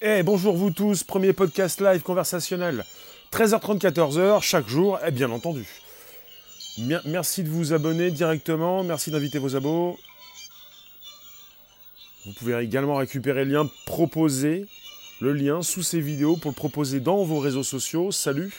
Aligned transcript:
Eh 0.00 0.22
bonjour 0.22 0.56
vous 0.56 0.70
tous, 0.70 1.02
premier 1.02 1.32
podcast 1.32 1.80
live 1.80 2.02
conversationnel, 2.02 2.84
13h30, 3.32 3.80
14h, 3.80 4.40
chaque 4.42 4.68
jour, 4.68 4.96
et 5.04 5.10
bien 5.10 5.28
entendu. 5.32 5.66
Merci 7.04 7.42
de 7.42 7.48
vous 7.48 7.72
abonner 7.72 8.12
directement, 8.12 8.84
merci 8.84 9.10
d'inviter 9.10 9.40
vos 9.40 9.56
abos. 9.56 9.98
Vous 12.24 12.32
pouvez 12.34 12.62
également 12.62 12.94
récupérer 12.94 13.44
le 13.44 13.50
lien 13.50 13.68
proposé, 13.86 14.66
le 15.20 15.32
lien 15.32 15.62
sous 15.62 15.82
ces 15.82 16.00
vidéos 16.00 16.36
pour 16.36 16.52
le 16.52 16.56
proposer 16.56 17.00
dans 17.00 17.24
vos 17.24 17.40
réseaux 17.40 17.64
sociaux. 17.64 18.12
Salut 18.12 18.54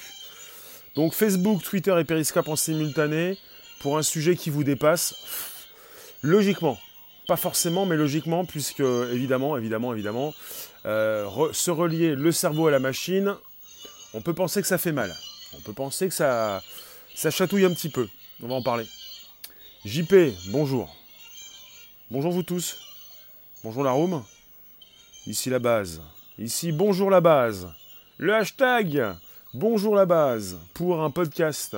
Donc 0.95 1.13
Facebook, 1.13 1.63
Twitter 1.63 1.95
et 1.97 2.03
Periscope 2.03 2.49
en 2.49 2.57
simultané 2.57 3.37
pour 3.79 3.97
un 3.97 4.03
sujet 4.03 4.35
qui 4.35 4.49
vous 4.49 4.65
dépasse. 4.65 5.15
Logiquement, 6.21 6.77
pas 7.29 7.37
forcément, 7.37 7.85
mais 7.85 7.95
logiquement, 7.95 8.43
puisque 8.43 8.79
évidemment, 8.79 9.55
évidemment, 9.55 9.93
évidemment, 9.93 10.33
euh, 10.87 11.29
se 11.53 11.69
relier 11.69 12.15
le 12.15 12.31
cerveau 12.31 12.65
à 12.65 12.71
la 12.71 12.79
machine, 12.79 13.35
on 14.15 14.21
peut 14.21 14.33
penser 14.33 14.61
que 14.61 14.67
ça 14.67 14.79
fait 14.79 14.91
mal. 14.91 15.15
On 15.55 15.61
peut 15.61 15.73
penser 15.73 16.07
que 16.07 16.13
ça, 16.15 16.63
ça 17.13 17.29
chatouille 17.29 17.65
un 17.65 17.73
petit 17.75 17.89
peu. 17.89 18.07
On 18.41 18.47
va 18.47 18.55
en 18.55 18.63
parler. 18.63 18.87
JP, 19.85 20.15
bonjour. 20.47 20.95
Bonjour 22.09 22.31
vous 22.31 22.41
tous. 22.41 22.79
Bonjour 23.63 23.83
la 23.83 23.91
room. 23.91 24.23
Ici 25.27 25.51
la 25.51 25.59
base. 25.59 26.01
Ici 26.39 26.71
bonjour 26.71 27.11
la 27.11 27.21
base. 27.21 27.71
Le 28.17 28.33
hashtag 28.33 29.03
bonjour 29.53 29.95
la 29.95 30.07
base 30.07 30.57
pour 30.73 31.03
un 31.03 31.11
podcast 31.11 31.77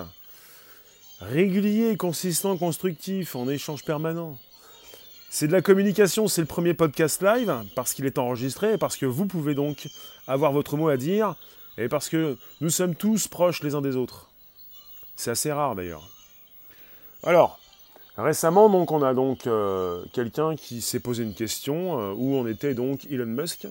régulier, 1.19 1.97
consistant, 1.97 2.55
constructif, 2.55 3.35
en 3.35 3.49
échange 3.49 3.83
permanent. 3.83 4.39
C'est 5.33 5.47
de 5.47 5.53
la 5.53 5.61
communication, 5.61 6.27
c'est 6.27 6.41
le 6.41 6.45
premier 6.45 6.73
podcast 6.73 7.21
live, 7.21 7.63
parce 7.73 7.93
qu'il 7.93 8.05
est 8.05 8.17
enregistré, 8.17 8.77
parce 8.77 8.97
que 8.97 9.05
vous 9.05 9.25
pouvez 9.25 9.55
donc 9.55 9.87
avoir 10.27 10.51
votre 10.51 10.75
mot 10.75 10.89
à 10.89 10.97
dire, 10.97 11.35
et 11.77 11.87
parce 11.87 12.09
que 12.09 12.37
nous 12.59 12.69
sommes 12.69 12.95
tous 12.95 13.29
proches 13.29 13.63
les 13.63 13.73
uns 13.73 13.81
des 13.81 13.95
autres. 13.95 14.29
C'est 15.15 15.31
assez 15.31 15.49
rare 15.49 15.75
d'ailleurs. 15.75 16.05
Alors, 17.23 17.61
récemment, 18.17 18.69
donc, 18.69 18.91
on 18.91 19.01
a 19.01 19.13
donc 19.13 19.47
euh, 19.47 20.03
quelqu'un 20.11 20.57
qui 20.57 20.81
s'est 20.81 20.99
posé 20.99 21.23
une 21.23 21.33
question, 21.33 21.97
euh, 21.97 22.13
où 22.13 22.35
on 22.35 22.45
était 22.45 22.73
donc 22.73 23.05
Elon 23.09 23.25
Musk? 23.25 23.67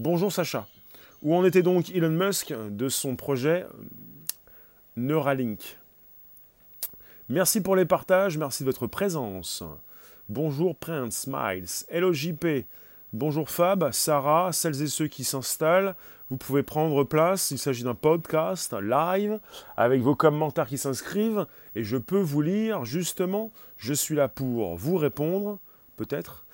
Bonjour 0.00 0.32
Sacha. 0.32 0.66
Où 1.22 1.36
on 1.36 1.44
était 1.44 1.62
donc 1.62 1.90
Elon 1.90 2.10
Musk 2.10 2.52
de 2.70 2.88
son 2.88 3.14
projet 3.14 3.66
Neuralink? 4.96 5.78
Merci 7.28 7.60
pour 7.60 7.76
les 7.76 7.84
partages, 7.84 8.36
merci 8.36 8.64
de 8.64 8.66
votre 8.66 8.88
présence. 8.88 9.62
Bonjour 10.28 10.74
Prince 10.74 11.18
Smiles. 11.18 11.86
Hello 11.88 12.12
JP. 12.12 12.66
Bonjour 13.12 13.48
Fab, 13.48 13.92
Sarah, 13.92 14.50
celles 14.52 14.82
et 14.82 14.88
ceux 14.88 15.06
qui 15.06 15.22
s'installent. 15.22 15.94
Vous 16.30 16.36
pouvez 16.36 16.64
prendre 16.64 17.04
place. 17.04 17.52
Il 17.52 17.58
s'agit 17.58 17.84
d'un 17.84 17.94
podcast 17.94 18.74
live 18.82 19.38
avec 19.76 20.02
vos 20.02 20.16
commentaires 20.16 20.66
qui 20.66 20.78
s'inscrivent 20.78 21.46
et 21.76 21.84
je 21.84 21.96
peux 21.96 22.18
vous 22.18 22.42
lire 22.42 22.84
justement. 22.84 23.52
Je 23.76 23.94
suis 23.94 24.16
là 24.16 24.26
pour 24.26 24.74
vous 24.74 24.96
répondre, 24.96 25.60
peut-être. 25.96 26.44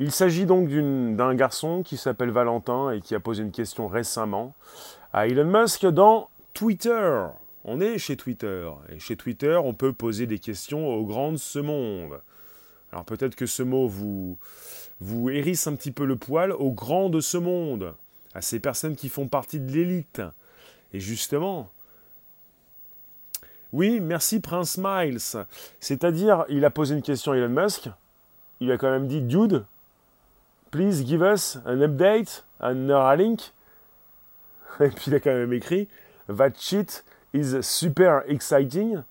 Il 0.00 0.10
s'agit 0.10 0.44
donc 0.44 0.68
d'un 0.68 1.34
garçon 1.36 1.84
qui 1.84 1.98
s'appelle 1.98 2.30
Valentin 2.30 2.90
et 2.90 3.00
qui 3.00 3.14
a 3.14 3.20
posé 3.20 3.44
une 3.44 3.52
question 3.52 3.86
récemment 3.86 4.52
à 5.12 5.28
Elon 5.28 5.44
Musk 5.44 5.86
dans 5.86 6.28
Twitter. 6.54 7.24
On 7.62 7.80
est 7.80 7.98
chez 7.98 8.16
Twitter 8.16 8.68
et 8.88 8.98
chez 8.98 9.14
Twitter, 9.14 9.60
on 9.62 9.74
peut 9.74 9.92
poser 9.92 10.26
des 10.26 10.40
questions 10.40 10.88
aux 10.88 11.04
grands 11.04 11.30
de 11.30 11.36
ce 11.36 11.60
monde. 11.60 12.20
Alors 12.92 13.04
peut-être 13.04 13.34
que 13.34 13.46
ce 13.46 13.62
mot 13.62 13.88
vous, 13.88 14.38
vous 15.00 15.30
hérisse 15.30 15.66
un 15.66 15.74
petit 15.74 15.90
peu 15.90 16.04
le 16.04 16.16
poil 16.16 16.52
aux 16.52 16.72
grands 16.72 17.08
de 17.08 17.20
ce 17.20 17.38
monde, 17.38 17.94
à 18.34 18.42
ces 18.42 18.60
personnes 18.60 18.96
qui 18.96 19.08
font 19.08 19.28
partie 19.28 19.60
de 19.60 19.72
l'élite. 19.72 20.22
Et 20.92 21.00
justement, 21.00 21.70
oui, 23.72 24.00
merci 24.00 24.40
Prince 24.40 24.78
Miles. 24.78 25.46
C'est-à-dire, 25.80 26.44
il 26.50 26.64
a 26.64 26.70
posé 26.70 26.94
une 26.94 27.02
question 27.02 27.32
à 27.32 27.36
Elon 27.36 27.48
Musk. 27.48 27.88
Il 28.60 28.70
a 28.70 28.76
quand 28.76 28.90
même 28.90 29.08
dit, 29.08 29.22
Dude, 29.22 29.64
please 30.70 31.04
give 31.06 31.22
us 31.22 31.58
an 31.64 31.80
update 31.80 32.44
on 32.60 32.74
Neuralink. 32.74 33.52
Et 34.80 34.88
puis 34.88 35.04
il 35.06 35.14
a 35.14 35.20
quand 35.20 35.32
même 35.32 35.52
écrit, 35.52 35.88
That 36.28 36.52
shit 36.58 37.04
is 37.32 37.62
super 37.62 38.22
exciting. 38.28 39.02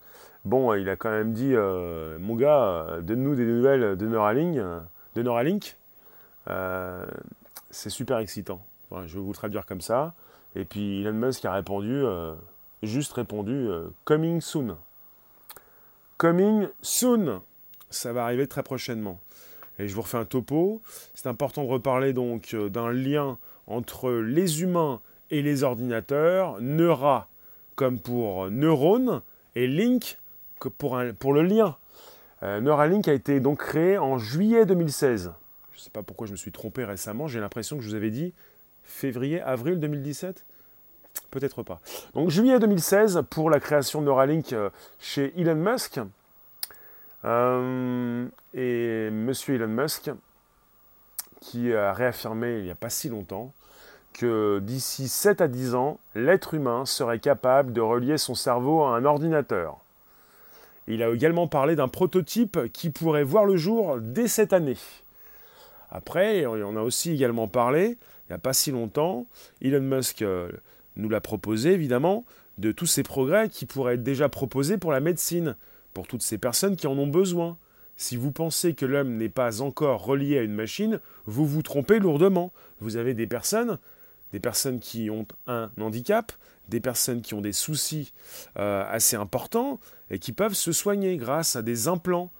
Bon, 0.43 0.73
il 0.73 0.89
a 0.89 0.95
quand 0.95 1.11
même 1.11 1.33
dit, 1.33 1.53
euh, 1.53 2.17
mon 2.19 2.35
gars, 2.35 2.63
euh, 2.63 3.01
donne-nous 3.01 3.35
des 3.35 3.45
nouvelles 3.45 3.95
de 3.95 4.07
Neuralink. 4.07 4.57
Euh, 4.57 4.79
de 5.15 5.21
Neuralink. 5.21 5.77
c'est 7.69 7.89
super 7.89 8.17
excitant. 8.17 8.61
je 8.91 9.13
vais 9.13 9.19
vous 9.19 9.33
traduire 9.33 9.65
comme 9.65 9.81
ça. 9.81 10.13
Et 10.55 10.65
puis 10.65 11.01
Elon 11.01 11.13
Musk 11.13 11.45
a 11.45 11.53
répondu, 11.53 12.03
juste 12.81 13.13
répondu, 13.13 13.69
coming 14.03 14.41
soon. 14.41 14.77
Coming 16.17 16.67
soon. 16.81 17.41
Ça 17.89 18.11
va 18.13 18.23
arriver 18.23 18.47
très 18.47 18.63
prochainement. 18.63 19.19
Et 19.79 19.87
je 19.87 19.95
vous 19.95 20.01
refais 20.01 20.17
un 20.17 20.25
topo. 20.25 20.81
C'est 21.13 21.27
important 21.27 21.63
de 21.63 21.69
reparler 21.69 22.13
donc 22.13 22.55
d'un 22.55 22.91
lien 22.91 23.37
entre 23.67 24.11
les 24.11 24.61
humains 24.61 25.01
et 25.29 25.41
les 25.41 25.63
ordinateurs. 25.63 26.59
Neura 26.61 27.29
comme 27.75 27.99
pour 27.99 28.49
neurone 28.49 29.21
et 29.55 29.67
link 29.67 30.17
pour, 30.69 31.01
pour 31.19 31.33
le 31.33 31.43
lien. 31.43 31.77
Euh, 32.43 32.59
Neuralink 32.59 33.07
a 33.07 33.13
été 33.13 33.39
donc 33.39 33.59
créé 33.59 33.97
en 33.97 34.17
juillet 34.17 34.65
2016. 34.65 35.33
Je 35.71 35.77
ne 35.77 35.81
sais 35.81 35.89
pas 35.89 36.03
pourquoi 36.03 36.27
je 36.27 36.31
me 36.31 36.37
suis 36.37 36.51
trompé 36.51 36.83
récemment, 36.83 37.27
j'ai 37.27 37.39
l'impression 37.39 37.77
que 37.77 37.83
je 37.83 37.89
vous 37.89 37.95
avais 37.95 38.09
dit 38.09 38.33
février, 38.83 39.41
avril 39.41 39.79
2017 39.79 40.45
Peut-être 41.29 41.61
pas. 41.63 41.81
Donc 42.13 42.29
juillet 42.29 42.57
2016 42.59 43.23
pour 43.29 43.49
la 43.49 43.59
création 43.59 44.01
de 44.01 44.05
Neuralink 44.05 44.53
euh, 44.53 44.69
chez 44.99 45.33
Elon 45.39 45.55
Musk. 45.55 45.99
Euh, 47.25 48.27
et 48.53 49.09
monsieur 49.11 49.55
Elon 49.55 49.67
Musk 49.67 50.09
qui 51.41 51.73
a 51.73 51.93
réaffirmé 51.93 52.59
il 52.59 52.63
n'y 52.63 52.71
a 52.71 52.75
pas 52.75 52.89
si 52.89 53.09
longtemps 53.09 53.53
que 54.13 54.59
d'ici 54.59 55.07
7 55.07 55.41
à 55.41 55.47
10 55.47 55.75
ans, 55.75 55.99
l'être 56.15 56.53
humain 56.53 56.85
serait 56.85 57.19
capable 57.19 57.73
de 57.73 57.81
relier 57.81 58.17
son 58.17 58.35
cerveau 58.35 58.83
à 58.83 58.95
un 58.95 59.05
ordinateur. 59.05 59.77
Il 60.91 61.01
a 61.03 61.09
également 61.09 61.47
parlé 61.47 61.77
d'un 61.77 61.87
prototype 61.87 62.59
qui 62.73 62.89
pourrait 62.89 63.23
voir 63.23 63.45
le 63.45 63.55
jour 63.55 63.97
dès 64.01 64.27
cette 64.27 64.51
année. 64.51 64.75
Après, 65.89 66.45
on 66.45 66.75
a 66.75 66.81
aussi 66.81 67.11
également 67.11 67.47
parlé, 67.47 67.97
il 68.27 68.31
n'y 68.31 68.35
a 68.35 68.39
pas 68.39 68.51
si 68.51 68.71
longtemps, 68.71 69.25
Elon 69.61 69.81
Musk 69.81 70.21
euh, 70.21 70.51
nous 70.97 71.07
l'a 71.07 71.21
proposé 71.21 71.71
évidemment, 71.71 72.25
de 72.57 72.73
tous 72.73 72.87
ces 72.87 73.03
progrès 73.03 73.47
qui 73.47 73.65
pourraient 73.65 73.93
être 73.93 74.03
déjà 74.03 74.27
proposés 74.27 74.77
pour 74.77 74.91
la 74.91 74.99
médecine, 74.99 75.55
pour 75.93 76.07
toutes 76.07 76.23
ces 76.23 76.37
personnes 76.37 76.75
qui 76.75 76.87
en 76.87 76.97
ont 76.97 77.07
besoin. 77.07 77.57
Si 77.95 78.17
vous 78.17 78.31
pensez 78.31 78.73
que 78.73 78.85
l'homme 78.85 79.15
n'est 79.15 79.29
pas 79.29 79.61
encore 79.61 80.03
relié 80.03 80.39
à 80.39 80.41
une 80.41 80.53
machine, 80.53 80.99
vous 81.25 81.45
vous 81.45 81.61
trompez 81.61 81.99
lourdement. 81.99 82.51
Vous 82.81 82.97
avez 82.97 83.13
des 83.13 83.27
personnes, 83.27 83.77
des 84.31 84.39
personnes 84.39 84.79
qui 84.79 85.09
ont 85.09 85.25
un 85.47 85.71
handicap, 85.79 86.31
des 86.69 86.79
personnes 86.79 87.21
qui 87.21 87.33
ont 87.33 87.41
des 87.41 87.51
soucis 87.51 88.13
euh, 88.57 88.83
assez 88.87 89.15
importants 89.15 89.79
et 90.09 90.19
qui 90.19 90.31
peuvent 90.31 90.53
se 90.53 90.71
soigner 90.71 91.17
grâce 91.17 91.55
à 91.55 91.61
des 91.61 91.87
implants. 91.87 92.31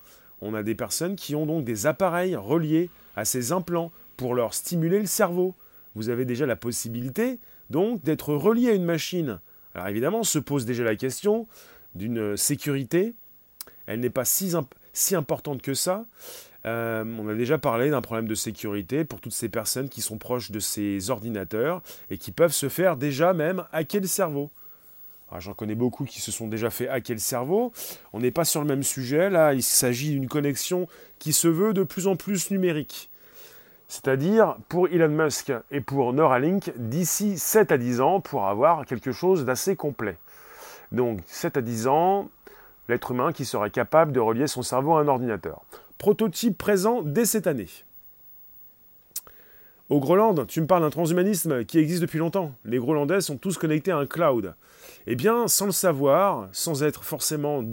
On 0.41 0.53
a 0.53 0.63
des 0.63 0.75
personnes 0.75 1.15
qui 1.15 1.35
ont 1.35 1.45
donc 1.45 1.65
des 1.65 1.85
appareils 1.85 2.35
reliés 2.35 2.89
à 3.15 3.25
ces 3.25 3.51
implants 3.51 3.91
pour 4.17 4.35
leur 4.35 4.53
stimuler 4.53 4.99
le 4.99 5.05
cerveau. 5.05 5.55
Vous 5.95 6.09
avez 6.09 6.25
déjà 6.25 6.45
la 6.45 6.55
possibilité 6.55 7.39
donc 7.69 8.03
d'être 8.03 8.33
relié 8.33 8.69
à 8.69 8.73
une 8.73 8.85
machine. 8.85 9.39
Alors 9.73 9.87
évidemment, 9.87 10.23
se 10.23 10.39
pose 10.39 10.65
déjà 10.65 10.83
la 10.83 10.95
question 10.95 11.47
d'une 11.95 12.35
sécurité. 12.37 13.15
Elle 13.85 13.99
n'est 13.99 14.09
pas 14.09 14.25
si, 14.25 14.53
si 14.93 15.15
importante 15.15 15.61
que 15.61 15.73
ça. 15.73 16.05
Euh, 16.65 17.03
on 17.19 17.27
a 17.27 17.33
déjà 17.33 17.57
parlé 17.57 17.89
d'un 17.89 18.01
problème 18.01 18.27
de 18.27 18.35
sécurité 18.35 19.03
pour 19.03 19.19
toutes 19.19 19.33
ces 19.33 19.49
personnes 19.49 19.89
qui 19.89 20.01
sont 20.01 20.17
proches 20.17 20.51
de 20.51 20.59
ces 20.59 21.09
ordinateurs 21.09 21.81
et 22.09 22.17
qui 22.17 22.31
peuvent 22.31 22.53
se 22.53 22.69
faire 22.69 22.97
déjà 22.97 23.33
même 23.33 23.65
hacker 23.71 24.01
le 24.01 24.07
cerveau. 24.07 24.51
J'en 25.39 25.53
connais 25.53 25.75
beaucoup 25.75 26.03
qui 26.03 26.19
se 26.19 26.29
sont 26.29 26.47
déjà 26.47 26.69
fait 26.69 26.89
hacker 26.89 27.15
le 27.15 27.21
cerveau. 27.21 27.71
On 28.11 28.19
n'est 28.19 28.31
pas 28.31 28.43
sur 28.43 28.59
le 28.59 28.67
même 28.67 28.83
sujet. 28.83 29.29
Là, 29.29 29.53
il 29.53 29.63
s'agit 29.63 30.11
d'une 30.11 30.27
connexion 30.27 30.87
qui 31.19 31.31
se 31.31 31.47
veut 31.47 31.73
de 31.73 31.83
plus 31.83 32.07
en 32.07 32.17
plus 32.17 32.51
numérique. 32.51 33.09
C'est-à-dire 33.87 34.57
pour 34.67 34.89
Elon 34.89 35.09
Musk 35.09 35.53
et 35.71 35.81
pour 35.81 36.13
Neuralink 36.13 36.73
d'ici 36.75 37.37
7 37.37 37.71
à 37.71 37.77
10 37.77 38.01
ans 38.01 38.19
pour 38.19 38.47
avoir 38.47 38.85
quelque 38.85 39.11
chose 39.11 39.45
d'assez 39.45 39.75
complet. 39.75 40.17
Donc 40.91 41.19
7 41.27 41.57
à 41.57 41.61
10 41.61 41.87
ans, 41.87 42.29
l'être 42.89 43.11
humain 43.11 43.31
qui 43.31 43.45
serait 43.45 43.69
capable 43.69 44.11
de 44.11 44.19
relier 44.19 44.47
son 44.47 44.63
cerveau 44.63 44.95
à 44.95 45.01
un 45.01 45.07
ordinateur 45.07 45.61
prototype 46.01 46.57
présent 46.57 47.03
dès 47.03 47.25
cette 47.25 47.45
année. 47.45 47.67
Au 49.89 49.99
Groenland, 49.99 50.47
tu 50.47 50.59
me 50.59 50.65
parles 50.65 50.81
d'un 50.81 50.89
transhumanisme 50.89 51.63
qui 51.63 51.77
existe 51.77 52.01
depuis 52.01 52.17
longtemps. 52.17 52.55
Les 52.65 52.79
Groenlandais 52.79 53.21
sont 53.21 53.37
tous 53.37 53.59
connectés 53.59 53.91
à 53.91 53.97
un 53.97 54.07
cloud. 54.07 54.55
Eh 55.05 55.15
bien, 55.15 55.47
sans 55.47 55.67
le 55.67 55.71
savoir, 55.71 56.49
sans 56.53 56.81
être 56.81 57.03
forcément 57.03 57.63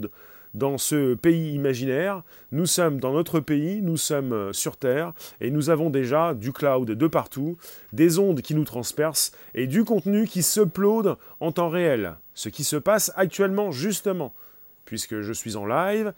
dans 0.53 0.77
ce 0.77 1.15
pays 1.15 1.55
imaginaire. 1.55 2.21
Nous 2.51 2.67
sommes 2.67 2.99
dans 2.99 3.13
notre 3.13 3.39
pays, 3.39 3.81
nous 3.81 3.97
sommes 3.97 4.33
euh, 4.33 4.53
sur 4.53 4.77
Terre, 4.77 5.13
et 5.41 5.49
nous 5.49 5.71
avons 5.71 5.89
déjà 5.89 6.35
du 6.35 6.53
cloud 6.53 6.91
de 6.91 7.07
partout, 7.07 7.57
des 7.93 8.19
ondes 8.19 8.41
qui 8.41 8.53
nous 8.53 8.63
transpercent, 8.63 9.31
et 9.55 9.65
du 9.65 9.83
contenu 9.83 10.27
qui 10.27 10.43
s'upload 10.43 11.15
en 11.39 11.51
temps 11.51 11.69
réel. 11.69 12.15
Ce 12.35 12.49
qui 12.49 12.63
se 12.63 12.75
passe 12.75 13.11
actuellement, 13.15 13.71
justement, 13.71 14.35
puisque 14.85 15.21
je 15.21 15.33
suis 15.33 15.55
en 15.55 15.65
live, 15.65 16.13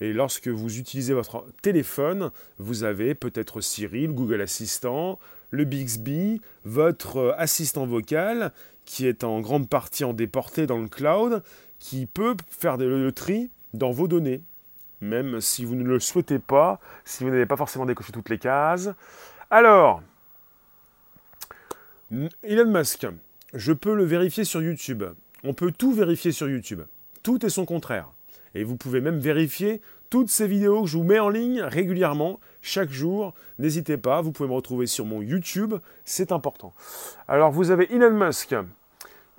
et 0.00 0.12
lorsque 0.12 0.48
vous 0.48 0.78
utilisez 0.78 1.14
votre 1.14 1.46
téléphone, 1.62 2.30
vous 2.58 2.84
avez 2.84 3.14
peut-être 3.14 3.60
Siri, 3.60 4.06
le 4.06 4.12
Google 4.12 4.40
Assistant, 4.40 5.18
le 5.50 5.64
Bixby, 5.64 6.40
votre 6.64 7.16
euh, 7.18 7.34
assistant 7.38 7.86
vocal, 7.86 8.52
qui 8.84 9.06
est 9.06 9.22
en 9.24 9.40
grande 9.40 9.68
partie 9.68 10.04
en 10.04 10.12
déporté 10.12 10.66
dans 10.66 10.78
le 10.78 10.88
cloud, 10.88 11.42
qui 11.78 12.06
peut 12.06 12.36
faire 12.50 12.76
le 12.76 13.12
tri 13.12 13.50
dans 13.74 13.90
vos 13.90 14.08
données, 14.08 14.42
même 15.00 15.40
si 15.40 15.64
vous 15.64 15.74
ne 15.74 15.84
le 15.84 16.00
souhaitez 16.00 16.38
pas, 16.38 16.80
si 17.04 17.24
vous 17.24 17.30
n'avez 17.30 17.46
pas 17.46 17.56
forcément 17.56 17.86
décoché 17.86 18.12
toutes 18.12 18.28
les 18.28 18.38
cases. 18.38 18.90
Alors, 19.50 20.02
Elon 22.42 22.70
Musk, 22.70 23.06
je 23.54 23.72
peux 23.72 23.94
le 23.94 24.04
vérifier 24.04 24.44
sur 24.44 24.62
YouTube. 24.62 25.04
On 25.44 25.54
peut 25.54 25.72
tout 25.72 25.92
vérifier 25.92 26.32
sur 26.32 26.48
YouTube. 26.48 26.82
Tout 27.22 27.44
est 27.44 27.50
son 27.50 27.64
contraire. 27.64 28.11
Et 28.54 28.64
vous 28.64 28.76
pouvez 28.76 29.00
même 29.00 29.18
vérifier 29.18 29.80
toutes 30.10 30.28
ces 30.28 30.46
vidéos 30.46 30.82
que 30.82 30.88
je 30.88 30.98
vous 30.98 31.04
mets 31.04 31.18
en 31.18 31.30
ligne 31.30 31.62
régulièrement, 31.62 32.38
chaque 32.60 32.90
jour. 32.90 33.32
N'hésitez 33.58 33.96
pas, 33.96 34.20
vous 34.20 34.30
pouvez 34.30 34.48
me 34.48 34.54
retrouver 34.54 34.86
sur 34.86 35.06
mon 35.06 35.22
YouTube, 35.22 35.74
c'est 36.04 36.32
important. 36.32 36.74
Alors 37.28 37.50
vous 37.50 37.70
avez 37.70 37.92
Elon 37.94 38.12
Musk 38.12 38.54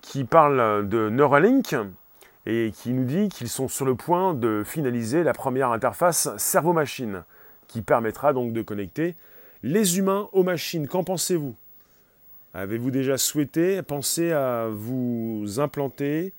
qui 0.02 0.24
parle 0.24 0.90
de 0.90 1.10
Neuralink 1.10 1.76
et 2.46 2.72
qui 2.76 2.92
nous 2.92 3.06
dit 3.06 3.30
qu'ils 3.30 3.50
sont 3.50 3.68
sur 3.68 3.86
le 3.86 3.96
point 3.96 4.34
de 4.34 4.64
finaliser 4.66 5.24
la 5.24 5.34
première 5.34 5.70
interface 5.72 6.36
cerveau-machine 6.38 7.24
qui 7.68 7.82
permettra 7.82 8.34
donc 8.34 8.52
de 8.52 8.62
connecter 8.62 9.16
les 9.62 9.98
humains 9.98 10.28
aux 10.34 10.44
machines. 10.44 10.88
Qu'en 10.88 11.04
pensez-vous? 11.04 11.56
Avez-vous 12.54 12.92
déjà 12.92 13.18
souhaité 13.18 13.82
penser 13.82 14.32
à 14.32 14.68
vous 14.72 15.60
implanter 15.60 16.34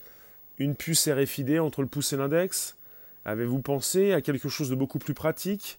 une 0.59 0.75
puce 0.77 1.09
RFID 1.09 1.59
entre 1.59 1.83
le 1.83 1.89
pouce 1.89 2.13
et 2.13 2.17
l'index? 2.17 2.77
Avez-vous 3.25 3.61
pensé 3.61 4.13
à 4.13 4.21
quelque 4.21 4.49
chose 4.49 4.71
de 4.71 4.75
beaucoup 4.75 4.99
plus 4.99 5.15
pratique? 5.15 5.79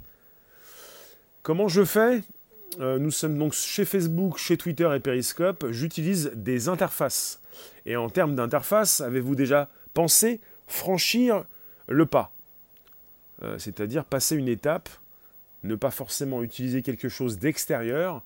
Comment 1.43 1.67
je 1.67 1.85
fais? 1.85 2.23
Euh, 2.79 2.97
Nous 2.97 3.11
sommes 3.11 3.37
donc 3.37 3.53
chez 3.53 3.85
Facebook, 3.85 4.37
chez 4.37 4.57
Twitter 4.57 4.89
et 4.95 4.99
Periscope. 4.99 5.67
J'utilise 5.69 6.31
des 6.33 6.69
interfaces. 6.69 7.41
Et 7.85 7.95
en 7.95 8.09
termes 8.09 8.35
d'interface, 8.35 9.01
avez-vous 9.01 9.35
déjà 9.35 9.69
pensé 9.93 10.41
franchir 10.67 11.45
le 11.87 12.05
pas? 12.05 12.31
Euh, 13.43 13.57
C'est-à-dire 13.59 14.05
passer 14.05 14.35
une 14.35 14.47
étape, 14.47 14.89
ne 15.63 15.75
pas 15.75 15.91
forcément 15.91 16.43
utiliser 16.43 16.81
quelque 16.81 17.09
chose 17.09 17.37
d'extérieur. 17.37 18.23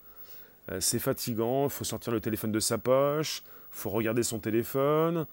Euh, 0.72 0.80
c'est 0.80 1.00
fatigant, 1.00 1.66
il 1.66 1.70
faut 1.70 1.84
sortir 1.84 2.14
le 2.14 2.22
téléphone 2.22 2.52
de 2.52 2.60
sa 2.60 2.78
poche, 2.78 3.44
il 3.74 3.78
faut 3.78 3.90
regarder 3.90 4.24
son 4.24 4.40
téléphone, 4.40 5.26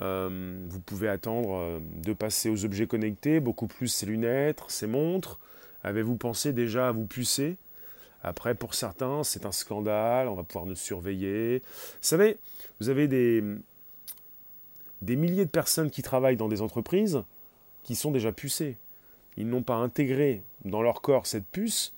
euh, 0.00 0.58
vous 0.68 0.80
pouvez 0.80 1.08
attendre 1.08 1.54
euh, 1.54 1.78
de 2.02 2.12
passer 2.12 2.50
aux 2.50 2.64
objets 2.64 2.86
connectés, 2.86 3.40
beaucoup 3.40 3.66
plus 3.66 3.88
ses 3.88 4.06
lunettes, 4.06 4.62
ses 4.68 4.86
montres. 4.86 5.38
Avez-vous 5.82 6.16
pensé 6.16 6.52
déjà 6.52 6.88
à 6.88 6.92
vous 6.92 7.06
pucer? 7.06 7.56
Après, 8.22 8.54
pour 8.54 8.74
certains, 8.74 9.22
c'est 9.22 9.46
un 9.46 9.52
scandale, 9.52 10.28
on 10.28 10.34
va 10.34 10.42
pouvoir 10.42 10.66
nous 10.66 10.74
surveiller. 10.74 11.60
Vous 11.60 11.98
savez, 12.00 12.38
vous 12.80 12.88
avez 12.88 13.08
des, 13.08 13.42
des 15.02 15.16
milliers 15.16 15.44
de 15.44 15.50
personnes 15.50 15.90
qui 15.90 16.02
travaillent 16.02 16.36
dans 16.36 16.48
des 16.48 16.60
entreprises 16.60 17.22
qui 17.84 17.94
sont 17.94 18.10
déjà 18.10 18.32
pucées. 18.32 18.76
Ils 19.36 19.48
n'ont 19.48 19.62
pas 19.62 19.76
intégré 19.76 20.42
dans 20.64 20.82
leur 20.82 21.02
corps 21.02 21.26
cette 21.26 21.46
puce, 21.46 21.92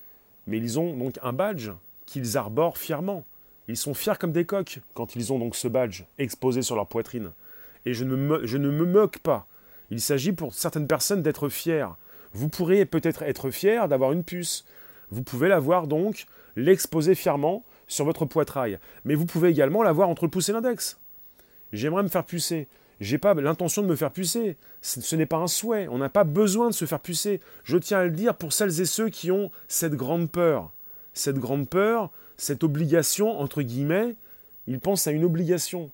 mais 0.47 0.59
ils 0.59 0.79
ont 0.79 0.95
donc 0.97 1.19
un 1.23 1.33
badge 1.33 1.71
qu'ils 2.05 2.37
arborent 2.37 2.77
fièrement. 2.77 3.25
Ils 3.69 3.77
sont 3.77 3.95
fiers 3.95 4.19
comme 4.19 4.33
des 4.33 4.45
coqs 4.45 4.81
quand 4.95 5.17
ils 5.17 5.33
ont 5.33 5.39
donc 5.39 5.57
ce 5.57 5.69
badge 5.69 6.05
exposé 6.19 6.63
sur 6.63 6.77
leur 6.77 6.87
poitrine 6.87 7.33
et 7.87 7.95
je 7.95 8.05
ne, 8.05 8.17
me, 8.17 8.85
moque 8.85 9.19
pas. 9.19 9.47
Il 9.91 10.01
s'agit 10.01 10.33
pour 10.33 10.55
certaines 10.55 10.87
personnes 10.87 11.23
d'être 11.23 11.49
fiers. 11.49 11.87
Vous 12.33 12.49
pourriez 12.49 12.85
peut-être 12.85 13.23
être 13.23 13.51
fier 13.51 13.89
d'avoir 13.89 14.13
une 14.13 14.25
puce. 14.25 14.65
Vous 15.11 15.23
pouvez 15.23 15.49
l'avoir 15.49 15.87
donc, 15.87 16.27
l'exposer 16.57 17.15
fièrement 17.15 17.65
sur 17.87 18.05
votre 18.05 18.27
poitrail. 18.27 18.79
Mais 19.05 19.15
vous 19.15 19.27
pouvez 19.27 19.49
également 19.49 19.83
l'avoir 19.83 20.09
entre 20.09 20.25
le 20.25 20.31
pouce 20.31 20.49
et 20.49 20.53
l'index. 20.53 20.99
J'aimerais 21.73 22.03
me 22.03 22.09
faire 22.09 22.25
pucer. 22.25 22.69
J'ai 23.01 23.19
pas 23.19 23.35
l'intention 23.35 23.83
de 23.83 23.87
me 23.87 23.97
faire 23.97 24.11
pucer. 24.11 24.57
Ce 24.83 25.17
n'est 25.17 25.27
pas 25.27 25.37
un 25.37 25.47
souhait. 25.47 25.89
On 25.89 25.99
n'a 25.99 26.09
pas 26.09 26.25
besoin 26.25 26.69
de 26.69 26.75
se 26.75 26.85
faire 26.85 27.01
pucer. 27.01 27.41
Je 27.65 27.79
tiens 27.79 28.01
à 28.01 28.05
le 28.05 28.11
dire 28.11 28.35
pour 28.35 28.53
celles 28.53 28.81
et 28.81 28.87
ceux 28.87 29.09
qui 29.09 29.31
ont 29.31 29.51
cette 29.69 29.95
grande 29.95 30.31
peur. 30.31 30.73
Cette 31.15 31.39
grande 31.39 31.69
peur, 31.69 32.11
cette 32.37 32.65
obligation, 32.65 33.41
entre 33.41 33.63
guillemets, 33.63 34.15
ils 34.67 34.81
pensent 34.81 35.07
à 35.07 35.13
une 35.13 35.25
obligation. 35.25 35.91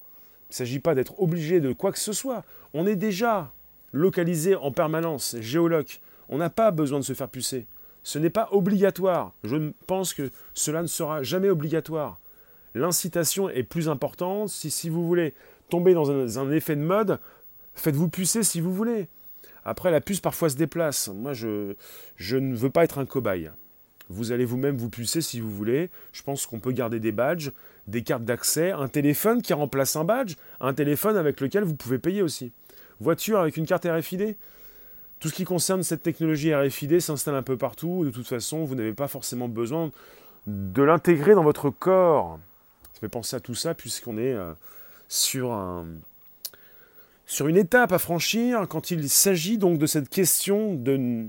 Il 0.49 0.53
ne 0.53 0.55
s'agit 0.55 0.79
pas 0.79 0.95
d'être 0.95 1.21
obligé 1.21 1.61
de 1.61 1.73
quoi 1.73 1.93
que 1.93 1.99
ce 1.99 2.13
soit. 2.13 2.45
On 2.75 2.87
est 2.87 2.97
déjà 2.97 3.53
localisé 3.93 4.55
en 4.55 4.73
permanence, 4.73 5.37
géoloc. 5.41 6.01
On 6.29 6.39
n'a 6.39 6.51
pas 6.51 6.71
besoin 6.71 6.99
de 6.99 7.05
se 7.05 7.13
faire 7.13 7.29
pucer. 7.29 7.67
Ce 8.03 8.19
n'est 8.19 8.31
pas 8.31 8.49
obligatoire. 8.53 9.33
Je 9.45 9.73
pense 9.87 10.13
que 10.13 10.31
cela 10.53 10.83
ne 10.83 10.87
sera 10.87 11.23
jamais 11.23 11.49
obligatoire. 11.49 12.19
L'incitation 12.75 13.49
est 13.49 13.63
plus 13.63 13.89
importante. 13.89 14.49
Si, 14.49 14.89
vous 14.89 15.07
voulez 15.07 15.35
tomber 15.71 15.95
dans 15.95 16.11
un, 16.39 16.53
effet 16.53 16.77
de 16.77 16.83
mode, 16.83 17.19
faites-vous 17.75 18.09
pucer 18.09 18.43
si 18.43 18.61
vous 18.61 18.75
voulez. 18.75 19.09
Après, 19.65 19.91
la 19.91 20.01
puce 20.01 20.21
parfois 20.21 20.51
se 20.51 20.57
déplace. 20.57 21.09
Moi, 21.09 21.33
je, 21.33 21.75
je 22.17 22.37
ne 22.37 22.55
veux 22.55 22.71
pas 22.71 22.85
être 22.85 22.99
un 22.99 23.07
cobaye. 23.07 23.51
Vous 24.11 24.33
allez 24.33 24.45
vous-même 24.45 24.77
vous 24.77 24.91
pucer 24.91 25.21
si 25.21 25.41
vous 25.41 25.51
voulez. 25.51 25.91
Je 26.13 26.23
pense 26.23 26.47
qu'on 26.47 26.61
peut 26.61 26.73
garder 26.73 27.01
des 27.01 27.13
badges, 27.13 27.53
des 27.89 28.03
cartes 28.03 28.25
d'accès, 28.25 28.73
un 28.73 28.89
téléphone 28.89 29.43
qui 29.43 29.53
remplace 29.53 29.97
un 29.97 30.05
badge, 30.05 30.35
un 30.61 30.75
téléphone 30.75 31.17
avec 31.17 31.41
lequel 31.41 31.65
vous 31.65 31.75
pouvez 31.75 31.99
payer 31.99 32.23
aussi. 32.23 32.53
Voiture 33.01 33.41
avec 33.41 33.57
une 33.57 33.67
carte 33.67 33.87
RFID. 33.87 34.37
Tout 35.21 35.29
ce 35.29 35.35
qui 35.35 35.45
concerne 35.45 35.83
cette 35.83 36.03
technologie 36.03 36.55
RFID 36.55 37.01
s'installe 37.01 37.35
un 37.35 37.43
peu 37.43 37.57
partout. 37.57 38.05
De 38.05 38.11
toute 38.11 38.27
façon, 38.27 38.65
vous 38.65 38.75
n'avez 38.75 38.93
pas 38.93 39.09
forcément 39.09 39.49
besoin 39.49 39.91
de 40.47 40.83
l'intégrer 40.83 41.35
dans 41.35 41.43
votre 41.43 41.71
corps. 41.71 42.39
Ça 42.93 43.01
fait 43.01 43.09
penser 43.09 43.37
à 43.37 43.41
tout 43.41 43.55
ça 43.55 43.75
puisqu'on 43.75 44.19
est 44.19 44.35
euh, 44.35 44.53
sur, 45.09 45.53
un, 45.53 45.87
sur 47.27 47.49
une 47.49 47.57
étape 47.57 47.93
à 47.93 47.99
franchir 47.99 48.67
quand 48.69 48.91
il 48.91 49.09
s'agit 49.09 49.59
donc 49.59 49.79
de 49.79 49.87
cette 49.87 50.09
question 50.09 50.75
de 50.75 51.27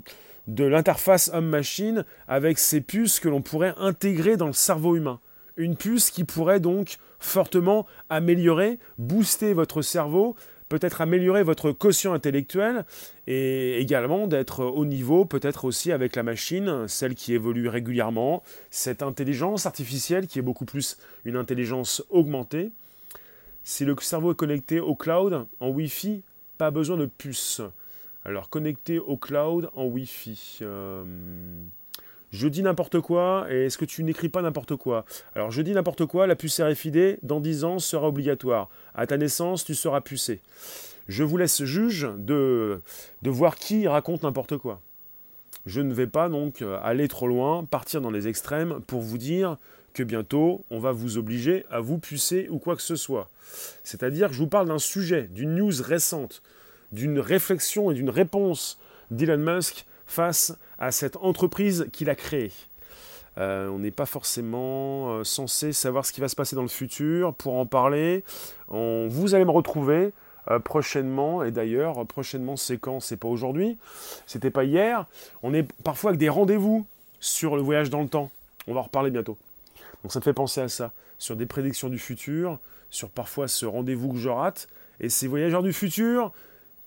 de 0.48 0.64
l'interface 0.64 1.30
homme-machine 1.34 2.06
avec 2.28 2.60
ces 2.60 2.82
puces 2.82 3.20
que 3.20 3.30
l'on 3.30 3.42
pourrait 3.42 3.74
intégrer 3.78 4.38
dans 4.38 4.48
le 4.48 4.54
cerveau 4.54 4.96
humain. 4.96 5.20
Une 5.58 5.76
puce 5.76 6.12
qui 6.12 6.24
pourrait 6.24 6.60
donc 6.60 6.98
fortement 7.20 7.86
améliorer, 8.10 8.78
booster 8.98 9.54
votre 9.54 9.82
cerveau, 9.82 10.36
peut-être 10.70 11.02
améliorer 11.02 11.44
votre 11.44 11.72
quotient 11.72 12.14
intellectuel 12.14 12.86
et 13.28 13.80
également 13.80 14.28
d'être 14.28 14.66
au 14.66 14.86
niveau 14.86 15.26
peut-être 15.26 15.66
aussi 15.66 15.92
avec 15.92 16.16
la 16.16 16.24
machine, 16.24 16.88
celle 16.88 17.16
qui 17.16 17.34
évolue 17.34 17.68
régulièrement, 17.68 18.44
cette 18.72 19.04
intelligence 19.04 19.66
artificielle 19.66 20.28
qui 20.28 20.40
est 20.40 20.44
beaucoup 20.44 20.66
plus 20.66 20.98
une 21.24 21.38
intelligence 21.38 22.04
augmentée. 22.10 22.72
Si 23.64 23.86
le 23.86 23.96
cerveau 24.00 24.34
est 24.34 24.36
connecté 24.36 24.80
au 24.80 24.96
cloud, 24.96 25.46
en 25.60 25.70
Wi-Fi, 25.70 26.24
pas 26.58 26.72
besoin 26.72 26.98
de 26.98 27.06
puce. 27.06 27.62
Alors, 28.26 28.50
connecté 28.50 28.98
au 28.98 29.18
cloud 29.18 29.70
en 29.76 29.86
Wi-Fi. 29.86 30.60
Euh, 30.64 31.04
je 32.32 32.48
dis 32.48 32.64
n'importe 32.64 33.00
quoi, 33.00 33.46
et 33.52 33.66
est-ce 33.66 33.78
que 33.78 33.86
tu 33.86 34.04
n'écris 34.04 34.30
pas 34.30 34.42
n'importe 34.42 34.76
quoi? 34.76 35.06
Alors, 35.36 35.52
je 35.52 35.62
dis 35.62 35.74
n'importe 35.74 36.08
quoi, 36.08 36.26
la 36.26 36.36
puce 36.36 36.60
RFID, 36.60 37.20
dans 37.22 37.40
10 37.40 37.64
ans, 37.66 37.78
sera 37.78 38.08
obligatoire. 38.08 38.70
À 38.96 39.06
ta 39.06 39.18
naissance, 39.18 39.64
tu 39.64 39.76
seras 39.76 40.02
pucé. 40.02 40.40
Je 41.08 41.24
vous 41.24 41.38
laisse 41.38 41.64
juge 41.66 42.10
de, 42.18 42.82
de 43.22 43.30
voir 43.30 43.58
qui 43.58 43.88
raconte 43.88 44.24
n'importe 44.24 44.58
quoi. 44.58 44.82
Je 45.68 45.82
ne 45.82 45.94
vais 45.94 46.08
pas 46.08 46.28
donc 46.28 46.64
aller 46.84 47.08
trop 47.08 47.28
loin, 47.28 47.64
partir 47.64 48.02
dans 48.02 48.12
les 48.12 48.28
extrêmes 48.28 48.82
pour 48.88 49.02
vous 49.02 49.20
dire 49.20 49.58
que 49.94 50.04
bientôt 50.04 50.64
on 50.70 50.80
va 50.80 50.92
vous 50.92 51.18
obliger 51.18 51.66
à 51.72 51.80
vous 51.80 51.98
pucer 51.98 52.48
ou 52.50 52.60
quoi 52.60 52.76
que 52.76 52.82
ce 52.82 52.96
soit. 52.96 53.30
C'est-à-dire 53.84 54.28
que 54.28 54.34
je 54.34 54.40
vous 54.40 54.48
parle 54.48 54.68
d'un 54.68 54.80
sujet, 54.80 55.24
d'une 55.24 55.56
news 55.56 55.74
récente 55.82 56.44
d'une 56.96 57.20
réflexion 57.20 57.92
et 57.92 57.94
d'une 57.94 58.10
réponse 58.10 58.80
d'Elon 59.12 59.38
Musk 59.38 59.86
face 60.08 60.58
à 60.80 60.92
cette 60.92 61.18
entreprise 61.18 61.88
qu'il 61.92 62.10
a 62.10 62.16
créée. 62.16 62.52
Euh, 63.38 63.68
on 63.68 63.80
n'est 63.80 63.92
pas 63.92 64.06
forcément 64.06 65.10
euh, 65.10 65.24
censé 65.26 65.74
savoir 65.74 66.06
ce 66.06 66.14
qui 66.14 66.22
va 66.22 66.30
se 66.30 66.36
passer 66.36 66.56
dans 66.56 66.62
le 66.62 66.70
futur. 66.70 67.34
Pour 67.34 67.56
en 67.56 67.66
parler, 67.66 68.24
vous 68.70 69.36
allez 69.36 69.46
me 69.46 69.52
retrouver 69.52 70.14
euh, 70.50 70.60
prochainement. 70.60 71.44
Et 71.44 71.52
d'ailleurs, 71.52 72.06
prochainement, 72.06 72.56
c'est 72.56 72.78
quand? 72.78 73.00
C'est 73.02 73.18
pas 73.18 73.28
aujourd'hui. 73.28 73.78
C'était 74.26 74.52
pas 74.52 74.64
hier. 74.64 75.06
On 75.44 75.54
est 75.54 75.70
parfois 75.84 76.12
avec 76.12 76.20
des 76.20 76.30
rendez-vous 76.30 76.88
sur 77.20 77.56
le 77.56 77.62
voyage 77.62 77.90
dans 77.90 78.02
le 78.02 78.08
temps. 78.08 78.32
On 78.68 78.74
va 78.74 78.80
en 78.80 78.84
reparler 78.84 79.12
bientôt. 79.12 79.38
Donc 80.04 80.14
ça 80.14 80.20
me 80.20 80.24
fait 80.24 80.34
penser 80.34 80.62
à 80.62 80.70
ça, 80.70 80.92
sur 81.18 81.36
des 81.36 81.46
prédictions 81.46 81.90
du 81.90 82.00
futur, 82.00 82.60
sur 82.90 83.10
parfois 83.10 83.48
ce 83.48 83.66
rendez-vous 83.66 84.14
que 84.14 84.20
je 84.20 84.30
rate. 84.30 84.68
Et 85.02 85.10
ces 85.10 85.28
voyageurs 85.28 85.64
du 85.64 85.74
futur, 85.74 86.32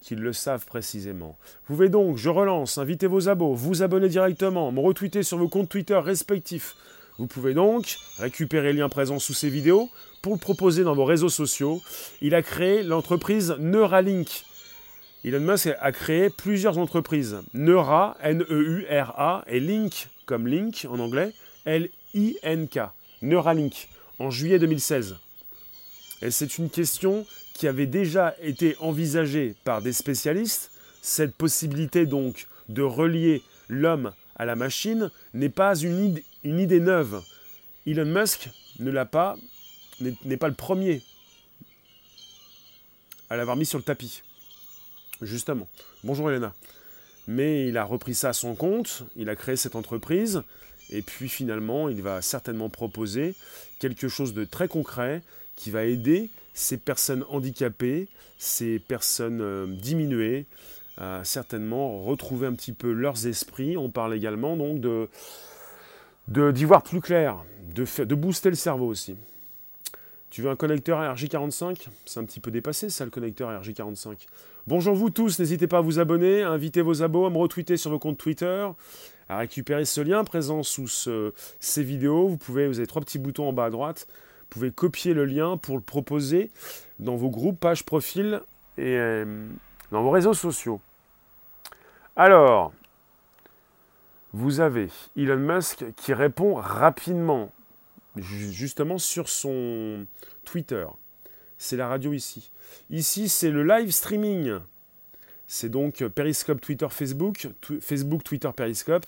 qu'ils 0.01 0.21
le 0.21 0.33
savent 0.33 0.67
précisément. 0.67 1.37
Vous 1.67 1.75
pouvez 1.75 1.89
donc, 1.89 2.17
je 2.17 2.29
relance, 2.29 2.79
inviter 2.79 3.07
vos 3.07 3.29
abos, 3.29 3.55
vous 3.55 3.83
abonner 3.83 4.09
directement, 4.09 4.73
me 4.73 4.81
retweeter 4.81 5.23
sur 5.23 5.39
vos 5.39 5.49
comptes 5.49 5.69
Twitter 5.69 5.99
respectifs. 5.99 6.77
Vous 7.19 7.27
pouvez 7.27 7.53
donc 7.53 7.97
récupérer 8.19 8.73
le 8.73 8.79
lien 8.79 8.89
présent 8.89 9.19
sous 9.19 9.35
ces 9.35 9.51
vidéos 9.51 9.89
pour 10.23 10.35
le 10.35 10.39
proposer 10.39 10.85
dans 10.85 10.95
vos 10.95 11.05
réseaux 11.05 11.29
sociaux. 11.29 11.83
Il 12.21 12.35
a 12.35 12.43
créé 12.43 12.83
l'entreprise 12.83 13.57
Neuralink. 13.59 14.45
Elon 15.25 15.41
Musk 15.41 15.71
a 15.81 15.93
créé 15.93 16.31
plusieurs 16.31 16.79
entreprises. 16.79 17.39
Neura, 17.53 18.17
N-E-U-R-A, 18.23 19.45
et 19.49 19.59
Link, 19.59 20.09
comme 20.27 20.47
Link 20.47 20.87
en 20.89 21.01
anglais, 21.01 21.33
L-I-N-K. 21.65 22.79
Neuralink, 23.23 23.89
en 24.21 24.31
juillet 24.31 24.61
2016. 24.61 25.17
Et 26.23 26.31
c'est 26.31 26.59
une 26.59 26.71
question 26.71 27.27
qui 27.59 27.67
avait 27.67 27.87
déjà 27.87 28.37
été 28.41 28.77
envisagée 28.79 29.57
par 29.65 29.83
des 29.83 29.93
spécialistes. 29.93 30.71
Cette 31.03 31.35
possibilité 31.35 32.07
donc 32.07 32.47
de 32.69 32.83
relier 32.83 33.43
l'homme 33.69 34.13
à 34.37 34.45
la 34.45 34.55
machine 34.55 35.11
n'est 35.35 35.49
pas 35.49 35.75
une, 35.75 36.21
idée 36.45 36.79
neuve. 36.79 37.21
Elon 37.85 38.05
Musk 38.05 38.49
ne 38.79 38.93
l'a 38.93 39.07
pas, 39.07 39.37
n'est 40.01 40.37
pas 40.37 40.47
le 40.47 40.55
premier 40.55 41.03
à 43.29 43.37
l'avoir 43.37 43.57
mis 43.57 43.67
sur 43.67 43.79
le 43.79 43.85
tapis. 43.85 44.23
Justement. 45.21 45.67
Bonjour 46.05 46.31
Elena. 46.31 46.55
Mais 47.27 47.67
il 47.67 47.77
a 47.77 47.83
repris 47.83 48.15
ça 48.15 48.29
à 48.29 48.35
son 48.35 48.55
compte, 48.55 49.03
il 49.17 49.29
a 49.29 49.35
créé 49.35 49.57
cette 49.57 49.75
entreprise, 49.75 50.43
et 50.91 51.03
puis 51.03 51.29
finalement, 51.29 51.89
il 51.89 52.03
va 52.03 52.23
certainement 52.23 52.69
proposer 52.69 53.35
quelque 53.81 54.07
chose 54.07 54.33
de 54.33 54.45
très 54.45 54.69
concret 54.69 55.23
qui 55.57 55.73
va 55.73 55.85
aider 55.85 56.31
ces 56.59 56.77
personnes 56.77 57.25
handicapées, 57.29 58.09
ces 58.37 58.81
personnes 58.81 59.41
euh, 59.41 59.67
diminuées, 59.69 60.45
à 60.97 61.23
certainement 61.23 62.03
retrouver 62.03 62.49
un 62.49 62.53
petit 62.53 62.73
peu 62.73 62.91
leurs 62.91 63.29
esprits. 63.29 63.77
On 63.77 63.91
parle 63.91 64.13
également 64.13 64.57
donc 64.57 64.81
de 64.81 65.09
d'y 66.27 66.65
voir 66.65 66.83
plus 66.83 67.01
clair, 67.01 67.45
de, 67.75 67.85
de 68.05 68.15
booster 68.17 68.51
le 68.51 68.57
cerveau 68.57 68.87
aussi. 68.87 69.17
Tu 70.31 70.43
veux 70.43 70.51
un 70.51 70.57
connecteur 70.57 71.01
RJ45 71.01 71.87
C'est 72.05 72.19
un 72.19 72.25
petit 72.25 72.41
peu 72.41 72.51
dépassé 72.51 72.91
ça, 72.91 73.05
le 73.05 73.13
connecteur 73.13 73.51
RJ45. 73.63 74.27
Bonjour 74.67 74.97
vous 74.97 75.11
tous, 75.11 75.39
n'hésitez 75.39 75.69
pas 75.69 75.79
à 75.79 75.81
vous 75.81 76.01
abonner, 76.01 76.43
à 76.43 76.51
inviter 76.51 76.83
vos 76.83 77.03
abos, 77.03 77.25
à 77.25 77.31
me 77.31 77.39
retweeter 77.39 77.77
sur 77.77 77.93
vos 77.93 78.01
comptes 78.01 78.19
Twitter, 78.19 78.69
à 79.29 79.39
récupérer 79.39 79.85
ce 79.85 80.01
lien 80.01 80.25
présent 80.25 80.65
sous 80.65 80.89
ces 81.61 81.83
vidéos. 81.85 82.27
Vous 82.27 82.37
pouvez, 82.37 82.67
vous 82.67 82.79
avez 82.79 82.89
trois 82.89 83.01
petits 83.01 83.21
boutons 83.21 83.49
en 83.49 83.53
bas 83.53 83.67
à 83.67 83.71
droite. 83.71 84.09
Vous 84.49 84.61
pouvez 84.61 84.71
copier 84.71 85.13
le 85.13 85.27
lien 85.27 85.59
pour 85.59 85.77
le 85.77 85.83
proposer 85.83 86.51
dans 86.99 87.17
vos 87.17 87.29
groupes, 87.29 87.61
pages, 87.61 87.85
profils 87.85 88.41
et 88.79 88.97
euh, 88.97 89.47
dans 89.93 90.03
vos 90.03 90.11
réseaux 90.11 90.33
sociaux. 90.33 90.81
Alors, 92.17 92.73
vous 94.33 94.61
avez 94.61 94.89
Elon 95.17 95.37
Musk 95.37 95.85
qui 95.97 96.15
répond 96.15 96.55
rapidement 96.55 97.53
justement 98.17 98.97
sur 98.99 99.29
son 99.29 100.07
Twitter. 100.45 100.87
C'est 101.59 101.77
la 101.77 101.89
radio 101.89 102.13
ici. 102.13 102.51
Ici, 102.89 103.29
c'est 103.29 103.51
le 103.51 103.65
live 103.65 103.91
streaming. 103.91 104.59
C'est 105.47 105.69
donc 105.69 106.07
Periscope, 106.09 106.61
Twitter, 106.61 106.89
Facebook, 106.91 107.49
Facebook, 107.81 108.23
Twitter, 108.25 108.51
Periscope, 108.55 109.07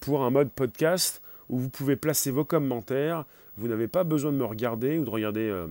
pour 0.00 0.24
un 0.24 0.30
mode 0.30 0.50
podcast 0.50 1.20
où 1.48 1.58
vous 1.58 1.68
pouvez 1.68 1.96
placer 1.96 2.30
vos 2.30 2.44
commentaires. 2.44 3.24
Vous 3.60 3.68
n'avez 3.68 3.88
pas 3.88 4.04
besoin 4.04 4.32
de 4.32 4.38
me 4.38 4.44
regarder 4.44 4.98
ou 4.98 5.04
de 5.04 5.10
regarder 5.10 5.46
euh, 5.50 5.66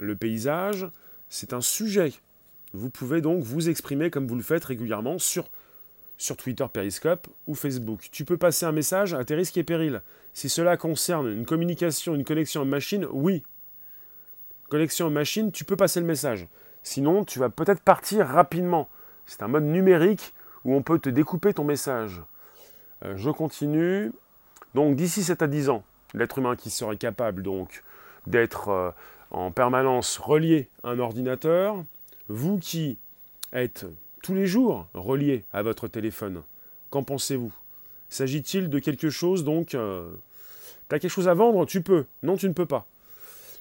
le 0.00 0.16
paysage. 0.16 0.88
C'est 1.28 1.52
un 1.52 1.60
sujet. 1.60 2.14
Vous 2.72 2.88
pouvez 2.88 3.20
donc 3.20 3.42
vous 3.42 3.68
exprimer 3.68 4.10
comme 4.10 4.26
vous 4.26 4.34
le 4.34 4.42
faites 4.42 4.64
régulièrement 4.64 5.18
sur 5.18 5.44
sur 6.16 6.38
Twitter, 6.38 6.64
Periscope 6.72 7.28
ou 7.46 7.54
Facebook. 7.54 8.08
Tu 8.10 8.24
peux 8.24 8.38
passer 8.38 8.64
un 8.64 8.72
message 8.72 9.12
à 9.12 9.22
tes 9.26 9.34
risques 9.34 9.58
et 9.58 9.62
périls. 9.62 10.00
Si 10.32 10.48
cela 10.48 10.78
concerne 10.78 11.28
une 11.28 11.44
communication, 11.44 12.14
une 12.14 12.24
connexion 12.24 12.62
en 12.62 12.64
machine, 12.64 13.06
oui. 13.12 13.42
Connexion 14.70 15.08
en 15.08 15.10
machine, 15.10 15.52
tu 15.52 15.66
peux 15.66 15.76
passer 15.76 16.00
le 16.00 16.06
message. 16.06 16.48
Sinon, 16.82 17.26
tu 17.26 17.38
vas 17.38 17.50
peut-être 17.50 17.82
partir 17.82 18.26
rapidement. 18.26 18.88
C'est 19.26 19.42
un 19.42 19.48
mode 19.48 19.64
numérique 19.64 20.32
où 20.64 20.74
on 20.74 20.80
peut 20.80 20.98
te 20.98 21.10
découper 21.10 21.52
ton 21.52 21.64
message. 21.64 22.22
Euh, 23.04 23.18
je 23.18 23.28
continue. 23.28 24.12
Donc 24.74 24.96
d'ici 24.96 25.22
7 25.22 25.42
à 25.42 25.46
10 25.46 25.68
ans, 25.68 25.84
l'être 26.14 26.38
humain 26.38 26.56
qui 26.56 26.70
serait 26.70 26.96
capable 26.96 27.42
donc 27.42 27.82
d'être 28.26 28.68
euh, 28.68 28.90
en 29.30 29.50
permanence 29.50 30.18
relié 30.18 30.68
à 30.82 30.90
un 30.90 30.98
ordinateur, 30.98 31.82
vous 32.28 32.58
qui 32.58 32.98
êtes 33.52 33.86
tous 34.22 34.34
les 34.34 34.46
jours 34.46 34.88
relié 34.94 35.44
à 35.52 35.62
votre 35.62 35.88
téléphone. 35.88 36.42
Qu'en 36.90 37.02
pensez-vous? 37.02 37.52
S'agit-il 38.08 38.68
de 38.68 38.78
quelque 38.78 39.10
chose 39.10 39.44
donc 39.44 39.74
euh, 39.74 40.08
Tu 40.88 40.94
as 40.94 40.98
quelque 40.98 41.10
chose 41.10 41.28
à 41.28 41.34
vendre 41.34 41.66
Tu 41.66 41.82
peux. 41.82 42.06
Non, 42.22 42.36
tu 42.36 42.48
ne 42.48 42.52
peux 42.52 42.66
pas. 42.66 42.86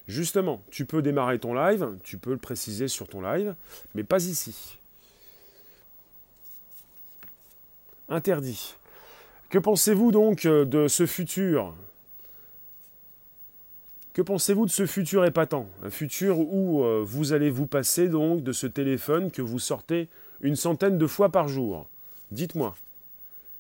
Justement, 0.08 0.62
tu 0.70 0.86
peux 0.86 1.02
démarrer 1.02 1.40
ton 1.40 1.54
live, 1.56 1.88
tu 2.04 2.18
peux 2.18 2.32
le 2.32 2.38
préciser 2.38 2.88
sur 2.88 3.08
ton 3.08 3.22
live, 3.22 3.56
mais 3.96 4.04
pas 4.04 4.24
ici. 4.24 4.78
Interdit. 8.08 8.76
Que 9.50 9.58
pensez-vous 9.58 10.12
donc 10.12 10.46
euh, 10.46 10.64
de 10.66 10.88
ce 10.88 11.06
futur? 11.06 11.74
Que 14.16 14.22
pensez-vous 14.22 14.66
de 14.66 14.72
ce 14.72 14.86
futur 14.86 15.26
épatant? 15.26 15.68
Un 15.84 15.90
futur 15.90 16.40
où 16.40 16.86
euh, 16.86 17.04
vous 17.06 17.34
allez 17.34 17.50
vous 17.50 17.68
passer 17.68 18.08
donc 18.08 18.44
de 18.44 18.54
ce 18.54 18.66
téléphone 18.66 19.30
que 19.30 19.42
vous 19.42 19.60
sortez 19.60 20.08
une 20.40 20.56
centaine 20.56 20.98
de 20.98 21.06
fois 21.06 21.34
par 21.34 21.50
jour? 21.50 21.90
Dites-moi, 22.32 22.78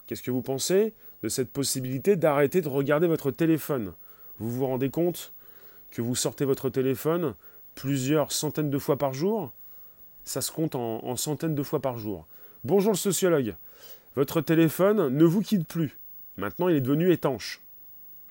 qu'est-ce 0.07 0.24
que 0.24 0.31
vous 0.31 0.41
pensez 0.41 0.93
de 1.24 1.27
cette 1.27 1.51
possibilité 1.51 2.15
d'arrêter 2.15 2.62
de 2.62 2.69
regarder 2.69 3.05
votre 3.05 3.31
téléphone? 3.31 3.91
Vous 4.39 4.50
vous 4.50 4.65
rendez 4.65 4.89
compte 4.89 5.33
que 5.91 6.01
vous 6.01 6.15
sortez 6.15 6.45
votre 6.45 6.69
téléphone 6.69 7.33
plusieurs 7.75 8.31
centaines 8.31 8.69
de 8.69 8.79
fois 8.79 8.97
par 8.97 9.13
jour? 9.13 9.51
Ça 10.24 10.39
se 10.39 10.53
compte 10.53 10.75
en, 10.75 11.17
centaines 11.17 11.55
de 11.55 11.63
fois 11.63 11.81
par 11.81 11.97
jour. 11.97 12.27
Bonjour 12.63 12.93
le 12.93 12.97
sociologue. 12.97 13.55
Votre 14.15 14.39
téléphone 14.39 15.09
ne 15.09 15.25
vous 15.25 15.41
quitte 15.41 15.67
plus. 15.67 15.97
Maintenant, 16.38 16.69
il 16.69 16.77
est 16.77 16.81
devenu 16.81 17.12
étanche. 17.12 17.62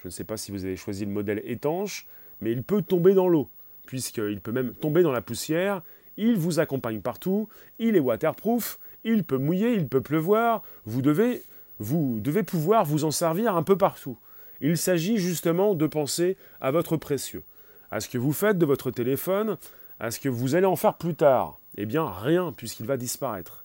Je 0.04 0.08
ne 0.08 0.12
sais 0.12 0.25
pas 0.25 0.37
si 0.37 0.52
vous 0.52 0.64
avez 0.64 0.76
choisi 0.76 1.04
le 1.04 1.11
modèle 1.11 1.42
étanche, 1.44 2.06
mais 2.40 2.52
il 2.52 2.62
peut 2.62 2.82
tomber 2.82 3.14
dans 3.14 3.26
l'eau, 3.26 3.49
puisqu'il 3.87 4.40
peut 4.40 4.52
même 4.52 4.73
tomber 4.75 5.02
dans 5.02 5.12
la 5.12 5.23
poussière 5.23 5.82
il 6.16 6.37
vous 6.37 6.61
accompagne 6.61 7.00
partout, 7.00 7.49
il 7.78 7.96
est 7.96 8.00
waterproof, 8.00 8.78
il 9.04 9.25
peut 9.25 9.38
mouiller, 9.38 9.75
il 9.75 9.88
peut 9.88 10.00
pleuvoir, 10.00 10.62
vous 10.87 11.02
devez, 11.02 11.42
vous 11.78 12.20
devez 12.20 12.42
pouvoir 12.42 12.84
vous 12.84 13.04
en 13.04 13.11
servir 13.11 13.56
un 13.56 13.62
peu 13.62 13.76
partout. 13.76 14.18
Il 14.61 14.78
s'agit 14.78 15.18
justement 15.18 15.75
de 15.75 15.87
penser 15.87 16.37
à 16.61 16.70
votre 16.70 16.96
précieux, 16.96 17.42
à 17.90 18.00
ce 18.00 18.08
que 18.08 18.18
vous 18.18 18.32
faites 18.32 18.58
de 18.58 18.66
votre 18.66 18.90
téléphone, 18.90 19.56
à 20.00 20.11
ce 20.11 20.20
que 20.20 20.28
vous 20.28 20.54
allez 20.54 20.66
en 20.66 20.76
faire 20.76 20.94
plus 20.94 21.14
tard. 21.14 21.58
Eh 21.76 21.87
bien, 21.87 22.08
rien, 22.08 22.52
puisqu'il 22.56 22.87
va 22.87 22.96
disparaître. 22.96 23.64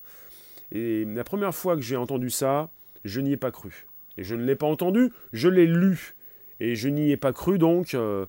Et 0.71 1.05
la 1.05 1.23
première 1.23 1.53
fois 1.53 1.75
que 1.75 1.81
j'ai 1.81 1.95
entendu 1.95 2.29
ça, 2.29 2.69
je 3.05 3.21
n'y 3.21 3.33
ai 3.33 3.37
pas 3.37 3.51
cru. 3.51 3.87
Et 4.17 4.23
je 4.23 4.35
ne 4.35 4.43
l'ai 4.43 4.55
pas 4.55 4.67
entendu, 4.67 5.11
je 5.31 5.47
l'ai 5.47 5.67
lu. 5.67 6.15
Et 6.59 6.75
je 6.75 6.89
n'y 6.89 7.11
ai 7.11 7.17
pas 7.17 7.33
cru 7.33 7.57
donc 7.57 7.93
euh, 7.93 8.25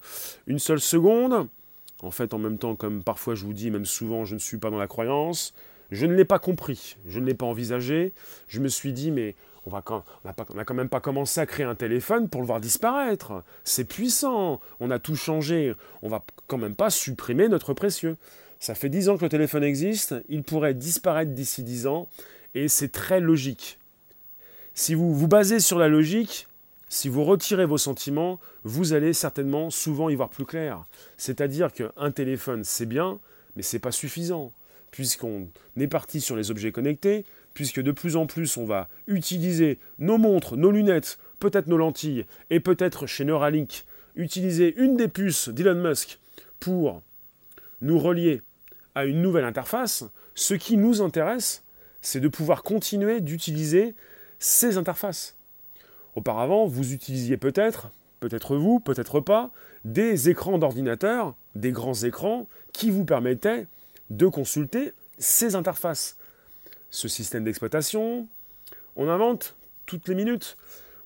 une 0.47 0.59
seule 0.59 0.81
seconde. 0.81 1.49
En 2.03 2.11
fait, 2.11 2.33
en 2.33 2.39
même 2.39 2.59
temps, 2.59 2.77
comme 2.77 3.03
parfois 3.03 3.35
je 3.35 3.45
vous 3.45 3.53
dis, 3.53 3.71
même 3.71 3.85
souvent, 3.85 4.25
je 4.25 4.35
ne 4.35 4.41
suis 4.41 4.59
pas 4.59 4.71
dans 4.71 4.79
la 4.79 4.87
croyance. 4.87 5.55
Je 5.91 6.07
ne 6.07 6.15
l'ai 6.15 6.25
pas 6.25 6.39
compris, 6.39 6.97
je 7.09 7.19
ne 7.19 7.27
l'ai 7.27 7.35
pas 7.35 7.47
envisagé. 7.47 8.13
Je 8.47 8.61
me 8.61 8.69
suis 8.69 8.93
dit, 8.93 9.11
mais 9.11 9.35
on 9.67 9.73
n'a 9.73 9.83
quand 9.83 10.75
même 10.75 10.89
pas 10.89 11.01
commencé 11.01 11.41
à 11.41 11.47
créer 11.47 11.67
un 11.67 11.75
téléphone 11.75 12.29
pour 12.29 12.41
le 12.41 12.47
voir 12.47 12.61
disparaître. 12.61 13.43
C'est 13.65 13.85
puissant, 13.85 14.61
on 14.79 14.91
a 14.91 14.99
tout 14.99 15.17
changé. 15.17 15.75
On 16.03 16.09
va 16.09 16.25
quand 16.47 16.59
même 16.59 16.77
pas 16.77 16.91
supprimer 16.91 17.49
notre 17.49 17.75
précieux. 17.75 18.17
Ça 18.61 18.75
fait 18.75 18.91
dix 18.91 19.09
ans 19.09 19.17
que 19.17 19.25
le 19.25 19.31
téléphone 19.31 19.65
existe, 19.65 20.15
il 20.29 20.43
pourrait 20.43 20.75
disparaître 20.75 21.33
d'ici 21.33 21.63
dix 21.63 21.87
ans, 21.87 22.09
et 22.55 22.69
c'est 22.69 22.93
très 22.93 23.19
logique. 23.19 23.79
Si 24.75 24.95
vous 24.95 25.15
vous 25.15 25.29
basez 25.29 25.61
sur 25.61 25.79
la 25.79 25.89
logique, 25.89 26.47
si 26.93 27.09
vous 27.09 27.25
retirez 27.25 27.67
vos 27.67 27.79
sentiments, 27.79 28.41
vous 28.65 28.93
allez 28.93 29.13
certainement 29.13 29.71
souvent 29.71 30.11
y 30.11 30.17
voir 30.17 30.29
plus 30.29 30.45
clair. 30.45 30.85
C'est-à-dire 31.17 31.73
qu'un 31.73 32.11
téléphone, 32.11 32.65
c'est 32.65 32.85
bien, 32.85 33.21
mais 33.55 33.63
ce 33.63 33.77
n'est 33.77 33.81
pas 33.81 33.93
suffisant. 33.93 34.53
Puisqu'on 34.91 35.49
est 35.79 35.87
parti 35.87 36.21
sur 36.21 36.35
les 36.35 36.51
objets 36.51 36.73
connectés, 36.73 37.25
puisque 37.55 37.81
de 37.81 37.93
plus 37.93 38.17
en 38.17 38.27
plus 38.27 38.57
on 38.57 38.65
va 38.65 38.89
utiliser 39.07 39.79
nos 40.01 40.19
montres, 40.19 40.57
nos 40.57 40.73
lunettes, 40.73 41.19
peut-être 41.39 41.69
nos 41.69 41.77
lentilles, 41.77 42.27
et 42.51 42.59
peut-être 42.59 43.07
chez 43.07 43.25
Neuralink, 43.25 43.85
utiliser 44.17 44.75
une 44.77 44.97
des 44.97 45.07
puces 45.07 45.49
d'Elon 45.49 45.81
Musk 45.81 46.19
pour 46.59 47.03
nous 47.83 48.01
relier 48.01 48.43
à 48.97 49.05
une 49.05 49.23
nouvelle 49.23 49.45
interface, 49.45 50.05
ce 50.35 50.55
qui 50.55 50.77
nous 50.77 51.03
intéresse, 51.03 51.63
c'est 52.03 52.19
de 52.19 52.29
pouvoir 52.29 52.65
continuer 52.65 53.21
d'utiliser 53.21 53.95
ces 54.41 54.77
interfaces. 54.77 55.37
Auparavant, 56.15 56.67
vous 56.67 56.93
utilisiez 56.93 57.37
peut-être, 57.37 57.91
peut-être 58.21 58.57
vous, 58.57 58.81
peut-être 58.81 59.21
pas, 59.21 59.51
des 59.85 60.29
écrans 60.29 60.59
d'ordinateur, 60.59 61.35
des 61.55 61.73
grands 61.73 61.95
écrans, 61.95 62.49
qui 62.73 62.91
vous 62.91 63.05
permettaient 63.05 63.67
de 64.11 64.27
consulter 64.27 64.93
ces 65.19 65.55
interfaces 65.55 66.17
ce 66.91 67.09
système 67.09 67.45
d'exploitation, 67.45 68.27
on 68.97 69.09
invente 69.09 69.57
toutes 69.87 70.09
les 70.09 70.15
minutes. 70.15 70.57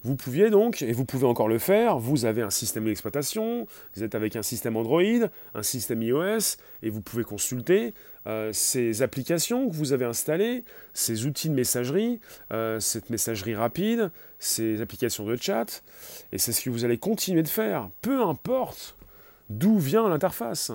Vous 0.02 0.16
pouviez 0.16 0.50
donc, 0.50 0.82
et 0.82 0.92
vous 0.92 1.04
pouvez 1.04 1.26
encore 1.26 1.48
le 1.48 1.58
faire, 1.58 1.98
vous 1.98 2.26
avez 2.26 2.42
un 2.42 2.50
système 2.50 2.84
d'exploitation, 2.84 3.66
vous 3.94 4.02
êtes 4.02 4.14
avec 4.14 4.36
un 4.36 4.42
système 4.42 4.76
Android, 4.76 5.28
un 5.54 5.62
système 5.62 6.02
iOS, 6.02 6.56
et 6.82 6.90
vous 6.90 7.00
pouvez 7.00 7.24
consulter 7.24 7.94
euh, 8.26 8.50
ces 8.54 9.02
applications 9.02 9.68
que 9.68 9.74
vous 9.74 9.92
avez 9.92 10.06
installées, 10.06 10.64
ces 10.94 11.26
outils 11.26 11.50
de 11.50 11.54
messagerie, 11.54 12.20
euh, 12.52 12.80
cette 12.80 13.10
messagerie 13.10 13.54
rapide, 13.54 14.10
ces 14.38 14.80
applications 14.80 15.26
de 15.26 15.36
chat, 15.36 15.82
et 16.32 16.38
c'est 16.38 16.52
ce 16.52 16.62
que 16.62 16.70
vous 16.70 16.86
allez 16.86 16.96
continuer 16.96 17.42
de 17.42 17.48
faire, 17.48 17.90
peu 18.00 18.22
importe 18.22 18.96
d'où 19.50 19.78
vient 19.78 20.08
l'interface. 20.08 20.72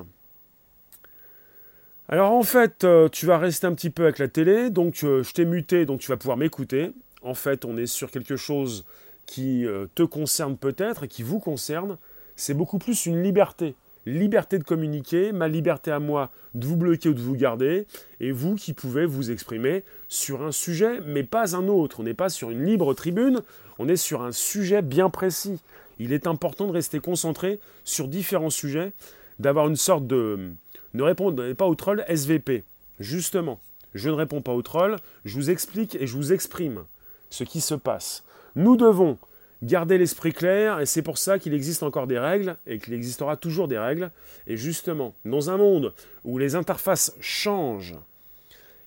Alors 2.07 2.31
en 2.31 2.43
fait, 2.43 2.83
euh, 2.83 3.09
tu 3.09 3.25
vas 3.25 3.39
rester 3.39 3.65
un 3.65 3.73
petit 3.73 3.89
peu 3.89 4.03
avec 4.03 4.19
la 4.19 4.27
télé, 4.27 4.69
donc 4.69 4.95
je 5.01 5.31
t'ai 5.31 5.45
muté, 5.45 5.87
donc 5.87 6.01
tu 6.01 6.09
vas 6.09 6.17
pouvoir 6.17 6.37
m'écouter. 6.37 6.91
En 7.23 7.33
fait, 7.33 7.65
on 7.65 7.77
est 7.77 7.87
sur 7.87 8.11
quelque 8.11 8.35
chose 8.35 8.85
qui 9.25 9.65
te 9.93 10.01
concerne 10.03 10.57
peut-être 10.57 11.03
et 11.03 11.07
qui 11.07 11.21
vous 11.21 11.39
concerne, 11.39 11.97
c'est 12.35 12.55
beaucoup 12.55 12.79
plus 12.79 13.05
une 13.05 13.21
liberté. 13.21 13.75
Liberté 14.09 14.57
de 14.57 14.63
communiquer, 14.63 15.31
ma 15.31 15.47
liberté 15.47 15.91
à 15.91 15.99
moi 15.99 16.31
de 16.55 16.65
vous 16.65 16.77
bloquer 16.77 17.09
ou 17.09 17.13
de 17.13 17.21
vous 17.21 17.35
garder, 17.35 17.85
et 18.19 18.31
vous 18.31 18.55
qui 18.55 18.73
pouvez 18.73 19.05
vous 19.05 19.29
exprimer 19.29 19.83
sur 20.07 20.41
un 20.41 20.51
sujet, 20.51 20.99
mais 21.05 21.21
pas 21.21 21.55
un 21.55 21.67
autre. 21.67 21.99
On 21.99 22.03
n'est 22.03 22.15
pas 22.15 22.29
sur 22.29 22.49
une 22.49 22.65
libre 22.65 22.95
tribune, 22.95 23.41
on 23.77 23.87
est 23.87 23.95
sur 23.95 24.23
un 24.23 24.31
sujet 24.31 24.81
bien 24.81 25.11
précis. 25.11 25.59
Il 25.99 26.11
est 26.11 26.25
important 26.25 26.65
de 26.65 26.71
rester 26.71 26.99
concentré 26.99 27.59
sur 27.83 28.07
différents 28.07 28.49
sujets, 28.49 28.93
d'avoir 29.37 29.67
une 29.67 29.75
sorte 29.75 30.07
de... 30.07 30.53
Ne 30.95 31.03
répondre 31.03 31.53
pas 31.53 31.67
au 31.67 31.75
troll 31.75 32.03
SVP. 32.07 32.63
Justement, 32.99 33.59
je 33.93 34.09
ne 34.09 34.15
réponds 34.15 34.41
pas 34.41 34.53
au 34.53 34.63
troll, 34.63 34.95
je 35.23 35.35
vous 35.35 35.51
explique 35.51 35.93
et 35.93 36.07
je 36.07 36.15
vous 36.15 36.33
exprime 36.33 36.83
ce 37.29 37.43
qui 37.43 37.61
se 37.61 37.75
passe. 37.75 38.23
Nous 38.55 38.75
devons 38.75 39.19
garder 39.61 39.97
l'esprit 39.97 40.33
clair 40.33 40.79
et 40.79 40.85
c'est 40.85 41.01
pour 41.01 41.17
ça 41.17 41.39
qu'il 41.39 41.53
existe 41.53 41.83
encore 41.83 42.07
des 42.07 42.19
règles 42.19 42.55
et 42.65 42.79
qu'il 42.79 42.93
existera 42.93 43.35
toujours 43.35 43.67
des 43.67 43.77
règles. 43.77 44.11
Et 44.47 44.57
justement, 44.57 45.13
dans 45.25 45.49
un 45.49 45.57
monde 45.57 45.93
où 46.23 46.37
les 46.37 46.55
interfaces 46.55 47.15
changent, 47.19 47.95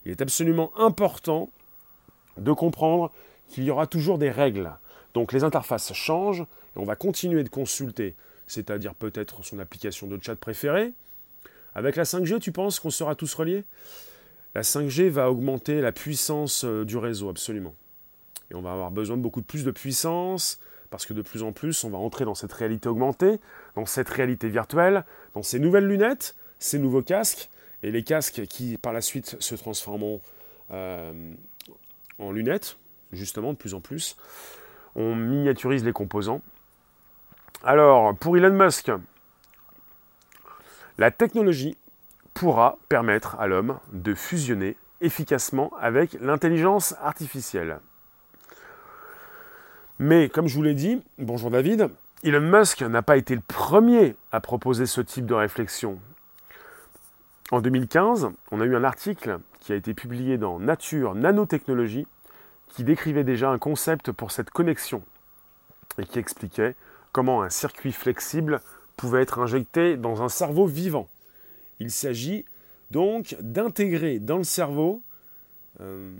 il 0.05 0.13
est 0.13 0.23
absolument 0.23 0.73
important 0.77 1.51
de 2.39 2.53
comprendre 2.53 3.13
qu'il 3.49 3.65
y 3.65 3.71
aura 3.71 3.87
toujours 3.87 4.19
des 4.19 4.31
règles. 4.31 4.73
Donc 5.15 5.33
les 5.33 5.45
interfaces 5.45 5.93
changent 5.93 6.41
et 6.41 6.79
on 6.79 6.85
va 6.85 6.97
continuer 6.97 7.45
de 7.45 7.49
consulter, 7.49 8.15
c'est-à-dire 8.47 8.95
peut-être 8.95 9.45
son 9.45 9.59
application 9.59 10.07
de 10.07 10.19
chat 10.23 10.37
préférée. 10.37 10.93
Avec 11.75 11.97
la 11.97 12.05
5G, 12.05 12.39
tu 12.39 12.53
penses 12.53 12.81
qu'on 12.81 12.91
sera 12.91 13.15
tous 13.15 13.33
reliés? 13.35 13.65
La 14.55 14.63
5G 14.63 15.09
va 15.09 15.31
augmenter 15.31 15.81
la 15.81 15.93
puissance 15.93 16.65
euh, 16.65 16.85
du 16.85 16.99
réseau, 16.99 17.31
absolument. 17.31 17.75
Et 18.53 18.55
on 18.55 18.61
va 18.61 18.73
avoir 18.73 18.91
besoin 18.91 19.17
de 19.17 19.23
beaucoup 19.23 19.41
plus 19.41 19.65
de 19.65 19.71
puissance, 19.71 20.61
parce 20.91 21.07
que 21.07 21.15
de 21.15 21.23
plus 21.23 21.43
en 21.43 21.53
plus, 21.53 21.85
on 21.85 21.91
va 21.91 21.97
entrer 21.97 22.27
dans 22.27 22.35
cette 22.35 22.53
réalité 22.53 22.87
augmentée, 22.87 23.41
dans 23.77 23.87
cette 23.87 24.11
réalité 24.11 24.51
virtuelle, 24.51 25.05
dans 25.35 25.43
ces 25.43 25.59
nouvelles 25.59 25.87
lunettes, 25.87 26.37
ces 26.59 26.79
nouveaux 26.79 27.01
casques, 27.01 27.49
et 27.83 27.91
les 27.91 28.03
casques 28.05 28.47
qui 28.47 28.77
par 28.77 28.93
la 28.93 29.01
suite 29.01 29.37
se 29.41 29.55
transformeront 29.55 30.21
euh, 30.71 31.33
en 32.19 32.31
lunettes, 32.31 32.77
justement, 33.11 33.55
de 33.55 33.57
plus 33.57 33.73
en 33.73 33.81
plus. 33.81 34.19
On 34.95 35.17
miniaturise 35.17 35.83
les 35.83 35.95
composants. 35.95 36.43
Alors, 37.65 38.15
pour 38.15 38.37
Elon 38.37 38.53
Musk, 38.53 38.93
la 40.99 41.11
technologie 41.11 41.79
pourra 42.35 42.77
permettre 42.91 43.41
à 43.41 43.47
l'homme 43.47 43.79
de 43.93 44.15
fusionner 44.15 44.77
efficacement 45.01 45.73
avec 45.81 46.19
l'intelligence 46.21 46.95
artificielle. 47.01 47.81
Mais 50.05 50.29
comme 50.29 50.49
je 50.49 50.57
vous 50.57 50.65
l'ai 50.65 50.75
dit, 50.75 51.01
bonjour 51.19 51.49
David, 51.49 51.89
Elon 52.25 52.41
Musk 52.41 52.83
n'a 52.83 53.03
pas 53.03 53.17
été 53.17 53.37
le 53.37 53.41
premier 53.41 54.17
à 54.33 54.41
proposer 54.41 54.87
ce 54.87 55.01
type 55.01 55.27
de 55.27 55.35
réflexion. 55.35 56.01
En 57.53 57.61
2015, 57.61 58.31
on 58.51 58.61
a 58.61 58.65
eu 58.65 58.75
un 58.75 58.83
article 58.83 59.39
qui 59.61 59.73
a 59.73 59.77
été 59.77 59.95
publié 59.95 60.39
dans 60.39 60.59
Nature 60.59 61.15
Nanotechnologie 61.15 62.09
qui 62.71 62.83
décrivait 62.83 63.23
déjà 63.23 63.51
un 63.51 63.61
concept 63.61 64.11
pour 64.11 64.33
cette 64.33 64.51
connexion 64.51 65.05
et 65.99 66.05
qui 66.05 66.19
expliquait 66.19 66.75
comment 67.13 67.41
un 67.41 67.51
circuit 67.51 67.93
flexible 67.93 68.61
pouvait 68.97 69.23
être 69.23 69.39
injecté 69.39 69.97
dans 69.97 70.21
un 70.21 70.29
cerveau 70.29 70.67
vivant. 70.67 71.09
Il 71.79 71.93
s'agit 71.93 72.45
donc 72.91 73.37
d'intégrer 73.41 74.19
dans 74.19 74.39
le 74.39 74.43
cerveau 74.43 75.01
euh, 75.81 76.13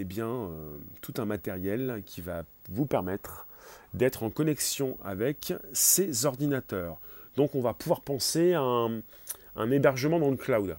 eh 0.00 0.04
bien, 0.04 0.28
euh, 0.28 0.78
tout 1.02 1.12
un 1.18 1.26
matériel 1.26 2.02
qui 2.06 2.22
va 2.22 2.44
vous 2.70 2.86
permettre 2.86 3.46
d'être 3.92 4.22
en 4.22 4.30
connexion 4.30 4.96
avec 5.04 5.52
ces 5.72 6.24
ordinateurs. 6.24 6.98
Donc 7.36 7.54
on 7.54 7.60
va 7.60 7.74
pouvoir 7.74 8.00
penser 8.00 8.54
à 8.54 8.62
un, 8.62 9.70
hébergement 9.70 10.18
dans 10.18 10.30
le 10.30 10.36
cloud. 10.36 10.76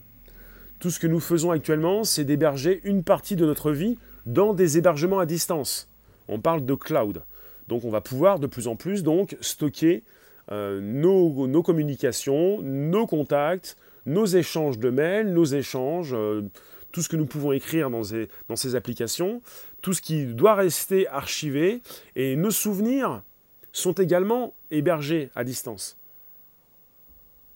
Tout 0.80 0.90
ce 0.90 1.00
que 1.00 1.06
nous 1.06 1.20
faisons 1.20 1.52
actuellement, 1.52 2.04
c'est 2.04 2.24
d'héberger 2.24 2.82
une 2.84 3.04
partie 3.04 3.36
de 3.36 3.46
notre 3.46 3.72
vie 3.72 4.00
dans 4.26 4.54
des 4.54 4.80
hébergements 4.80 5.20
à 5.20 5.28
distance. 5.28 5.88
On 6.28 6.40
parle 6.40 6.66
de 6.66 6.74
cloud. 6.74 7.24
Donc 7.68 7.86
on 7.86 7.92
va 7.92 8.02
pouvoir 8.02 8.40
de 8.40 8.48
plus 8.48 8.68
en 8.68 8.76
plus 8.76 9.04
donc 9.04 9.38
stocker 9.40 10.04
euh, 10.52 10.82
nos, 10.82 11.62
communications, 11.62 12.62
nos 12.64 13.06
contacts, 13.06 13.78
nos 14.08 14.26
échanges 14.26 14.80
de 14.80 14.90
mails, 14.90 15.32
nos 15.32 15.46
échanges, 15.46 16.14
euh, 16.14 16.42
tout 16.92 17.02
ce 17.02 17.10
que 17.10 17.16
nous 17.16 17.26
pouvons 17.26 17.52
écrire 17.52 17.90
dans 17.90 18.04
ces, 18.04 18.30
dans 18.48 18.56
ces 18.56 18.76
applications, 18.76 19.42
tout 19.82 19.94
ce 19.94 20.02
qui 20.02 20.26
doit 20.26 20.56
rester 20.56 21.08
archivé, 21.08 21.82
et 22.16 22.36
nos 22.36 22.52
souvenirs 22.52 23.24
sont 23.72 23.94
également 23.94 24.54
hébergés 24.70 25.30
à 25.36 25.44
distance. 25.44 25.98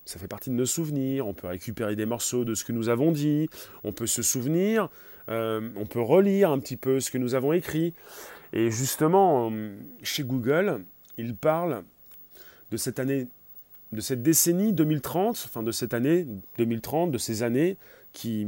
Ça 0.06 0.20
fait 0.20 0.28
partie 0.28 0.52
de 0.52 0.56
nos 0.56 0.68
souvenirs, 0.68 1.28
on 1.28 1.34
peut 1.34 1.48
récupérer 1.48 1.96
des 1.96 2.06
morceaux 2.06 2.46
de 2.46 2.54
ce 2.54 2.64
que 2.64 2.72
nous 2.72 2.90
avons 2.90 3.12
dit, 3.12 3.50
on 3.84 3.92
peut 3.92 4.08
se 4.08 4.22
souvenir, 4.22 4.90
euh, 5.30 5.70
on 5.76 5.86
peut 5.88 6.02
relire 6.02 6.52
un 6.52 6.60
petit 6.60 6.78
peu 6.78 7.00
ce 7.00 7.10
que 7.10 7.18
nous 7.18 7.34
avons 7.34 7.54
écrit. 7.54 7.94
Et 8.54 8.70
justement, 8.70 9.50
euh, 9.52 9.76
chez 10.04 10.24
Google, 10.24 10.86
ils 11.18 11.36
parlent 11.36 11.84
de 12.72 12.78
cette 12.78 13.00
année, 13.00 13.28
de 13.92 14.02
cette 14.02 14.22
décennie 14.22 14.74
2030, 14.74 15.44
enfin 15.48 15.64
de 15.64 15.72
cette 15.72 15.96
année 15.96 16.28
2030, 16.60 17.12
de 17.12 17.18
ces 17.18 17.42
années 17.42 17.78
qui, 18.14 18.48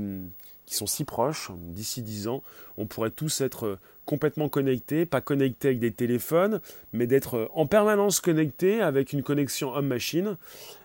qui 0.68 0.76
sont 0.76 0.86
si 0.86 1.06
proches, 1.06 1.50
d'ici 1.56 2.04
10 2.04 2.28
ans, 2.28 2.44
on 2.78 2.86
pourrait 2.86 3.10
tous 3.10 3.42
être 3.42 3.66
euh, 3.66 3.80
complètement 4.06 4.50
connectés, 4.50 5.06
pas 5.06 5.22
connectés 5.22 5.70
avec 5.70 5.80
des 5.80 5.92
téléphones, 5.92 6.60
mais 6.92 7.08
d'être 7.08 7.38
euh, 7.38 7.48
en 7.56 7.66
permanence 7.66 8.20
connectés 8.20 8.82
avec 8.82 9.14
une 9.14 9.24
connexion 9.24 9.74
homme-machine. 9.74 10.36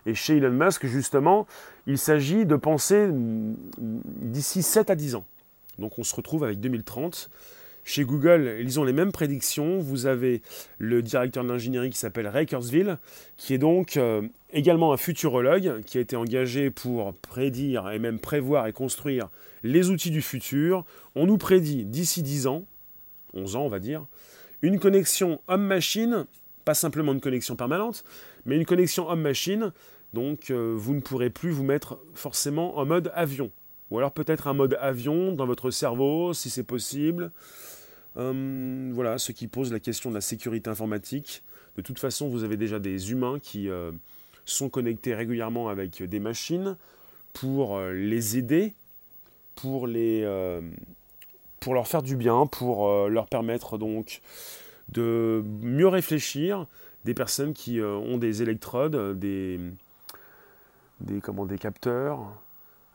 Et 0.05 0.15
chez 0.15 0.37
Elon 0.37 0.51
Musk, 0.51 0.85
justement, 0.85 1.45
il 1.85 1.97
s'agit 1.97 2.45
de 2.45 2.55
penser 2.55 3.07
mm, 3.07 3.55
d'ici 3.77 4.63
7 4.63 4.89
à 4.89 4.95
10 4.95 5.15
ans. 5.15 5.25
Donc 5.79 5.99
on 5.99 6.03
se 6.03 6.15
retrouve 6.15 6.45
avec 6.45 6.61
2030 6.61 7.29
chez 7.85 8.05
Google, 8.05 8.57
ils 8.59 8.79
ont 8.79 8.83
les 8.83 8.93
mêmes 8.93 9.11
prédictions. 9.11 9.79
Vous 9.79 10.05
avez 10.05 10.41
le 10.77 11.01
directeur 11.01 11.43
d'ingénierie 11.43 11.89
qui 11.89 11.97
s'appelle 11.97 12.31
Kurzweil, 12.47 12.95
qui 13.37 13.53
est 13.53 13.57
donc 13.57 13.97
euh, 13.97 14.21
également 14.53 14.93
un 14.93 14.97
futurologue, 14.97 15.81
qui 15.85 15.97
a 15.97 16.01
été 16.01 16.15
engagé 16.15 16.69
pour 16.69 17.13
prédire 17.15 17.89
et 17.89 17.99
même 17.99 18.19
prévoir 18.19 18.67
et 18.67 18.73
construire 18.73 19.29
les 19.63 19.89
outils 19.89 20.11
du 20.11 20.21
futur. 20.21 20.85
On 21.15 21.25
nous 21.25 21.37
prédit 21.37 21.85
d'ici 21.85 22.23
10 22.23 22.47
ans, 22.47 22.65
11 23.33 23.55
ans 23.57 23.63
on 23.63 23.69
va 23.69 23.79
dire, 23.79 24.05
une 24.61 24.79
connexion 24.79 25.41
homme-machine, 25.49 26.25
pas 26.63 26.73
simplement 26.73 27.11
une 27.11 27.21
connexion 27.21 27.57
permanente, 27.57 28.05
mais 28.45 28.55
une 28.55 28.65
connexion 28.65 29.09
homme-machine. 29.09 29.73
Donc 30.13 30.51
euh, 30.51 30.73
vous 30.77 30.93
ne 30.93 31.01
pourrez 31.01 31.29
plus 31.29 31.51
vous 31.51 31.63
mettre 31.63 31.99
forcément 32.13 32.77
en 32.77 32.85
mode 32.85 33.11
avion. 33.13 33.51
Ou 33.93 33.99
alors 33.99 34.11
peut-être 34.11 34.47
un 34.47 34.53
mode 34.53 34.75
avion 34.81 35.33
dans 35.33 35.45
votre 35.45 35.69
cerveau, 35.69 36.33
si 36.33 36.49
c'est 36.49 36.63
possible. 36.63 37.31
Euh, 38.17 38.89
voilà, 38.91 39.19
ce 39.19 39.31
qui 39.31 39.47
pose 39.47 39.71
la 39.71 39.79
question 39.79 40.09
de 40.09 40.15
la 40.15 40.21
sécurité 40.21 40.67
informatique. 40.67 41.43
De 41.77 41.83
toute 41.83 41.99
façon, 41.99 42.27
vous 42.27 42.43
avez 42.43 42.57
déjà 42.57 42.79
des 42.79 43.11
humains 43.11 43.37
qui 43.39 43.69
euh, 43.69 43.91
sont 44.45 44.67
connectés 44.67 45.13
régulièrement 45.13 45.69
avec 45.69 46.01
des 46.01 46.19
machines 46.19 46.75
pour 47.33 47.77
euh, 47.77 47.93
les 47.93 48.35
aider, 48.35 48.73
pour, 49.53 49.85
les, 49.85 50.27
pour 51.59 51.75
leur 51.75 51.87
faire 51.87 52.01
du 52.01 52.15
bien, 52.15 52.47
pour 52.47 53.07
leur 53.09 53.27
permettre 53.27 53.77
donc 53.77 54.21
de 54.89 55.43
mieux 55.61 55.87
réfléchir. 55.87 56.65
Des 57.05 57.13
personnes 57.13 57.53
qui 57.53 57.79
ont 57.79 58.17
des 58.17 58.41
électrodes, 58.41 59.19
des, 59.19 59.59
des, 60.99 61.21
des 61.21 61.57
capteurs, 61.59 62.41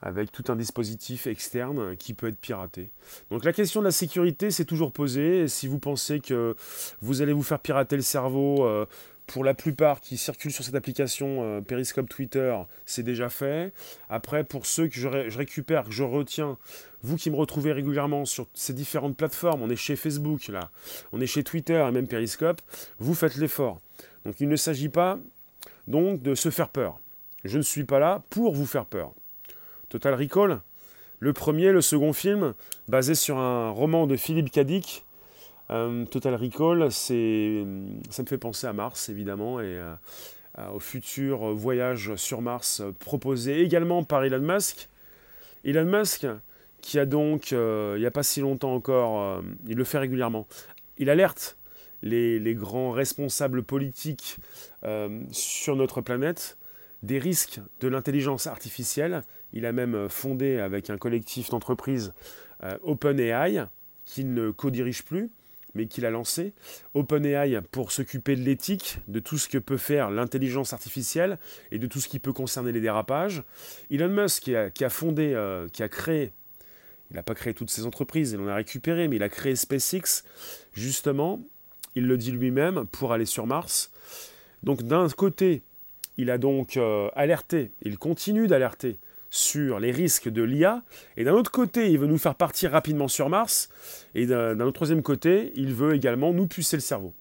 avec 0.03 0.31
tout 0.31 0.45
un 0.49 0.57
dispositif 0.57 1.27
externe 1.27 1.97
qui 1.97 2.15
peut 2.15 2.29
être 2.29 2.39
piraté. 2.39 2.91
Donc 3.31 3.45
la 3.45 3.53
question 3.53 3.81
de 3.81 3.87
la 3.87 3.93
sécurité 3.93 4.51
s'est 4.51 4.65
toujours 4.65 4.93
posée. 4.93 5.49
si 5.49 5.67
vous 5.67 5.79
pensez 5.79 6.21
que 6.21 6.57
vous 7.01 7.23
allez 7.23 7.33
vous 7.33 7.43
faire 7.43 7.61
pirater 7.61 7.97
le 7.97 8.03
cerveau 8.03 8.65
euh, 8.65 8.87
pour 9.27 9.45
la 9.45 9.55
plupart 9.55 10.01
qui 10.01 10.17
circulent 10.17 10.53
sur 10.53 10.65
cette 10.65 10.75
application 10.75 11.43
euh, 11.43 11.61
Periscope 11.61 12.09
Twitter, 12.09 12.57
c'est 12.87 13.03
déjà 13.03 13.29
fait. 13.29 13.73
Après, 14.09 14.45
pour 14.45 14.67
ceux 14.67 14.89
que 14.89 14.95
je, 14.95 15.09
récupère, 15.09 15.85
que 15.85 15.93
je 15.93 16.03
retiens, 16.03 16.57
vous 17.03 17.17
qui 17.17 17.31
me 17.31 17.37
retrouvez 17.37 17.73
régulièrement 17.73 18.25
sur 18.25 18.47
ces 18.55 18.73
différentes 18.73 19.17
plateformes, 19.17 19.63
on 19.63 19.71
est 19.71 19.77
chez 19.77 19.97
Facebook 19.97 20.49
là, 20.49 20.71
on 21.13 21.21
est 21.21 21.27
chez 21.27 21.45
Twitter 21.45 21.85
et 21.87 21.93
même 21.93 22.09
Periscope, 22.09 22.63
vous 22.99 23.15
faites 23.15 23.37
l'effort. 23.37 23.81
Donc 24.25 24.41
il 24.41 24.49
ne 24.49 24.57
s'agit 24.57 24.89
pas 24.89 25.19
donc 25.87 26.23
de 26.23 26.35
se 26.35 26.51
faire 26.51 26.69
peur. 26.69 26.99
Je 27.45 27.59
ne 27.59 27.63
suis 27.63 27.85
pas 27.85 27.99
là 27.99 28.23
pour 28.31 28.55
vous 28.55 28.67
faire 28.67 28.87
peur. 28.87 29.13
Total 29.89 30.15
Recall, 30.15 30.61
le 31.21 31.33
premier, 31.33 31.73
le 31.73 31.81
second 31.81 32.13
film, 32.13 32.55
basé 32.89 33.15
sur 33.15 33.39
un 33.39 33.71
roman 33.71 34.07
de 34.07 34.17
Philippe 34.17 34.51
Cadic, 34.51 35.05
euh, 35.71 36.05
Total 36.07 36.35
Recall, 36.35 36.91
c'est, 36.93 37.65
ça 38.11 38.23
me 38.23 38.29
fait 38.29 38.39
penser 38.39 38.67
à 38.67 38.73
Mars, 38.73 39.09
évidemment, 39.09 39.61
et 39.61 39.65
euh, 39.67 39.95
au 40.73 40.81
futur 40.81 41.53
voyage 41.55 42.15
sur 42.17 42.43
Mars 42.43 42.83
proposé 42.99 43.61
également 43.61 44.05
par 44.05 44.25
Elon 44.25 44.41
Musk. 44.41 44.89
Elon 45.65 45.85
Musk, 45.85 46.27
qui 46.81 46.99
a 46.99 47.07
donc, 47.07 47.53
euh, 47.53 47.95
il 47.97 48.01
n'y 48.01 48.07
a 48.07 48.11
pas 48.11 48.23
si 48.23 48.41
longtemps 48.41 48.75
encore, 48.75 49.43
il 49.67 49.77
le 49.77 49.85
fait 49.85 49.99
régulièrement, 49.99 50.47
il 50.99 51.11
alerte 51.11 51.57
les 52.03 52.55
grands 52.55 52.93
responsables 52.93 53.65
politiques 53.65 54.37
sur 55.33 55.75
notre 55.75 56.01
planète 56.01 56.57
des 57.03 57.19
risques 57.19 57.61
de 57.81 57.89
l'intelligence 57.89 58.47
artificielle. 58.47 59.23
Il 59.53 59.67
a 59.67 59.73
même 59.73 60.09
fondé 60.09 60.59
avec 60.59 60.91
un 60.91 60.99
collectif 60.99 61.51
d'entreprises 61.51 62.13
OpenAI, 62.83 63.67
qu'il 64.05 64.35
ne 64.35 64.51
co-dirige 64.51 65.05
plus, 65.05 65.31
mais 65.75 65.87
qu'il 65.87 66.07
a 66.07 66.11
lancé. 66.11 66.53
OpenAI 66.95 67.61
pour 67.71 67.93
s'occuper 67.93 68.37
de 68.37 68.43
l'éthique, 68.43 68.99
de 69.09 69.21
tout 69.21 69.39
ce 69.39 69.49
que 69.49 69.59
peut 69.59 69.77
faire 69.77 70.11
l'intelligence 70.11 70.73
artificielle 70.73 71.39
et 71.71 71.79
de 71.79 71.87
tout 71.87 72.01
ce 72.01 72.09
qui 72.09 72.19
peut 72.19 72.33
concerner 72.33 72.73
les 72.73 72.81
dérapages. 72.81 73.43
Elon 73.91 74.09
Musk 74.09 74.51
qui 74.75 74.85
a, 74.85 74.91
fondé, 74.91 75.33
euh, 75.35 75.69
qui 75.69 75.83
a 75.83 75.89
créé, 75.89 76.33
il 77.11 77.17
n'a 77.17 77.23
pas 77.23 77.35
créé 77.35 77.55
toutes 77.55 77.71
ces 77.71 77.87
entreprises, 77.87 78.33
il 78.33 78.41
en 78.41 78.49
a 78.49 78.55
récupéré, 78.55 79.09
mais 79.09 79.17
il 79.17 79.23
a 79.23 79.29
créé 79.29 79.57
SpaceX 79.57 80.25
justement, 80.75 81.41
il 81.95 82.07
le 82.07 82.17
dit 82.17 82.33
lui-même, 82.33 82.87
pour 82.87 83.13
aller 83.13 83.27
sur 83.27 83.47
Mars. 83.47 83.91
Donc 84.63 84.83
d'un 84.83 85.09
côté, 85.09 85.63
il 86.17 86.31
a 86.31 86.39
donc 86.39 86.77
euh, 86.77 87.09
alerté, 87.15 87.71
il 87.83 87.99
continue 87.99 88.49
d'alerter 88.49 88.97
sur 89.31 89.79
les 89.79 89.91
risques 89.91 90.29
de 90.29 90.43
l'IA, 90.43 90.83
et 91.17 91.25
d'un 91.25 91.35
autre 91.35 91.51
côté, 91.51 91.91
il 91.91 91.99
veut 91.99 92.07
nous 92.07 92.19
faire 92.19 92.35
partir 92.35 92.73
rapidement 92.73 93.09
sur 93.09 93.29
Mars, 93.29 93.69
et 94.15 94.27
d'un 94.27 94.59
autre 94.61 94.73
troisième 94.73 95.03
côté, 95.03 95.53
il 95.55 95.75
veut 95.75 95.95
également 95.95 96.33
nous 96.33 96.47
pucer 96.47 96.77
le 96.77 96.81
cerveau. 96.81 97.13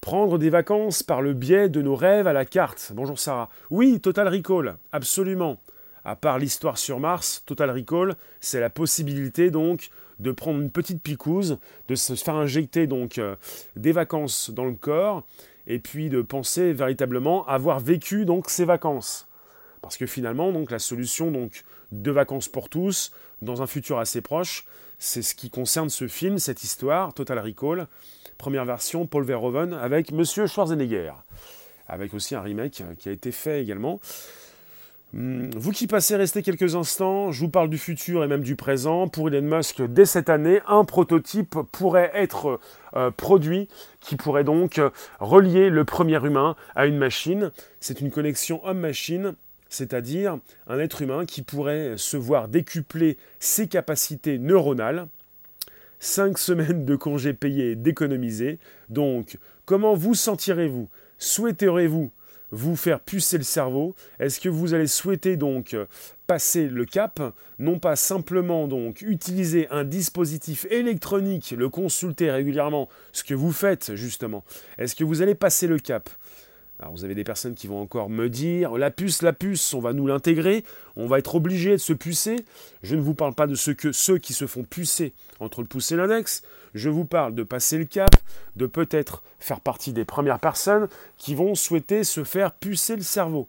Prendre 0.00 0.38
des 0.38 0.50
vacances 0.50 1.02
par 1.02 1.20
le 1.20 1.32
biais 1.32 1.68
de 1.68 1.82
nos 1.82 1.96
rêves 1.96 2.28
à 2.28 2.32
la 2.32 2.44
carte. 2.44 2.92
Bonjour 2.94 3.18
Sarah. 3.18 3.48
Oui, 3.70 3.98
Total 4.00 4.28
Recall, 4.28 4.76
absolument. 4.92 5.58
À 6.04 6.14
part 6.14 6.38
l'histoire 6.38 6.78
sur 6.78 7.00
Mars, 7.00 7.42
Total 7.44 7.70
Recall, 7.70 8.14
c'est 8.40 8.60
la 8.60 8.70
possibilité 8.70 9.50
donc 9.50 9.90
de 10.20 10.30
prendre 10.30 10.60
une 10.60 10.70
petite 10.70 11.02
picouse, 11.02 11.58
de 11.88 11.94
se 11.96 12.14
faire 12.14 12.36
injecter 12.36 12.86
donc 12.86 13.18
euh, 13.18 13.34
des 13.74 13.92
vacances 13.92 14.50
dans 14.50 14.64
le 14.64 14.74
corps, 14.74 15.24
et 15.66 15.80
puis 15.80 16.08
de 16.08 16.22
penser 16.22 16.72
véritablement 16.72 17.46
avoir 17.48 17.80
vécu 17.80 18.24
donc 18.24 18.48
ces 18.48 18.64
vacances. 18.64 19.26
Parce 19.86 19.98
que 19.98 20.06
finalement, 20.06 20.50
donc, 20.50 20.72
la 20.72 20.80
solution 20.80 21.30
donc, 21.30 21.62
de 21.92 22.10
vacances 22.10 22.48
pour 22.48 22.68
tous, 22.68 23.12
dans 23.40 23.62
un 23.62 23.68
futur 23.68 24.00
assez 24.00 24.20
proche, 24.20 24.64
c'est 24.98 25.22
ce 25.22 25.36
qui 25.36 25.48
concerne 25.48 25.90
ce 25.90 26.08
film, 26.08 26.40
cette 26.40 26.64
histoire, 26.64 27.14
Total 27.14 27.38
Recall, 27.38 27.86
première 28.36 28.64
version, 28.64 29.06
Paul 29.06 29.22
Verhoeven, 29.22 29.74
avec 29.74 30.10
Monsieur 30.10 30.48
Schwarzenegger, 30.48 31.12
avec 31.86 32.14
aussi 32.14 32.34
un 32.34 32.40
remake 32.40 32.82
qui 32.98 33.08
a 33.08 33.12
été 33.12 33.30
fait 33.30 33.62
également. 33.62 34.00
Hmm, 35.12 35.50
vous 35.54 35.70
qui 35.70 35.86
passez, 35.86 36.16
restez 36.16 36.42
quelques 36.42 36.74
instants, 36.74 37.30
je 37.30 37.38
vous 37.38 37.48
parle 37.48 37.70
du 37.70 37.78
futur 37.78 38.24
et 38.24 38.26
même 38.26 38.42
du 38.42 38.56
présent. 38.56 39.06
Pour 39.06 39.28
Elon 39.28 39.56
Musk, 39.56 39.82
dès 39.82 40.04
cette 40.04 40.28
année, 40.28 40.58
un 40.66 40.84
prototype 40.84 41.54
pourrait 41.70 42.10
être 42.12 42.58
euh, 42.96 43.12
produit 43.12 43.68
qui 44.00 44.16
pourrait 44.16 44.42
donc 44.42 44.80
relier 45.20 45.70
le 45.70 45.84
premier 45.84 46.16
humain 46.26 46.56
à 46.74 46.86
une 46.86 46.98
machine. 46.98 47.52
C'est 47.78 48.00
une 48.00 48.10
connexion 48.10 48.66
homme-machine 48.66 49.36
c'est-à-dire 49.76 50.38
un 50.66 50.78
être 50.78 51.02
humain 51.02 51.26
qui 51.26 51.42
pourrait 51.42 51.94
se 51.96 52.16
voir 52.16 52.48
décupler 52.48 53.18
ses 53.38 53.68
capacités 53.68 54.38
neuronales. 54.38 55.06
Cinq 56.00 56.38
semaines 56.38 56.84
de 56.84 56.96
congés 56.96 57.34
payés 57.34 57.76
d'économiser. 57.76 58.58
Donc, 58.88 59.38
comment 59.64 59.94
vous 59.94 60.14
sentirez-vous? 60.14 60.88
Souhaiterez-vous 61.18 62.10
vous 62.52 62.76
faire 62.76 63.00
pucer 63.00 63.38
le 63.38 63.44
cerveau? 63.44 63.94
Est-ce 64.18 64.40
que 64.40 64.48
vous 64.48 64.72
allez 64.72 64.86
souhaiter 64.86 65.36
donc 65.36 65.76
passer 66.26 66.68
le 66.68 66.84
cap? 66.84 67.20
Non 67.58 67.78
pas 67.78 67.96
simplement 67.96 68.68
donc 68.68 69.02
utiliser 69.02 69.68
un 69.70 69.84
dispositif 69.84 70.66
électronique, 70.70 71.54
le 71.56 71.68
consulter 71.68 72.30
régulièrement, 72.30 72.88
ce 73.12 73.24
que 73.24 73.34
vous 73.34 73.52
faites 73.52 73.94
justement. 73.94 74.44
Est-ce 74.78 74.94
que 74.94 75.04
vous 75.04 75.22
allez 75.22 75.34
passer 75.34 75.66
le 75.66 75.78
cap? 75.78 76.08
Alors 76.78 76.92
vous 76.92 77.04
avez 77.04 77.14
des 77.14 77.24
personnes 77.24 77.54
qui 77.54 77.66
vont 77.66 77.80
encore 77.80 78.10
me 78.10 78.28
dire 78.28 78.76
la 78.76 78.90
puce, 78.90 79.22
la 79.22 79.32
puce, 79.32 79.72
on 79.72 79.80
va 79.80 79.94
nous 79.94 80.06
l'intégrer, 80.06 80.62
on 80.96 81.06
va 81.06 81.18
être 81.18 81.34
obligé 81.34 81.72
de 81.72 81.76
se 81.78 81.94
pucer. 81.94 82.44
Je 82.82 82.96
ne 82.96 83.00
vous 83.00 83.14
parle 83.14 83.34
pas 83.34 83.46
de 83.46 83.54
ceux, 83.54 83.72
que, 83.72 83.92
ceux 83.92 84.18
qui 84.18 84.34
se 84.34 84.46
font 84.46 84.62
pucer 84.62 85.14
entre 85.40 85.62
le 85.62 85.66
pouce 85.66 85.92
et 85.92 85.96
l'index. 85.96 86.42
Je 86.74 86.90
vous 86.90 87.06
parle 87.06 87.34
de 87.34 87.42
passer 87.42 87.78
le 87.78 87.86
cap, 87.86 88.14
de 88.56 88.66
peut-être 88.66 89.22
faire 89.40 89.60
partie 89.60 89.94
des 89.94 90.04
premières 90.04 90.38
personnes 90.38 90.88
qui 91.16 91.34
vont 91.34 91.54
souhaiter 91.54 92.04
se 92.04 92.24
faire 92.24 92.52
pucer 92.52 92.96
le 92.96 93.02
cerveau. 93.02 93.48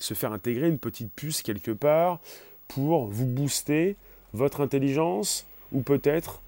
Se 0.00 0.14
faire 0.14 0.32
intégrer 0.32 0.66
une 0.66 0.78
petite 0.78 1.12
puce 1.14 1.42
quelque 1.42 1.70
part 1.70 2.18
pour 2.66 3.06
vous 3.06 3.26
booster 3.26 3.96
votre 4.32 4.60
intelligence 4.60 5.46
ou 5.72 5.82
peut-être 5.82 6.40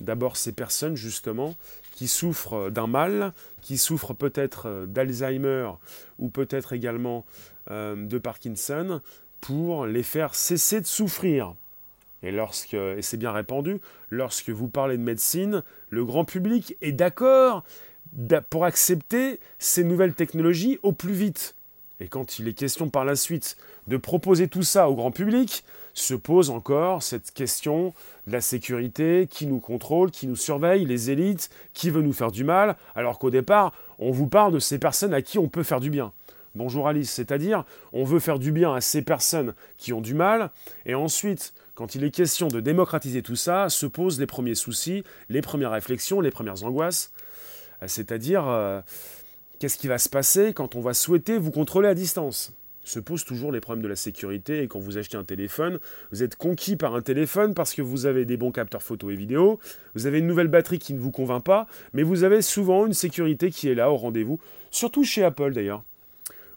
d'abord 0.00 0.36
ces 0.36 0.52
personnes 0.52 0.96
justement 0.96 1.54
qui 1.98 2.06
souffrent 2.06 2.70
d'un 2.70 2.86
mal, 2.86 3.32
qui 3.60 3.76
souffrent 3.76 4.14
peut-être 4.14 4.66
euh, 4.66 4.86
d'Alzheimer 4.86 5.68
ou 6.20 6.28
peut-être 6.28 6.72
également 6.72 7.26
euh, 7.72 7.96
de 7.96 8.18
Parkinson, 8.18 9.00
pour 9.40 9.84
les 9.84 10.04
faire 10.04 10.36
cesser 10.36 10.80
de 10.80 10.86
souffrir. 10.86 11.54
Et, 12.22 12.30
lorsque, 12.30 12.74
et 12.74 13.02
c'est 13.02 13.16
bien 13.16 13.32
répandu, 13.32 13.80
lorsque 14.10 14.50
vous 14.50 14.68
parlez 14.68 14.96
de 14.96 15.02
médecine, 15.02 15.64
le 15.90 16.04
grand 16.04 16.24
public 16.24 16.76
est 16.82 16.92
d'accord 16.92 17.64
pour 18.48 18.64
accepter 18.64 19.40
ces 19.58 19.82
nouvelles 19.82 20.14
technologies 20.14 20.78
au 20.84 20.92
plus 20.92 21.14
vite. 21.14 21.56
Et 21.98 22.06
quand 22.06 22.38
il 22.38 22.46
est 22.46 22.54
question 22.54 22.90
par 22.90 23.04
la 23.04 23.16
suite 23.16 23.56
de 23.88 23.96
proposer 23.96 24.48
tout 24.48 24.62
ça 24.62 24.88
au 24.88 24.94
grand 24.94 25.10
public, 25.10 25.64
se 25.94 26.14
pose 26.14 26.50
encore 26.50 27.02
cette 27.02 27.32
question 27.32 27.92
de 28.26 28.32
la 28.32 28.40
sécurité, 28.40 29.26
qui 29.28 29.46
nous 29.46 29.58
contrôle, 29.58 30.10
qui 30.10 30.26
nous 30.26 30.36
surveille, 30.36 30.84
les 30.84 31.10
élites, 31.10 31.50
qui 31.74 31.90
veut 31.90 32.02
nous 32.02 32.12
faire 32.12 32.30
du 32.30 32.44
mal, 32.44 32.76
alors 32.94 33.18
qu'au 33.18 33.30
départ, 33.30 33.72
on 33.98 34.12
vous 34.12 34.28
parle 34.28 34.52
de 34.52 34.58
ces 34.58 34.78
personnes 34.78 35.14
à 35.14 35.22
qui 35.22 35.38
on 35.38 35.48
peut 35.48 35.62
faire 35.62 35.80
du 35.80 35.90
bien. 35.90 36.12
Bonjour 36.54 36.86
Alice, 36.86 37.10
c'est-à-dire 37.10 37.64
on 37.92 38.04
veut 38.04 38.20
faire 38.20 38.38
du 38.38 38.52
bien 38.52 38.74
à 38.74 38.80
ces 38.80 39.02
personnes 39.02 39.54
qui 39.76 39.92
ont 39.92 40.00
du 40.00 40.14
mal, 40.14 40.50
et 40.86 40.94
ensuite, 40.94 41.54
quand 41.74 41.94
il 41.94 42.04
est 42.04 42.10
question 42.10 42.48
de 42.48 42.60
démocratiser 42.60 43.22
tout 43.22 43.36
ça, 43.36 43.68
se 43.68 43.86
posent 43.86 44.20
les 44.20 44.26
premiers 44.26 44.54
soucis, 44.54 45.04
les 45.28 45.40
premières 45.40 45.70
réflexions, 45.70 46.20
les 46.20 46.30
premières 46.30 46.64
angoisses, 46.64 47.12
c'est-à-dire 47.86 48.46
euh, 48.46 48.80
qu'est-ce 49.58 49.78
qui 49.78 49.88
va 49.88 49.98
se 49.98 50.08
passer 50.08 50.52
quand 50.52 50.74
on 50.74 50.80
va 50.80 50.94
souhaiter 50.94 51.38
vous 51.38 51.52
contrôler 51.52 51.88
à 51.88 51.94
distance? 51.94 52.52
Se 52.88 53.00
posent 53.00 53.24
toujours 53.24 53.52
les 53.52 53.60
problèmes 53.60 53.82
de 53.82 53.88
la 53.88 53.96
sécurité. 53.96 54.62
Et 54.62 54.68
quand 54.68 54.78
vous 54.78 54.98
achetez 54.98 55.16
un 55.16 55.24
téléphone, 55.24 55.78
vous 56.10 56.22
êtes 56.22 56.36
conquis 56.36 56.76
par 56.76 56.94
un 56.94 57.02
téléphone 57.02 57.54
parce 57.54 57.74
que 57.74 57.82
vous 57.82 58.06
avez 58.06 58.24
des 58.24 58.36
bons 58.36 58.50
capteurs 58.50 58.82
photo 58.82 59.10
et 59.10 59.16
vidéo, 59.16 59.58
vous 59.94 60.06
avez 60.06 60.20
une 60.20 60.26
nouvelle 60.26 60.48
batterie 60.48 60.78
qui 60.78 60.94
ne 60.94 60.98
vous 60.98 61.10
convainc 61.10 61.44
pas, 61.44 61.66
mais 61.92 62.02
vous 62.02 62.24
avez 62.24 62.40
souvent 62.40 62.86
une 62.86 62.94
sécurité 62.94 63.50
qui 63.50 63.68
est 63.68 63.74
là 63.74 63.90
au 63.90 63.96
rendez-vous, 63.96 64.40
surtout 64.70 65.04
chez 65.04 65.22
Apple 65.22 65.52
d'ailleurs. 65.52 65.82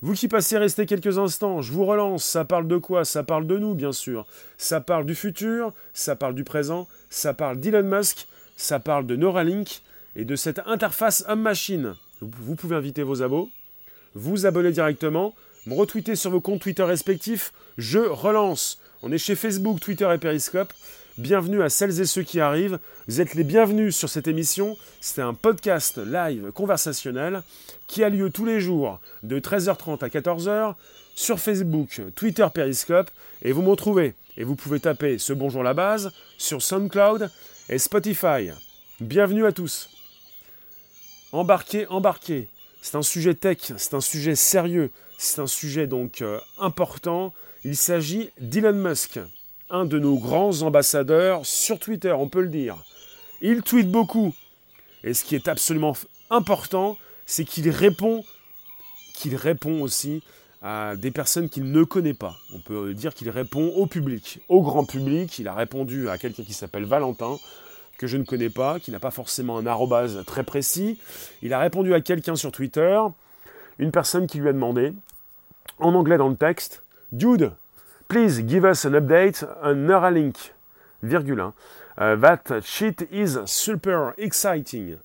Vous 0.04 0.14
qui 0.14 0.28
passez 0.28 0.58
rester 0.58 0.88
quelques 0.88 1.20
instants, 1.20 1.62
je 1.62 1.72
vous 1.72 1.86
relance, 1.86 2.24
ça 2.24 2.44
parle 2.44 2.68
de 2.68 2.78
quoi? 2.78 3.06
Ça 3.06 3.24
parle 3.24 3.46
de 3.46 3.60
nous, 3.60 3.76
bien 3.76 3.92
sûr. 3.92 4.26
Ça 4.58 4.82
parle 4.82 5.06
du 5.06 5.14
futur, 5.14 5.74
ça 5.94 6.16
parle 6.16 6.34
du 6.34 6.44
présent, 6.44 6.88
ça 7.12 7.36
parle 7.36 7.60
d'Elon 7.60 7.84
Musk, 7.84 8.26
ça 8.58 8.80
parle 8.80 9.06
de 9.06 9.16
Neuralink 9.16 9.82
et 10.16 10.26
de 10.26 10.36
cette 10.36 10.60
interface 10.66 11.24
homme-machine. 11.28 11.96
Vous 12.20 12.56
pouvez 12.56 12.76
inviter 12.76 13.04
vos 13.04 13.22
abos, 13.22 13.50
vous 14.16 14.46
abonner 14.46 14.72
directement, 14.72 15.36
me 15.66 15.76
retweeter 15.76 16.16
sur 16.16 16.32
vos 16.32 16.42
comptes 16.42 16.62
Twitter 16.62 16.84
respectifs. 16.84 17.54
Je 17.78 18.00
relance. 18.00 18.80
On 19.04 19.12
est 19.12 19.18
chez 19.18 19.36
Facebook, 19.36 19.80
Twitter 19.80 20.10
et 20.14 20.18
Periscope. 20.18 20.74
Bienvenue 21.18 21.62
à 21.62 21.70
celles 21.70 22.00
et 22.00 22.06
ceux 22.06 22.24
qui 22.24 22.40
arrivent. 22.40 22.80
Vous 23.08 23.22
êtes 23.22 23.36
les 23.36 23.44
bienvenus 23.44 23.96
sur 23.96 24.10
cette 24.10 24.28
émission. 24.28 24.78
C'est 25.02 25.22
un 25.22 25.34
podcast 25.34 25.98
live 25.98 26.52
conversationnel 26.52 27.44
qui 27.88 28.04
a 28.04 28.10
lieu 28.10 28.30
tous 28.30 28.46
les 28.46 28.60
jours 28.60 29.00
de 29.24 29.40
13h30 29.40 30.04
à 30.04 30.08
14h 30.08 30.76
sur 31.16 31.40
Facebook, 31.40 32.02
Twitter, 32.16 32.48
Periscope. 32.54 33.12
Et 33.44 33.52
vous 33.52 33.62
me 33.62 33.70
retrouvez. 33.70 34.16
Et 34.38 34.44
vous 34.44 34.56
pouvez 34.56 34.80
taper 34.80 35.18
ce 35.18 35.34
bonjour 35.34 35.62
la 35.62 35.74
base 35.74 36.12
sur 36.38 36.62
SoundCloud 36.62 37.30
et 37.70 37.78
Spotify. 37.78 38.50
Bienvenue 39.00 39.46
à 39.46 39.52
tous. 39.52 39.90
embarquez, 41.32 41.86
embarquez. 41.88 42.48
C'est 42.82 42.96
un 42.96 43.04
sujet 43.04 43.36
tech, 43.36 43.74
c'est 43.78 43.94
un 43.94 44.02
sujet 44.02 44.36
sérieux, 44.36 44.90
c'est 45.22 45.40
un 45.40 45.48
sujet 45.48 45.88
donc 45.88 46.22
euh, 46.22 46.40
important. 46.58 47.32
Il 47.64 47.78
s'agit 47.78 48.32
d'Elon 48.40 48.74
Musk, 48.74 49.20
un 49.70 49.86
de 49.86 50.00
nos 50.00 50.18
grands 50.18 50.64
ambassadeurs 50.64 51.46
sur 51.46 51.78
Twitter, 51.78 52.12
on 52.12 52.28
peut 52.28 52.42
le 52.42 52.50
dire. 52.50 52.78
Il 53.42 53.62
tweet 53.62 53.90
beaucoup. 53.90 54.34
Et 55.04 55.14
ce 55.14 55.24
qui 55.24 55.36
est 55.36 55.48
absolument 55.48 55.96
important, 56.32 56.98
c'est 57.28 57.46
qu'il 57.46 57.70
répond, 57.70 58.24
qu'il 59.14 59.36
répond 59.36 59.82
aussi 59.82 60.24
à 60.64 60.96
des 60.96 61.12
personnes 61.12 61.50
qu'il 61.50 61.72
ne 61.72 61.84
connaît 61.84 62.16
pas. 62.16 62.36
On 62.54 62.60
peut 62.60 62.94
dire 62.96 63.14
qu'il 63.14 63.30
répond 63.30 63.68
au 63.76 63.86
public, 63.86 64.40
au 64.50 64.62
grand 64.62 64.86
public. 64.86 65.38
Il 65.38 65.48
a 65.48 65.54
répondu 65.54 66.10
à 66.10 66.18
quelqu'un 66.18 66.44
qui 66.44 66.54
s'appelle 66.54 66.86
Valentin, 66.86 67.38
que 68.00 68.08
je 68.08 68.18
ne 68.18 68.24
connais 68.24 68.50
pas, 68.50 68.80
qui 68.80 68.90
n'a 68.90 69.00
pas 69.00 69.12
forcément 69.12 69.60
un 69.60 69.68
arrobase 69.68 70.24
très 70.26 70.44
précis. 70.44 71.00
Il 71.44 71.54
a 71.54 71.60
répondu 71.60 71.94
à 71.94 72.02
quelqu'un 72.02 72.36
sur 72.36 72.52
Twitter, 72.52 73.00
une 73.78 73.92
personne 73.92 74.28
qui 74.28 74.40
lui 74.40 74.50
a 74.50 74.54
demandé, 74.54 74.94
en 75.80 75.94
anglais 75.96 76.18
dans 76.18 76.30
le 76.30 76.36
texte, 76.36 76.84
Dude, 77.12 77.52
please 78.08 78.42
give 78.48 78.64
us 78.64 78.86
an 78.86 78.94
update 78.94 79.44
on 79.64 79.76
Neuralink, 79.76 80.54
virgule, 81.04 81.42
hein. 81.42 81.54
uh, 81.98 82.16
that 82.16 82.62
shit 82.64 83.08
is 83.12 83.38
super 83.46 84.14
exciting. 84.18 84.98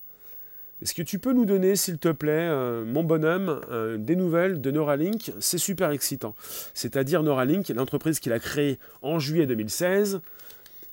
Est-ce 0.83 0.93
que 0.93 1.03
tu 1.03 1.19
peux 1.19 1.33
nous 1.33 1.47
donner, 1.47 1.75
s'il 1.75 1.99
te 1.99 2.13
plaît, 2.13 2.49
euh, 2.51 2.85
mon 2.85 3.03
bonhomme, 3.03 3.61
euh, 3.71 3.97
des 3.97 4.15
nouvelles 4.15 4.61
de 4.61 4.71
Neuralink? 4.71 5.33
C'est 5.41 5.59
super 5.59 5.91
excitant. 5.91 6.35
C'est-à-dire 6.75 7.23
Neuralink, 7.23 7.71
l'entreprise 7.71 8.21
qu'il 8.21 8.35
a 8.35 8.39
créée 8.39 8.79
en 9.01 9.19
juillet 9.19 9.47
2016, 9.47 10.21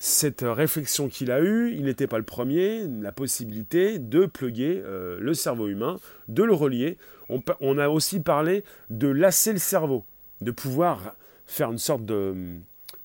cette 0.04 0.42
réflexion 0.46 1.08
qu'il 1.08 1.32
a 1.32 1.40
eue, 1.40 1.72
il 1.78 1.86
n'était 1.86 2.08
pas 2.08 2.18
le 2.18 2.26
premier, 2.26 2.86
la 3.00 3.14
possibilité 3.14 4.00
de 4.00 4.26
pluguer 4.26 4.82
euh, 4.84 5.18
le 5.18 5.34
cerveau 5.34 5.70
humain, 5.70 5.98
de 6.28 6.44
le 6.44 6.54
relier. 6.54 6.98
On, 7.30 7.78
a 7.78 7.88
aussi 7.88 8.20
parlé 8.20 8.66
de 8.90 9.08
lasser 9.08 9.54
le 9.54 9.60
cerveau, 9.60 10.04
de 10.42 10.52
pouvoir 10.52 11.16
faire 11.48 11.72
une 11.72 11.78
sorte 11.78 12.04
de, 12.04 12.36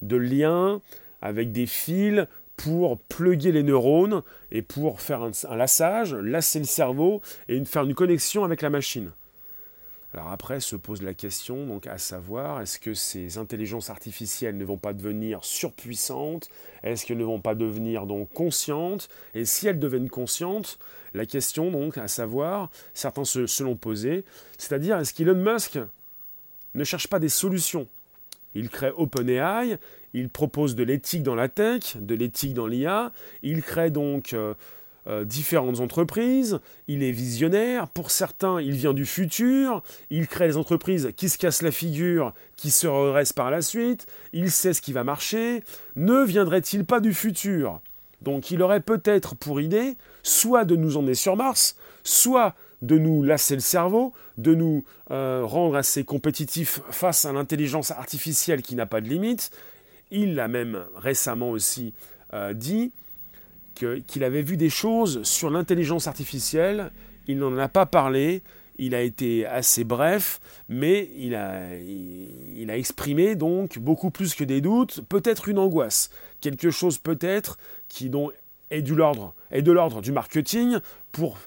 lien 0.03 0.81
avec 1.23 1.53
des 1.53 1.67
fils 1.67 2.27
pour 2.57 2.99
pluguer 2.99 3.53
les 3.53 3.63
neurones 3.63 4.23
et 4.51 4.63
pour 4.63 5.01
faire 5.01 5.23
un, 5.23 5.31
un 5.49 5.57
lassage, 5.57 6.17
lasser 6.17 6.59
le 6.59 6.65
cerveau 6.65 7.23
et 7.49 7.65
faire 7.65 7.85
une 7.85 7.95
connexion 7.95 8.43
avec 8.43 8.61
la 8.61 8.71
machine. 8.71 9.13
Alors 10.15 10.29
après 10.29 10.61
se 10.61 10.75
pose 10.75 11.03
la 11.03 11.13
question, 11.13 11.67
donc 11.67 11.87
à 11.87 11.99
savoir, 11.99 12.63
est-ce 12.63 12.79
que 12.79 12.95
ces 12.95 13.37
intelligences 13.37 13.91
artificielles 13.91 14.57
ne 14.57 14.65
vont 14.65 14.79
pas 14.79 14.95
devenir 14.95 15.45
surpuissantes? 15.45 16.49
Est-ce 16.83 17.05
qu'elles 17.05 17.19
ne 17.19 17.25
vont 17.25 17.41
pas 17.41 17.55
devenir 17.55 18.07
donc 18.07 18.33
conscientes? 18.33 19.11
Et 19.35 19.45
si 19.45 19.69
elles 19.69 19.79
deviennent 19.79 20.09
conscientes, 20.09 20.79
la 21.13 21.27
question 21.27 21.71
donc 21.71 21.99
à 21.99 22.09
savoir, 22.09 22.71
certains 22.95 23.27
se, 23.27 23.63
l'ont 23.63 23.77
posé, 23.77 24.25
c'est-à-dire 24.57 24.99
est-ce 24.99 25.13
qu'Elon 25.13 25.35
Musk 25.35 25.79
ne 26.75 26.85
cherche 26.85 27.09
pas 27.09 27.19
des 27.19 27.29
solutions? 27.29 27.87
Il 28.55 28.71
crée 28.71 28.93
OpenAI, 28.97 29.79
il 30.15 30.31
propose 30.31 30.75
de 30.75 30.85
l'éthique 30.85 31.23
dans 31.23 31.35
la 31.35 31.51
tech, 31.51 31.99
de 31.99 32.15
l'éthique 32.15 32.55
dans 32.55 32.67
l'IA, 32.67 33.13
il 33.43 33.63
crée 33.63 33.91
donc 33.91 34.33
euh, 34.33 34.55
euh, 35.09 35.25
différentes 35.25 35.81
entreprises, 35.81 36.61
il 36.87 37.03
est 37.03 37.13
visionnaire, 37.13 37.89
pour 37.89 38.11
certains 38.11 38.61
il 38.61 38.73
vient 38.73 38.93
du 38.93 39.07
futur, 39.07 39.83
il 40.11 40.27
crée 40.27 40.49
des 40.49 40.57
entreprises 40.57 41.11
qui 41.17 41.29
se 41.29 41.39
cassent 41.39 41.63
la 41.63 41.71
figure, 41.71 42.35
qui 42.57 42.71
se 42.71 42.87
redressent 42.87 43.33
par 43.33 43.51
la 43.51 43.63
suite, 43.63 44.07
il 44.33 44.51
sait 44.51 44.75
ce 44.75 44.83
qui 44.83 44.93
va 44.93 45.05
marcher, 45.05 45.63
ne 45.97 46.25
viendrait-il 46.25 46.85
pas 46.85 47.01
du 47.01 47.15
futur? 47.15 47.81
Donc 48.23 48.51
il 48.51 48.63
aurait 48.63 48.81
peut-être 48.81 49.35
pour 49.35 49.61
idée 49.61 49.97
soit 50.23 50.65
de 50.65 50.77
nous 50.77 50.97
emmener 50.97 51.15
sur 51.15 51.37
Mars, 51.37 51.77
soit 52.05 52.55
de 52.83 52.99
nous 52.99 53.23
lasser 53.23 53.55
le 53.55 53.61
cerveau, 53.61 54.13
de 54.37 54.55
nous 54.55 54.85
euh, 55.11 55.43
rendre 55.45 55.77
assez 55.77 56.05
compétitifs 56.05 56.81
face 56.91 57.25
à 57.25 57.33
l'intelligence 57.33 57.91
artificielle 57.91 58.63
qui 58.63 58.75
n'a 58.75 58.87
pas 58.87 59.01
de 59.01 59.09
limite. 59.09 59.51
Il 60.11 60.35
l'a 60.35 60.49
même 60.49 60.85
récemment 60.97 61.51
aussi 61.51 61.93
euh, 62.35 62.55
dit, 62.55 62.93
qu'il 63.79 64.25
avait 64.25 64.43
vu 64.43 64.57
des 64.57 64.71
choses 64.71 65.23
sur 65.23 65.51
l'intelligence 65.51 66.07
artificielle. 66.07 66.91
Il 67.27 67.39
n'en 67.39 67.57
a 67.59 67.69
pas 67.69 67.87
parlé. 67.87 68.43
Il 68.81 68.95
a 68.95 69.03
été 69.03 69.45
assez 69.45 69.83
bref, 69.83 70.41
mais 70.69 71.11
il 71.17 71.35
a, 71.35 72.77
exprimé 72.77 73.35
donc 73.35 73.79
beaucoup 73.79 74.11
plus 74.11 74.37
que 74.37 74.45
des 74.45 74.61
doutes, 74.61 75.01
peut-être 75.09 75.49
une 75.49 75.59
angoisse, 75.59 76.11
quelque 76.41 76.71
chose 76.71 76.99
peut-être 76.99 77.59
qui 77.89 78.09
est, 78.71 78.83
du 78.83 78.95
l'ordre, 78.95 79.35
est 79.51 79.63
de 79.63 79.73
l'ordre 79.73 80.01
du 80.01 80.13
marketing 80.13 80.79
pour, 81.11 81.39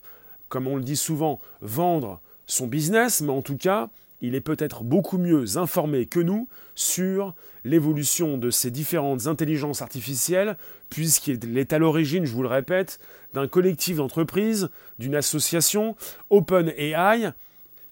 comme 0.50 0.68
on 0.68 0.76
le 0.76 0.84
dit 0.84 0.98
souvent, 0.98 1.40
vendre 1.62 2.20
son 2.48 2.68
business, 2.68 3.22
mais 3.22 3.32
en 3.32 3.42
tout 3.42 3.56
cas, 3.56 3.88
il 4.22 4.36
est 4.36 4.42
peut-être 4.42 4.84
beaucoup 4.84 5.18
mieux 5.18 5.58
informé 5.58 6.06
que 6.06 6.20
nous 6.20 6.48
sur 6.76 7.34
l'évolution 7.64 8.38
de 8.38 8.50
ces 8.50 8.72
différentes 8.72 9.28
intelligences 9.28 9.82
artificielles, 9.82 10.58
puisqu'il 10.90 11.58
est 11.58 11.74
à 11.74 11.80
l'origine, 11.80 12.26
je 12.26 12.34
vous 12.34 12.44
le 12.44 12.48
répète, 12.48 13.00
d'un 13.34 13.48
collectif 13.48 13.98
d'entreprises, 13.98 14.70
d'une 15.00 15.16
association, 15.16 15.96
OpenAI, 16.30 17.34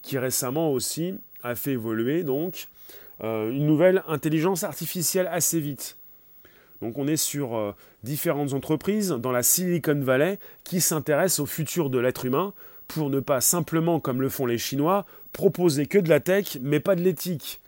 qui 0.01 0.17
récemment 0.17 0.71
aussi 0.71 1.15
a 1.43 1.55
fait 1.55 1.71
évoluer 1.71 2.23
donc 2.23 2.67
euh, 3.23 3.51
une 3.51 3.65
nouvelle 3.65 4.03
intelligence 4.07 4.63
artificielle 4.63 5.27
assez 5.31 5.59
vite. 5.59 5.97
Donc 6.81 6.97
on 6.97 7.07
est 7.07 7.17
sur 7.17 7.55
euh, 7.55 7.73
différentes 8.03 8.53
entreprises 8.53 9.09
dans 9.09 9.31
la 9.31 9.43
Silicon 9.43 9.99
Valley 9.99 10.39
qui 10.63 10.81
s'intéressent 10.81 11.39
au 11.39 11.45
futur 11.45 11.89
de 11.89 11.99
l'être 11.99 12.25
humain 12.25 12.53
pour 12.87 13.09
ne 13.09 13.19
pas 13.19 13.41
simplement, 13.41 13.99
comme 13.99 14.21
le 14.21 14.29
font 14.29 14.45
les 14.45 14.57
Chinois, 14.57 15.05
proposer 15.33 15.85
que 15.85 15.97
de 15.97 16.09
la 16.09 16.19
tech 16.19 16.57
mais 16.61 16.79
pas 16.79 16.95
de 16.95 17.01
l'éthique. 17.01 17.59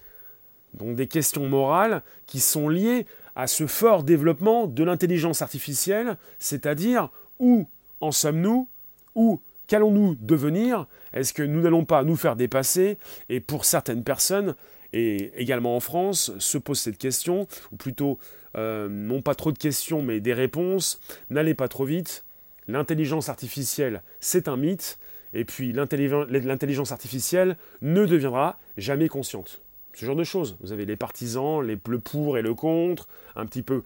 Donc 0.74 0.95
des 0.95 1.08
questions 1.08 1.47
morales 1.47 2.02
qui 2.28 2.39
sont 2.39 2.69
liées 2.69 3.06
à 3.36 3.47
ce 3.47 3.67
fort 3.67 4.04
développement 4.04 4.67
de 4.67 4.84
l'intelligence 4.84 5.41
artificielle, 5.41 6.17
c'est-à-dire 6.39 7.10
où 7.39 7.67
en 8.00 8.12
sommes-nous, 8.12 8.67
où 9.15 9.41
qu'allons-nous 9.67 10.15
devenir, 10.15 10.86
est-ce 11.13 11.34
que 11.34 11.43
nous 11.43 11.62
n'allons 11.62 11.86
pas 11.86 12.04
nous 12.04 12.15
faire 12.15 12.36
dépasser 12.36 12.97
Et 13.30 13.39
pour 13.39 13.65
certaines 13.65 14.04
personnes, 14.04 14.56
et 14.93 15.32
également 15.38 15.76
en 15.76 15.80
France, 15.80 16.34
se 16.39 16.58
pose 16.58 16.80
cette 16.80 16.97
question, 16.97 17.47
ou 17.71 17.76
plutôt 17.78 18.19
euh, 18.58 18.89
non 18.89 19.21
pas 19.21 19.36
trop 19.36 19.52
de 19.52 19.58
questions 19.58 20.02
mais 20.02 20.19
des 20.19 20.34
réponses, 20.34 21.00
n'allez 21.30 21.54
pas 21.54 21.69
trop 21.69 21.86
vite, 21.86 22.26
l'intelligence 22.67 23.30
artificielle 23.30 24.02
c'est 24.19 24.47
un 24.47 24.58
mythe, 24.58 25.00
et 25.34 25.46
puis 25.46 25.74
l'intelligence 25.74 26.91
artificielle 26.91 27.58
ne 27.82 28.06
deviendra 28.06 28.58
jamais 28.78 29.08
consciente 29.08 29.62
ce 29.94 30.06
genre 30.06 30.15
de 30.15 30.24
choses. 30.24 30.58
Vous 30.62 30.72
avez 30.72 30.86
les 30.86 30.96
partisans, 30.96 31.62
les, 31.62 31.78
le 31.88 32.00
pour 32.00 32.38
et 32.38 32.41
le 32.41 32.54
contre, 32.54 33.08
un 33.36 33.46
petit 33.46 33.62
peu 33.62 33.84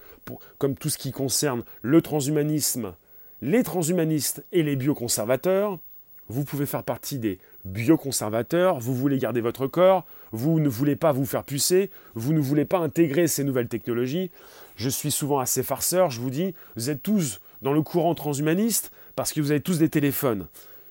comme 0.57 0.75
tout 0.75 0.89
ce 0.89 0.97
qui 0.97 1.11
concerne 1.11 1.63
le 1.81 2.01
transhumanisme, 2.01 2.93
les 3.41 3.63
transhumanistes 3.63 4.45
et 4.51 4.63
les 4.63 4.75
bioconservateurs. 4.75 5.79
Vous 6.27 6.43
pouvez 6.43 6.65
faire 6.65 6.83
partie 6.83 7.19
des 7.19 7.39
bioconservateurs, 7.65 8.79
vous 8.79 8.95
voulez 8.95 9.19
garder 9.19 9.41
votre 9.41 9.67
corps, 9.67 10.05
vous 10.31 10.59
ne 10.59 10.69
voulez 10.69 10.95
pas 10.95 11.11
vous 11.11 11.25
faire 11.25 11.43
pucer, 11.43 11.91
vous 12.15 12.33
ne 12.33 12.39
voulez 12.39 12.65
pas 12.65 12.79
intégrer 12.79 13.27
ces 13.27 13.43
nouvelles 13.43 13.67
technologies. 13.67 14.31
Je 14.75 14.89
suis 14.89 15.11
souvent 15.11 15.39
assez 15.39 15.61
farceur, 15.61 16.09
je 16.09 16.19
vous 16.19 16.31
dis, 16.31 16.55
vous 16.75 16.89
êtes 16.89 17.03
tous 17.03 17.41
dans 17.61 17.73
le 17.73 17.83
courant 17.83 18.15
transhumaniste 18.15 18.91
parce 19.15 19.33
que 19.33 19.41
vous 19.41 19.51
avez 19.51 19.61
tous 19.61 19.77
des 19.77 19.89
téléphones. 19.89 20.47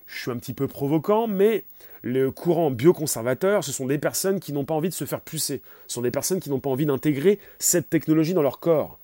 Je 0.07 0.21
suis 0.21 0.31
un 0.31 0.37
petit 0.37 0.53
peu 0.53 0.67
provoquant, 0.67 1.27
mais 1.27 1.63
le 2.01 2.29
courant 2.31 2.69
bioconservateur, 2.69 3.63
ce 3.63 3.71
sont 3.71 3.87
des 3.87 3.97
personnes 3.97 4.39
qui 4.39 4.53
n'ont 4.53 4.65
pas 4.65 4.75
envie 4.75 4.89
de 4.89 4.93
se 4.93 5.05
faire 5.05 5.21
pucer. 5.21 5.61
Ce 5.87 5.95
sont 5.95 6.01
des 6.01 6.11
personnes 6.11 6.39
qui 6.39 6.49
n'ont 6.49 6.59
pas 6.59 6.69
envie 6.69 6.85
d'intégrer 6.85 7.39
cette 7.59 7.89
technologie 7.89 8.33
dans 8.33 8.43
leur 8.43 8.59
corps. 8.59 8.99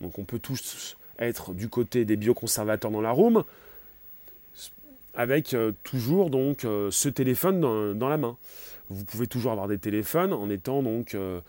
Donc 0.00 0.18
on 0.18 0.24
peut 0.24 0.40
tous 0.40 0.96
être 1.18 1.54
du 1.54 1.68
côté 1.68 2.04
des 2.04 2.16
bioconservateurs 2.16 2.90
dans 2.90 3.00
la 3.00 3.12
room, 3.12 3.44
avec 5.14 5.54
euh, 5.54 5.72
toujours 5.84 6.30
donc 6.30 6.64
euh, 6.64 6.90
ce 6.90 7.08
téléphone 7.08 7.60
dans, 7.96 8.08
la 8.08 8.16
main. 8.16 8.36
Vous 8.90 9.04
pouvez 9.04 9.26
toujours 9.26 9.52
avoir 9.52 9.68
des 9.68 9.78
téléphones 9.78 10.32
en 10.32 10.50
étant 10.50 10.82
donc 10.82 11.14
euh, 11.14 11.40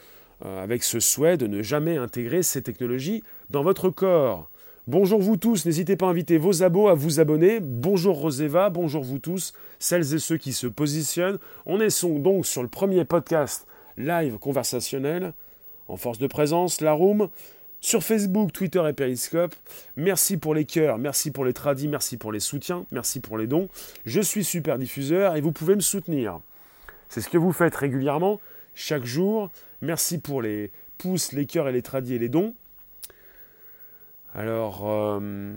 avec 0.41 0.83
ce 0.83 0.99
souhait 0.99 1.37
de 1.37 1.47
ne 1.47 1.63
jamais 1.63 1.97
intégrer 1.97 2.43
ces 2.43 2.61
technologies 2.61 3.23
dans 3.49 3.63
votre 3.63 3.89
corps. 3.89 4.49
Bonjour 4.85 5.21
vous 5.21 5.37
tous, 5.37 5.65
n'hésitez 5.65 5.95
pas 5.95 6.07
à 6.07 6.09
inviter 6.09 6.37
vos 6.37 6.61
abos 6.61 6.89
à 6.89 6.93
vous 6.93 7.21
abonner. 7.21 7.61
Bonjour 7.61 8.17
Roseva, 8.17 8.69
bonjour 8.69 9.01
vous 9.01 9.17
tous, 9.17 9.53
celles 9.79 10.13
et 10.13 10.19
ceux 10.19 10.35
qui 10.35 10.51
se 10.51 10.67
positionnent. 10.67 11.39
On 11.65 11.79
est 11.79 12.05
donc 12.19 12.45
sur 12.45 12.61
le 12.61 12.67
premier 12.67 13.05
podcast 13.05 13.65
live 13.95 14.39
conversationnel 14.39 15.31
en 15.87 15.95
force 15.95 16.17
de 16.17 16.27
présence, 16.27 16.81
la 16.81 16.91
room, 16.91 17.29
sur 17.79 18.03
Facebook, 18.03 18.51
Twitter 18.51 18.83
et 18.89 18.91
Periscope. 18.91 19.55
Merci 19.95 20.35
pour 20.35 20.53
les 20.53 20.65
cœurs, 20.65 20.97
merci 20.97 21.31
pour 21.31 21.45
les 21.45 21.53
tradis, 21.53 21.87
merci 21.87 22.17
pour 22.17 22.33
les 22.33 22.41
soutiens, 22.41 22.85
merci 22.91 23.21
pour 23.21 23.37
les 23.37 23.47
dons. 23.47 23.69
Je 24.05 24.19
suis 24.19 24.43
super 24.43 24.77
diffuseur 24.77 25.37
et 25.37 25.39
vous 25.39 25.53
pouvez 25.53 25.75
me 25.75 25.81
soutenir. 25.81 26.41
C'est 27.07 27.21
ce 27.21 27.29
que 27.29 27.37
vous 27.37 27.53
faites 27.53 27.75
régulièrement, 27.75 28.41
chaque 28.75 29.05
jour. 29.05 29.49
Merci 29.81 30.17
pour 30.17 30.41
les 30.41 30.71
pouces, 30.97 31.31
les 31.31 31.45
cœurs 31.45 31.69
et 31.69 31.71
les 31.71 31.81
tradis 31.81 32.15
et 32.15 32.19
les 32.19 32.27
dons. 32.27 32.53
Alors, 34.35 34.89
euh, 34.89 35.53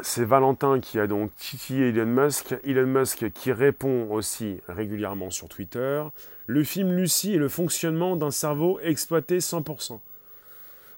c'est 0.00 0.24
Valentin 0.24 0.80
qui 0.80 0.98
a 0.98 1.06
donc 1.06 1.34
titillé 1.36 1.90
Elon 1.90 2.06
Musk. 2.06 2.54
Elon 2.64 2.86
Musk 2.86 3.30
qui 3.32 3.52
répond 3.52 4.10
aussi 4.10 4.60
régulièrement 4.68 5.30
sur 5.30 5.48
Twitter. 5.48 6.02
Le 6.46 6.64
film 6.64 6.96
Lucie 6.96 7.34
est 7.34 7.38
le 7.38 7.48
fonctionnement 7.48 8.16
d'un 8.16 8.30
cerveau 8.30 8.80
exploité 8.80 9.38
100%. 9.38 10.00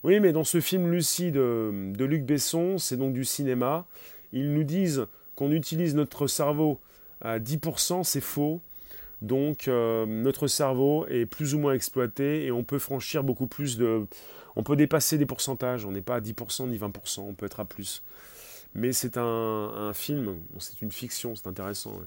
Oui, 0.04 0.20
mais 0.20 0.32
dans 0.32 0.44
ce 0.44 0.60
film 0.60 0.90
Lucie 0.92 1.32
de, 1.32 1.92
Luc 1.98 2.24
Besson, 2.24 2.78
c'est 2.78 2.96
donc 2.96 3.12
du 3.12 3.24
cinéma. 3.24 3.84
Ils 4.32 4.52
nous 4.52 4.62
disent 4.62 5.06
qu'on 5.34 5.50
utilise 5.50 5.96
notre 5.96 6.28
cerveau 6.28 6.78
à 7.20 7.40
10%, 7.40 8.04
c'est 8.04 8.20
faux. 8.20 8.60
Donc 9.22 9.68
euh, 9.68 10.04
notre 10.06 10.46
cerveau 10.46 11.06
est 11.06 11.26
plus 11.26 11.54
ou 11.54 11.58
moins 11.58 11.72
exploité 11.72 12.44
et 12.44 12.52
on 12.52 12.64
peut 12.64 12.78
franchir 12.78 13.24
beaucoup 13.24 13.46
plus 13.46 13.78
de... 13.78 14.06
On 14.56 14.62
peut 14.62 14.76
dépasser 14.76 15.18
des 15.18 15.26
pourcentages, 15.26 15.84
on 15.84 15.92
n'est 15.92 16.02
pas 16.02 16.16
à 16.16 16.20
10% 16.20 16.68
ni 16.68 16.78
20%, 16.78 17.20
on 17.20 17.34
peut 17.34 17.46
être 17.46 17.60
à 17.60 17.64
plus. 17.64 18.02
Mais 18.74 18.92
c'est 18.92 19.16
un, 19.16 19.92
film, 19.94 20.36
c'est 20.58 20.82
une 20.82 20.92
fiction, 20.92 21.34
c'est 21.34 21.46
intéressant. 21.46 21.98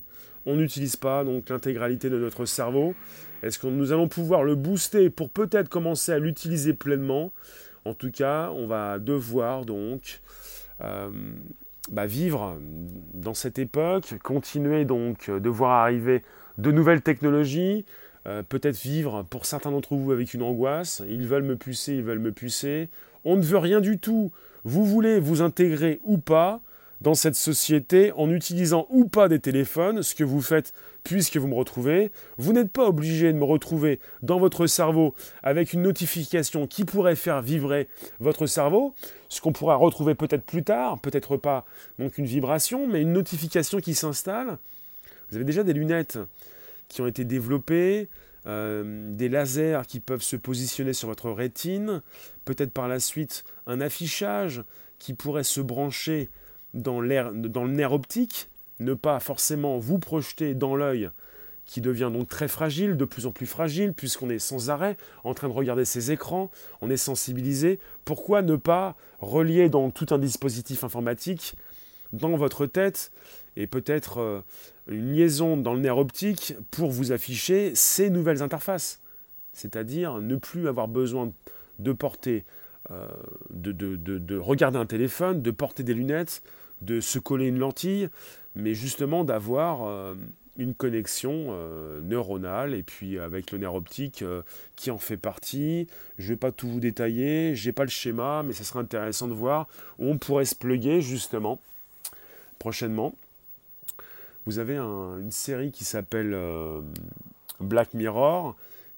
On 0.45 0.55
n'utilise 0.55 0.95
pas 0.95 1.23
donc 1.23 1.49
l'intégralité 1.49 2.09
de 2.09 2.19
notre 2.19 2.45
cerveau. 2.45 2.95
Est-ce 3.41 3.57
que 3.59 3.67
nous 3.67 3.91
allons 3.91 4.07
pouvoir 4.07 4.43
le 4.43 4.55
booster 4.55 5.09
pour 5.09 5.29
peut-être 5.29 5.69
commencer 5.69 6.11
à 6.11 6.19
l'utiliser 6.19 6.73
pleinement? 6.73 7.31
En 7.85 7.93
tout 7.93 8.11
cas, 8.11 8.51
on 8.55 8.67
va 8.67 8.99
devoir 8.99 9.65
donc 9.65 10.21
euh, 10.81 11.09
bah, 11.91 12.05
vivre 12.05 12.59
dans 13.13 13.33
cette 13.33 13.57
époque, 13.57 14.15
continuer 14.23 14.85
donc 14.85 15.29
de 15.29 15.49
voir 15.49 15.71
arriver 15.71 16.23
de 16.59 16.71
nouvelles 16.71 17.01
technologies, 17.01 17.85
euh, 18.27 18.43
peut-être 18.43 18.77
vivre 18.77 19.23
pour 19.29 19.45
certains 19.45 19.71
d'entre 19.71 19.95
vous 19.95 20.11
avec 20.11 20.33
une 20.33 20.43
angoisse. 20.43 21.01
Ils 21.09 21.25
veulent 21.25 21.43
me 21.43 21.55
pucer, 21.55 21.95
ils 21.95 22.03
veulent 22.03 22.19
me 22.19 22.31
pucer. 22.31 22.89
On 23.23 23.37
ne 23.37 23.41
veut 23.41 23.57
rien 23.57 23.79
du 23.79 23.97
tout. 23.97 24.31
Vous 24.65 24.85
voulez 24.85 25.19
vous 25.19 25.41
intégrer 25.41 25.99
ou 26.03 26.17
pas 26.17 26.61
dans 26.99 27.13
cette 27.13 27.35
société 27.35 28.11
en 28.11 28.29
utilisant 28.29 28.85
ou 28.89 29.05
pas 29.05 29.29
des 29.29 29.39
téléphones, 29.39 30.03
ce 30.03 30.15
que 30.15 30.25
vous 30.25 30.41
faites 30.41 30.73
puisque 31.05 31.37
vous 31.37 31.47
me 31.47 31.55
retrouvez. 31.55 32.11
Vous 32.37 32.51
n'êtes 32.51 32.71
pas 32.71 32.87
obligé 32.87 33.31
de 33.31 33.37
me 33.37 33.45
retrouver 33.45 34.01
dans 34.21 34.37
votre 34.37 34.67
cerveau 34.67 35.15
avec 35.41 35.71
une 35.71 35.81
notification 35.81 36.67
qui 36.67 36.83
pourrait 36.83 37.15
faire 37.15 37.41
vibrer 37.41 37.87
votre 38.19 38.47
cerveau, 38.47 38.93
ce 39.29 39.39
qu'on 39.39 39.53
pourra 39.53 39.77
retrouver 39.77 40.13
peut-être 40.13 40.43
plus 40.43 40.63
tard, 40.63 40.99
peut-être 40.99 41.37
pas 41.37 41.65
donc 41.99 42.17
une 42.17 42.25
vibration, 42.25 42.85
mais 42.85 43.01
une 43.01 43.13
notification 43.13 43.79
qui 43.79 43.93
s'installe. 43.93 44.57
Vous 45.29 45.37
avez 45.37 45.45
déjà 45.45 45.63
des 45.63 45.73
lunettes 45.73 46.19
qui 46.89 47.01
ont 47.01 47.07
été 47.07 47.23
développées, 47.23 48.09
euh, 48.45 49.13
des 49.13 49.29
lasers 49.29 49.81
qui 49.87 49.99
peuvent 49.99 50.21
se 50.21 50.35
positionner 50.35 50.93
sur 50.93 51.07
votre 51.07 51.31
rétine, 51.31 52.01
peut-être 52.45 52.71
par 52.71 52.87
la 52.87 52.99
suite 52.99 53.43
un 53.67 53.79
affichage 53.79 54.63
qui 54.97 55.13
pourrait 55.13 55.43
se 55.43 55.61
brancher 55.61 56.29
dans, 56.73 57.01
dans 57.01 57.63
le 57.63 57.71
nerf 57.71 57.93
optique, 57.93 58.49
ne 58.79 58.93
pas 58.93 59.19
forcément 59.19 59.77
vous 59.77 59.99
projeter 59.99 60.53
dans 60.53 60.75
l'œil 60.75 61.09
qui 61.69 61.81
devient 61.81 62.09
donc 62.11 62.27
très 62.27 62.47
fragile, 62.47 62.97
de 62.97 63.05
plus 63.05 63.27
en 63.27 63.31
plus 63.31 63.45
fragile, 63.45 63.93
puisqu'on 63.93 64.31
est 64.31 64.39
sans 64.39 64.71
arrêt 64.71 64.97
en 65.23 65.35
train 65.35 65.47
de 65.47 65.53
regarder 65.53 65.85
ces 65.85 66.11
écrans, 66.11 66.49
on 66.81 66.89
est 66.89 66.97
sensibilisé. 66.97 67.79
Pourquoi 68.05 68.41
ne 68.41 68.55
pas 68.55 68.95
relier 69.19 69.69
donc 69.69 69.93
tout 69.93 70.07
un 70.09 70.17
dispositif 70.17 70.83
informatique 70.83 71.53
dans 72.11 72.35
votre 72.35 72.65
tête 72.65 73.11
et 73.59 73.67
peut-être 73.67 74.19
euh, 74.19 74.41
une 74.87 75.13
liaison 75.13 75.57
dans 75.57 75.73
le 75.73 75.81
nerf 75.81 75.97
optique 75.97 76.55
pour 76.71 76.89
vous 76.89 77.11
afficher 77.11 77.75
ces 77.75 78.09
nouvelles 78.09 78.41
interfaces. 78.41 79.01
C'est-à-dire 79.53 80.19
ne 80.19 80.37
plus 80.37 80.67
avoir 80.69 80.87
besoin 80.87 81.31
de 81.77 81.91
porter, 81.91 82.45
euh, 82.91 83.07
de, 83.49 84.37
regarder 84.37 84.77
un 84.77 84.85
téléphone, 84.85 85.41
de 85.41 85.51
porter 85.51 85.83
des 85.83 85.93
lunettes, 85.93 86.41
de 86.81 87.01
se 87.01 87.19
coller 87.19 87.47
une 87.47 87.59
lentille, 87.59 88.09
mais 88.55 88.73
justement 88.73 89.25
d'avoir 89.25 89.83
euh, 89.83 90.15
une 90.57 90.73
connexion 90.73 91.55
neuronale 92.03 92.73
et 92.73 92.83
puis 92.83 93.17
avec 93.17 93.51
le 93.51 93.59
nerf 93.59 93.75
optique 93.75 94.25
qui 94.75 94.91
en 94.91 94.97
fait 94.97 95.15
partie. 95.15 95.87
Je 96.17 96.25
ne 96.25 96.29
vais 96.29 96.35
pas 96.35 96.51
tout 96.51 96.67
vous 96.67 96.81
détailler, 96.81 97.55
j'ai 97.55 97.71
pas 97.71 97.83
le 97.83 97.89
schéma, 97.89 98.43
mais 98.43 98.51
ça 98.51 98.65
serait 98.65 98.79
intéressant 98.79 99.29
de 99.29 99.33
voir 99.33 99.67
où 99.99 100.07
on 100.07 100.17
pourrait 100.17 100.45
se 100.45 100.55
pluguer 100.55 101.01
justement 101.01 101.59
prochainement. 102.57 103.15
Vous 104.49 104.57
avez 104.57 104.79
une 104.79 105.29
série 105.29 105.71
qui 105.71 105.83
s'appelle 105.83 106.33
euh, 106.33 106.81
Black 107.59 107.93
Mirror, 107.93 108.55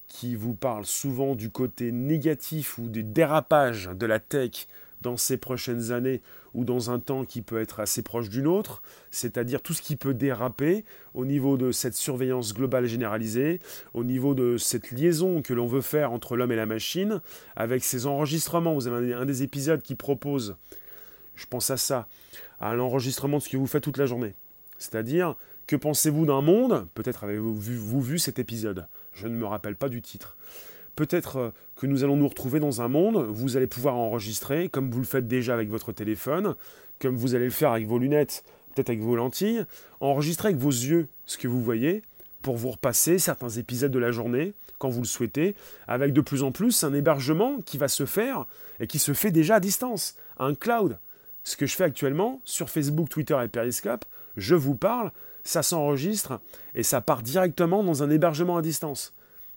qui 0.08 0.34
vous 0.34 0.54
parle 0.54 0.86
souvent 0.86 1.34
du 1.34 1.50
côté 1.50 1.92
négatif 1.92 2.78
ou 2.78 2.88
des 2.88 3.02
dérapages 3.02 3.90
de 3.94 4.06
la 4.06 4.18
tech 4.18 4.66
dans 5.02 5.18
ces 5.18 5.36
prochaines 5.36 5.92
années 5.92 6.22
ou 6.54 6.64
dans 6.64 6.90
un 6.90 6.98
temps 6.98 7.26
qui 7.26 7.42
peut 7.42 7.60
être 7.60 7.80
assez 7.80 8.00
proche 8.00 8.30
d'une 8.30 8.46
autre, 8.46 8.82
c'est-à-dire 9.10 9.60
tout 9.60 9.74
ce 9.74 9.82
qui 9.82 9.96
peut 9.96 10.14
déraper 10.14 10.86
au 11.12 11.26
niveau 11.26 11.58
de 11.58 11.70
cette 11.70 11.96
surveillance 11.96 12.54
globale 12.54 12.86
généralisée, 12.86 13.60
au 13.92 14.04
niveau 14.04 14.34
de 14.34 14.56
cette 14.56 14.90
liaison 14.90 15.42
que 15.42 15.52
l'on 15.52 15.66
veut 15.66 15.82
faire 15.82 16.12
entre 16.12 16.34
l'homme 16.34 16.52
et 16.52 16.56
la 16.56 16.64
machine, 16.64 17.20
avec 17.56 17.84
ces 17.84 18.06
enregistrements. 18.06 18.72
Vous 18.72 18.86
avez 18.86 19.12
un 19.12 19.26
des 19.26 19.42
épisodes 19.42 19.82
qui 19.82 19.96
propose, 19.96 20.56
je 21.36 21.44
pense 21.44 21.68
à 21.68 21.76
ça, 21.76 22.08
à 22.58 22.74
l'enregistrement 22.74 23.36
de 23.36 23.42
ce 23.42 23.50
que 23.50 23.58
vous 23.58 23.66
faites 23.66 23.82
toute 23.82 23.98
la 23.98 24.06
journée. 24.06 24.34
C'est-à-dire, 24.82 25.36
que 25.68 25.76
pensez-vous 25.76 26.26
d'un 26.26 26.40
monde? 26.40 26.88
Peut-être 26.94 27.22
avez-vous 27.22 28.00
vu, 28.00 28.18
cet 28.18 28.40
épisode. 28.40 28.88
Je 29.12 29.28
ne 29.28 29.34
me 29.34 29.46
rappelle 29.46 29.76
pas 29.76 29.88
du 29.88 30.02
titre. 30.02 30.36
Peut-être 30.96 31.36
euh, 31.36 31.50
que 31.76 31.86
nous 31.86 32.02
allons 32.02 32.16
nous 32.16 32.26
retrouver 32.26 32.58
dans 32.58 32.82
un 32.82 32.88
monde, 32.88 33.28
vous 33.30 33.56
allez 33.56 33.68
pouvoir 33.68 33.94
enregistrer, 33.94 34.68
comme 34.68 34.90
vous 34.90 34.98
le 34.98 35.06
faites 35.06 35.28
déjà 35.28 35.54
avec 35.54 35.68
votre 35.68 35.92
téléphone, 35.92 36.56
comme 37.00 37.16
vous 37.16 37.36
allez 37.36 37.44
le 37.44 37.52
faire 37.52 37.70
avec 37.70 37.86
vos 37.86 37.98
lunettes, 37.98 38.42
peut-être 38.74 38.90
avec 38.90 39.00
vos 39.00 39.14
lentilles, 39.14 39.64
enregistrer 40.00 40.48
avec 40.48 40.60
vos 40.60 40.70
yeux 40.70 41.06
ce 41.26 41.38
que 41.38 41.46
vous 41.46 41.62
voyez, 41.62 42.02
pour 42.42 42.56
vous 42.56 42.72
repasser 42.72 43.18
certains 43.18 43.50
épisodes 43.50 43.92
de 43.92 43.98
la 44.00 44.10
journée, 44.10 44.52
quand 44.78 44.88
vous 44.88 45.02
le 45.02 45.06
souhaitez, 45.06 45.54
avec 45.86 46.12
de 46.12 46.20
plus 46.20 46.42
en 46.42 46.50
plus 46.50 46.82
un 46.82 46.92
hébergement 46.92 47.58
qui 47.64 47.78
va 47.78 47.86
se 47.86 48.04
faire, 48.04 48.46
et 48.80 48.88
qui 48.88 48.98
se 48.98 49.12
fait 49.12 49.30
déjà 49.30 49.56
à 49.56 49.60
distance, 49.60 50.16
un 50.40 50.54
cloud 50.54 50.98
ce 51.44 51.56
que 51.56 51.66
je 51.66 51.74
fais 51.74 51.84
actuellement 51.84 52.40
sur 52.44 52.70
Facebook, 52.70 53.08
Twitter 53.08 53.38
et 53.42 53.48
Periscope, 53.48 54.04
je 54.36 54.54
vous 54.54 54.74
parle, 54.74 55.12
ça 55.44 55.62
s'enregistre 55.62 56.40
et 56.74 56.82
ça 56.82 57.00
part 57.00 57.22
directement 57.22 57.82
dans 57.82 58.02
un 58.02 58.10
hébergement 58.10 58.56
à 58.56 58.62
distance. 58.62 59.12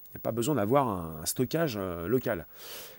Il 0.10 0.18
n'y 0.18 0.22
a 0.22 0.24
pas 0.24 0.32
besoin 0.32 0.56
d'avoir 0.56 0.88
un, 0.88 1.26
stockage 1.26 1.76
euh, 1.78 2.08
local. 2.08 2.48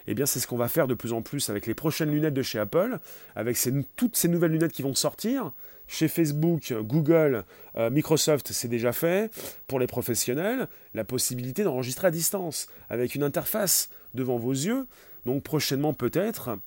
Eh 0.06 0.14
bien, 0.14 0.26
c'est 0.26 0.38
ce 0.38 0.46
qu'on 0.46 0.58
va 0.58 0.68
faire 0.68 0.86
de 0.86 0.94
plus 0.94 1.12
en 1.12 1.22
plus 1.22 1.48
avec 1.50 1.66
les 1.66 1.74
prochaines 1.74 2.10
lunettes 2.10 2.34
de 2.34 2.42
chez 2.42 2.58
Apple, 2.58 2.98
avec 3.34 3.58
toutes 3.96 4.16
ces 4.16 4.28
nouvelles 4.28 4.52
lunettes 4.52 4.72
qui 4.72 4.82
vont 4.82 4.94
sortir. 4.94 5.52
Chez 5.88 6.08
Facebook, 6.08 6.74
Google, 6.82 7.44
euh, 7.76 7.90
Microsoft, 7.90 8.52
c'est 8.52 8.68
déjà 8.68 8.92
fait. 8.92 9.30
Pour 9.66 9.78
les 9.78 9.86
professionnels, 9.86 10.68
la 10.94 11.04
possibilité 11.04 11.64
d'enregistrer 11.64 12.08
à 12.08 12.10
distance, 12.10 12.68
avec 12.90 13.14
une 13.14 13.22
interface 13.22 13.88
devant 14.14 14.36
vos 14.36 14.52
yeux. 14.52 14.86
Donc 15.24 15.42
prochainement 15.42 15.92
peut-être, 15.92 16.58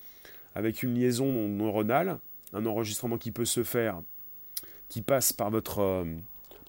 avec 0.55 0.83
une 0.83 0.95
liaison 0.95 1.31
neuronale, 1.47 2.17
un 2.53 2.65
enregistrement 2.65 3.17
qui 3.17 3.31
peut 3.31 3.45
se 3.45 3.63
faire, 3.63 4.01
qui 4.89 5.01
passe 5.01 5.31
par, 5.33 5.49
votre, 5.49 5.79
euh, 5.79 6.03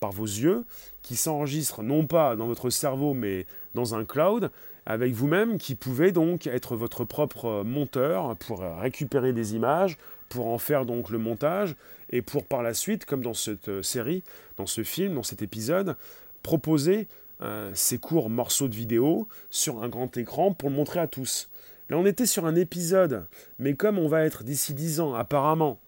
par 0.01 0.13
vos 0.13 0.25
yeux, 0.25 0.65
qui 1.03 1.17
s'enregistre 1.17 1.83
non 1.83 2.07
pas 2.07 2.37
dans 2.37 2.47
votre 2.47 2.71
cerveau 2.71 3.15
mais 3.15 3.47
dans 3.75 3.95
un 3.95 4.05
cloud, 4.05 4.51
avec 4.87 5.13
vous-même 5.13 5.59
qui 5.59 5.75
pouvez 5.75 6.13
donc 6.13 6.47
être 6.47 6.77
votre 6.77 7.05
propre 7.05 7.63
monteur 7.65 8.37
pour 8.37 8.61
récupérer 8.61 9.33
des 9.33 9.55
images, 9.55 9.99
pour 10.31 10.47
en 10.47 10.59
faire 10.59 10.87
donc 10.87 11.11
le 11.11 11.19
montage 11.19 11.75
et 12.11 12.23
pour 12.23 12.45
par 12.45 12.63
la 12.63 12.73
suite, 12.75 13.05
comme 13.05 13.23
dans 13.23 13.35
cette 13.35 13.69
euh, 13.69 13.83
série, 13.83 14.23
dans 14.57 14.67
ce 14.67 14.83
film, 14.83 15.15
dans 15.15 15.23
cet 15.23 15.43
épisode, 15.43 15.97
proposer 16.43 17.09
euh, 17.43 17.71
ces 17.75 17.99
courts 17.99 18.31
morceaux 18.31 18.69
de 18.69 18.75
vidéo 18.75 19.29
sur 19.51 19.83
un 19.83 19.89
grand 19.89 20.17
écran 20.17 20.53
pour 20.53 20.71
le 20.71 20.77
montrer 20.77 21.01
à 21.01 21.07
tous. 21.07 21.51
Là, 21.89 21.99
on 21.99 22.07
était 22.07 22.27
sur 22.27 22.47
un 22.47 22.55
épisode, 22.55 23.27
mais 23.59 23.75
comme 23.75 23.99
on 23.99 24.09
va 24.09 24.25
être 24.25 24.45
d'ici 24.45 24.75
10 24.75 25.01
ans, 25.01 25.15
apparemment, 25.15 25.79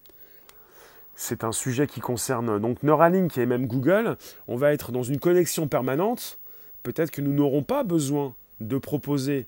c'est 1.15 1.43
un 1.43 1.51
sujet 1.51 1.87
qui 1.87 1.99
concerne 1.99 2.59
donc 2.59 2.83
Neuralink 2.83 3.37
et 3.37 3.45
même 3.45 3.67
Google, 3.67 4.17
on 4.47 4.55
va 4.55 4.73
être 4.73 4.91
dans 4.91 5.03
une 5.03 5.19
connexion 5.19 5.67
permanente. 5.67 6.39
Peut-être 6.81 7.11
que 7.11 7.21
nous 7.21 7.33
n'aurons 7.33 7.63
pas 7.63 7.83
besoin 7.83 8.35
de 8.59 8.77
proposer 8.77 9.47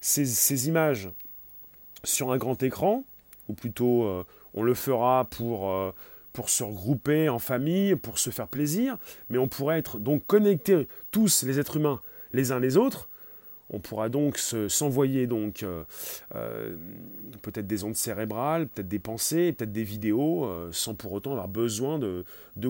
ces, 0.00 0.68
images 0.68 1.10
sur 2.04 2.32
un 2.32 2.36
grand 2.36 2.62
écran, 2.62 3.04
ou 3.48 3.54
plutôt 3.54 4.04
euh, 4.04 4.24
on 4.54 4.62
le 4.62 4.74
fera 4.74 5.24
pour, 5.30 5.70
euh, 5.70 5.92
pour 6.32 6.50
se 6.50 6.62
regrouper 6.62 7.28
en 7.28 7.38
famille, 7.38 7.96
pour 7.96 8.18
se 8.18 8.30
faire 8.30 8.48
plaisir, 8.48 8.98
mais 9.30 9.38
on 9.38 9.48
pourrait 9.48 9.78
être 9.78 9.98
donc 9.98 10.26
connectés 10.26 10.88
tous 11.10 11.42
les 11.44 11.58
êtres 11.58 11.76
humains 11.76 12.00
les 12.32 12.52
uns 12.52 12.60
les 12.60 12.76
autres 12.76 13.08
on 13.72 13.78
pourra 13.78 14.08
donc 14.08 14.38
s'envoyer 14.38 15.26
donc 15.26 15.62
euh, 15.62 15.82
euh, 16.34 16.76
peut-être 17.40 17.66
des 17.66 17.84
ondes 17.84 17.96
cérébrales, 17.96 18.68
peut-être 18.68 18.88
des 18.88 18.98
pensées, 18.98 19.52
peut-être 19.52 19.72
des 19.72 19.82
vidéos, 19.82 20.44
euh, 20.44 20.68
sans 20.72 20.94
pour 20.94 21.12
autant 21.12 21.32
avoir 21.32 21.48
besoin 21.48 21.98
de, 21.98 22.24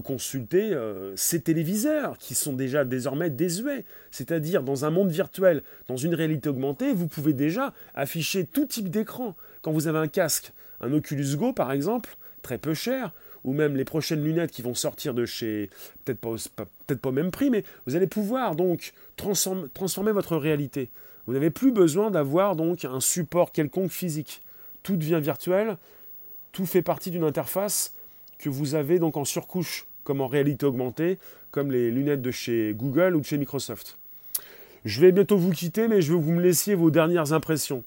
consulter 0.04 0.76
ces 1.14 1.40
téléviseurs 1.40 2.18
qui 2.18 2.34
sont 2.34 2.54
déjà 2.54 2.84
désormais 2.84 3.30
désuets. 3.30 3.84
C'est-à-dire 4.10 4.62
dans 4.62 4.84
un 4.84 4.90
monde 4.90 5.10
virtuel, 5.10 5.62
dans 5.86 5.96
une 5.96 6.14
réalité 6.14 6.48
augmentée, 6.48 6.92
vous 6.92 7.06
pouvez 7.06 7.32
déjà 7.32 7.72
afficher 7.94 8.44
tout 8.44 8.66
type 8.66 8.88
d'écran. 8.88 9.36
Quand 9.60 9.70
vous 9.70 9.86
avez 9.86 9.98
un 9.98 10.08
casque, 10.08 10.52
un 10.80 10.92
Oculus 10.92 11.36
Go 11.36 11.52
par 11.52 11.70
exemple, 11.70 12.16
très 12.42 12.58
peu 12.58 12.74
chères, 12.74 13.12
ou 13.44 13.52
même 13.52 13.76
les 13.76 13.84
prochaines 13.84 14.22
lunettes 14.22 14.50
qui 14.50 14.62
vont 14.62 14.74
sortir 14.74 15.14
de 15.14 15.24
chez, 15.24 15.70
peut-être 16.04 16.20
pas, 16.20 16.64
peut 16.86 16.96
pas 16.96 17.08
au 17.08 17.12
même 17.12 17.30
prix, 17.30 17.50
mais 17.50 17.64
vous 17.86 17.96
allez 17.96 18.06
pouvoir 18.06 18.54
donc 18.54 18.92
transformer, 19.16 20.12
votre 20.12 20.36
réalité. 20.36 20.90
Vous 21.26 21.32
n'avez 21.32 21.50
plus 21.50 21.72
besoin 21.72 22.10
d'avoir 22.10 22.56
donc 22.56 22.84
un 22.84 23.00
support 23.00 23.52
quelconque 23.52 23.90
physique. 23.90 24.42
Tout 24.82 24.96
devient 24.96 25.20
virtuel, 25.22 25.76
tout 26.52 26.66
fait 26.66 26.82
partie 26.82 27.10
d'une 27.10 27.24
interface 27.24 27.94
que 28.38 28.48
vous 28.48 28.74
avez 28.74 28.98
donc 28.98 29.16
en 29.16 29.24
surcouche, 29.24 29.86
comme 30.02 30.20
en 30.20 30.26
réalité 30.26 30.66
augmentée, 30.66 31.18
comme 31.52 31.70
les 31.70 31.90
lunettes 31.90 32.22
de 32.22 32.32
chez 32.32 32.74
Google 32.74 33.14
ou 33.14 33.20
de 33.20 33.24
chez 33.24 33.38
Microsoft. 33.38 33.98
Je 34.84 35.00
vais 35.00 35.12
bientôt 35.12 35.36
vous 35.36 35.52
quitter, 35.52 35.86
mais 35.86 36.02
je 36.02 36.12
veux 36.12 36.18
vous 36.18 36.32
me 36.32 36.74
vos 36.74 36.90
dernières 36.90 37.32
impressions. 37.32 37.84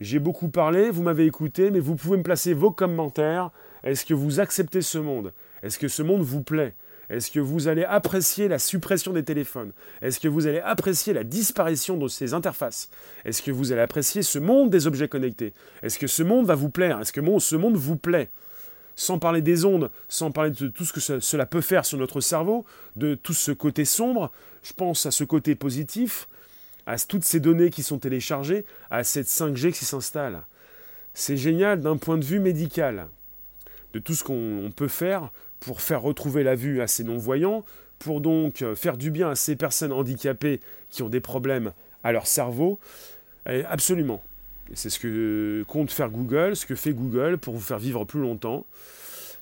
J'ai 0.00 0.20
beaucoup 0.20 0.48
parlé, 0.48 0.90
vous 0.90 1.02
m'avez 1.02 1.26
écouté, 1.26 1.72
mais 1.72 1.80
vous 1.80 1.96
pouvez 1.96 2.16
me 2.16 2.22
placer 2.22 2.54
vos 2.54 2.70
commentaires. 2.70 3.50
Est-ce 3.84 4.04
que 4.04 4.14
vous 4.14 4.40
acceptez 4.40 4.82
ce 4.82 4.98
monde? 4.98 5.32
Est-ce 5.62 5.78
que 5.78 5.88
ce 5.88 6.02
monde 6.02 6.22
vous 6.22 6.42
plaît? 6.42 6.74
Est-ce 7.10 7.30
que 7.30 7.40
vous 7.40 7.68
allez 7.68 7.84
apprécier 7.84 8.48
la 8.48 8.58
suppression 8.58 9.12
des 9.12 9.24
téléphones? 9.24 9.72
Est-ce 10.02 10.20
que 10.20 10.28
vous 10.28 10.46
allez 10.46 10.60
apprécier 10.60 11.14
la 11.14 11.24
disparition 11.24 11.96
de 11.96 12.06
ces 12.06 12.34
interfaces? 12.34 12.90
Est-ce 13.24 13.40
que 13.40 13.50
vous 13.50 13.72
allez 13.72 13.80
apprécier 13.80 14.22
ce 14.22 14.38
monde 14.38 14.68
des 14.68 14.86
objets 14.86 15.08
connectés? 15.08 15.54
Est-ce 15.82 15.98
que 15.98 16.06
ce 16.06 16.22
monde 16.22 16.46
va 16.46 16.54
vous 16.54 16.68
plaire? 16.68 17.00
Est-ce 17.00 17.12
que 17.12 17.38
ce 17.38 17.56
monde 17.56 17.76
vous 17.76 17.96
plaît? 17.96 18.28
Sans 18.94 19.18
parler 19.18 19.40
des 19.40 19.64
ondes, 19.64 19.90
sans 20.08 20.32
parler 20.32 20.50
de 20.50 20.68
tout 20.68 20.84
ce 20.84 20.92
que 20.92 21.20
cela 21.20 21.46
peut 21.46 21.60
faire 21.60 21.86
sur 21.86 21.98
notre 21.98 22.20
cerveau, 22.20 22.66
de 22.96 23.14
tout 23.14 23.32
ce 23.32 23.52
côté 23.52 23.84
sombre, 23.84 24.30
je 24.62 24.72
pense 24.72 25.06
à 25.06 25.10
ce 25.10 25.24
côté 25.24 25.54
positif, 25.54 26.28
à 26.84 26.98
toutes 26.98 27.24
ces 27.24 27.40
données 27.40 27.70
qui 27.70 27.82
sont 27.82 27.98
téléchargées, 27.98 28.66
à 28.90 29.04
cette 29.04 29.28
5G 29.28 29.72
qui 29.72 29.84
s'installe. 29.84 30.42
C'est 31.14 31.36
génial 31.36 31.80
d'un 31.80 31.96
point 31.96 32.18
de 32.18 32.24
vue 32.24 32.40
médical, 32.40 33.06
de 33.94 33.98
tout 33.98 34.14
ce 34.14 34.24
qu'on 34.24 34.70
peut 34.74 34.88
faire 34.88 35.30
pour 35.60 35.80
faire 35.80 36.02
retrouver 36.02 36.42
la 36.42 36.54
vue 36.54 36.80
à 36.80 36.86
ces 36.86 37.04
non-voyants, 37.04 37.64
pour 37.98 38.20
donc 38.20 38.64
faire 38.74 38.96
du 38.96 39.10
bien 39.10 39.30
à 39.30 39.34
ces 39.34 39.56
personnes 39.56 39.92
handicapées 39.92 40.60
qui 40.90 41.02
ont 41.02 41.08
des 41.08 41.20
problèmes 41.20 41.72
à 42.04 42.12
leur 42.12 42.26
cerveau. 42.26 42.78
absolument. 43.46 44.22
C'est 44.74 44.90
ce 44.90 44.98
que 44.98 45.64
compte 45.66 45.90
faire 45.90 46.10
Google, 46.10 46.54
ce 46.54 46.66
que 46.66 46.74
fait 46.74 46.92
Google 46.92 47.38
pour 47.38 47.54
vous 47.54 47.60
faire 47.60 47.78
vivre 47.78 48.04
plus 48.04 48.20
longtemps. 48.20 48.66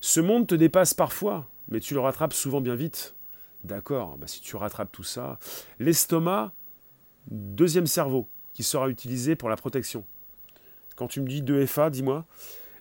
Ce 0.01 0.21
monde 0.21 0.47
te 0.47 0.55
dépasse 0.55 0.95
parfois, 0.95 1.47
mais 1.69 1.81
tu 1.81 1.95
le 1.95 2.01
rattrapes 2.01 2.33
souvent 2.33 2.61
bien 2.61 2.77
vite. 2.77 3.15
D'accord, 3.65 4.17
bah 4.19 4.29
si 4.29 4.41
tu 4.41 4.55
rattrapes 4.55 4.93
tout 4.93 5.03
ça. 5.03 5.39
L'estomac, 5.81 6.53
deuxième 7.29 7.89
cerveau, 7.89 8.29
qui 8.55 8.63
sera 8.63 8.89
utilisé 8.89 9.35
pour 9.35 9.49
la 9.49 9.57
protection. 9.57 10.05
Quand 10.95 11.09
tu 11.09 11.21
me 11.21 11.29
dis 11.29 11.43
2FA, 11.43 11.91
dis-moi. 11.91 12.25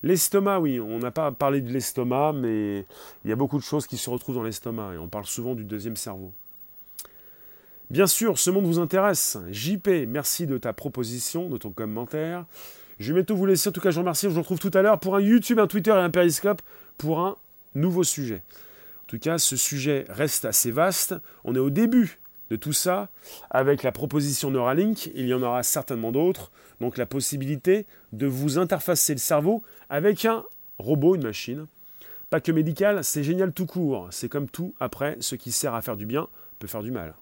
L'estomac, 0.04 0.60
oui, 0.60 0.80
on 0.80 1.00
n'a 1.00 1.12
pas 1.12 1.32
parlé 1.32 1.62
de 1.62 1.72
l'estomac, 1.72 2.34
mais 2.34 2.86
il 3.24 3.30
y 3.30 3.32
a 3.32 3.36
beaucoup 3.36 3.58
de 3.58 3.64
choses 3.64 3.88
qui 3.88 3.98
se 3.98 4.10
retrouvent 4.10 4.36
dans 4.36 4.44
l'estomac, 4.44 4.94
et 4.94 4.98
on 4.98 5.08
parle 5.08 5.26
souvent 5.26 5.56
du 5.56 5.64
deuxième 5.64 5.96
cerveau. 5.96 6.32
Bien 7.90 8.08
sûr, 8.08 8.40
ce 8.40 8.50
monde 8.50 8.66
vous 8.66 8.80
intéresse. 8.80 9.38
JP, 9.52 9.88
merci 10.08 10.48
de 10.48 10.58
ta 10.58 10.74
proposition, 10.74 11.50
de 11.50 11.58
ton 11.58 11.70
commentaire. 11.70 12.46
Je 13.00 13.14
vais 13.14 13.20
bientôt 13.20 13.36
vous 13.36 13.46
laisser. 13.46 13.70
En 13.70 13.72
tout 13.72 13.82
cas, 13.82 13.92
je 13.92 13.96
vous 13.96 14.02
remercie. 14.02 14.26
Je 14.26 14.32
vous 14.32 14.40
retrouve 14.40 14.60
tout 14.60 14.72
à 14.74 14.82
l'heure 14.82 15.00
pour 15.00 15.16
un 15.16 15.22
YouTube, 15.22 15.60
un 15.60 15.68
Twitter 15.68 15.92
et 15.92 15.94
un 15.94 16.10
Periscope 16.10 16.62
pour 16.98 17.20
un 17.20 17.38
nouveau 17.76 18.04
sujet. 18.04 18.42
En 19.04 19.08
tout 19.08 19.20
cas, 19.20 19.38
ce 19.38 19.56
sujet 19.56 20.06
reste 20.10 20.46
assez 20.46 20.72
vaste. 20.72 21.14
On 21.44 21.54
est 21.54 21.60
au 21.60 21.70
début 21.70 22.20
de 22.50 22.56
tout 22.56 22.74
ça 22.74 23.10
avec 23.50 23.84
la 23.84 23.92
proposition 23.92 24.52
Neuralink. 24.52 25.12
Il 25.16 25.28
y 25.28 25.34
en 25.34 25.42
aura 25.42 25.64
certainement 25.64 26.12
d'autres. 26.12 26.52
Donc 26.82 26.98
la 26.98 27.06
possibilité 27.06 27.86
de 28.14 28.28
vous 28.28 28.58
interfacer 28.58 29.14
le 29.14 29.20
cerveau 29.20 29.64
avec 29.90 30.26
un 30.26 30.44
robot, 30.78 31.16
une 31.16 31.24
machine. 31.24 31.66
Pas 32.30 32.42
que 32.42 32.52
médical, 32.52 33.04
c'est 33.04 33.24
génial 33.24 33.54
tout 33.54 33.66
court. 33.66 34.08
C'est 34.12 34.30
comme 34.30 34.50
tout, 34.50 34.74
après, 34.80 35.18
ce 35.20 35.36
qui 35.36 35.52
sert 35.52 35.74
à 35.74 35.82
faire 35.82 35.96
du 35.96 36.06
bien 36.06 36.28
peut 36.60 36.68
faire 36.68 36.84
du 36.84 36.92
mal. 36.92 37.14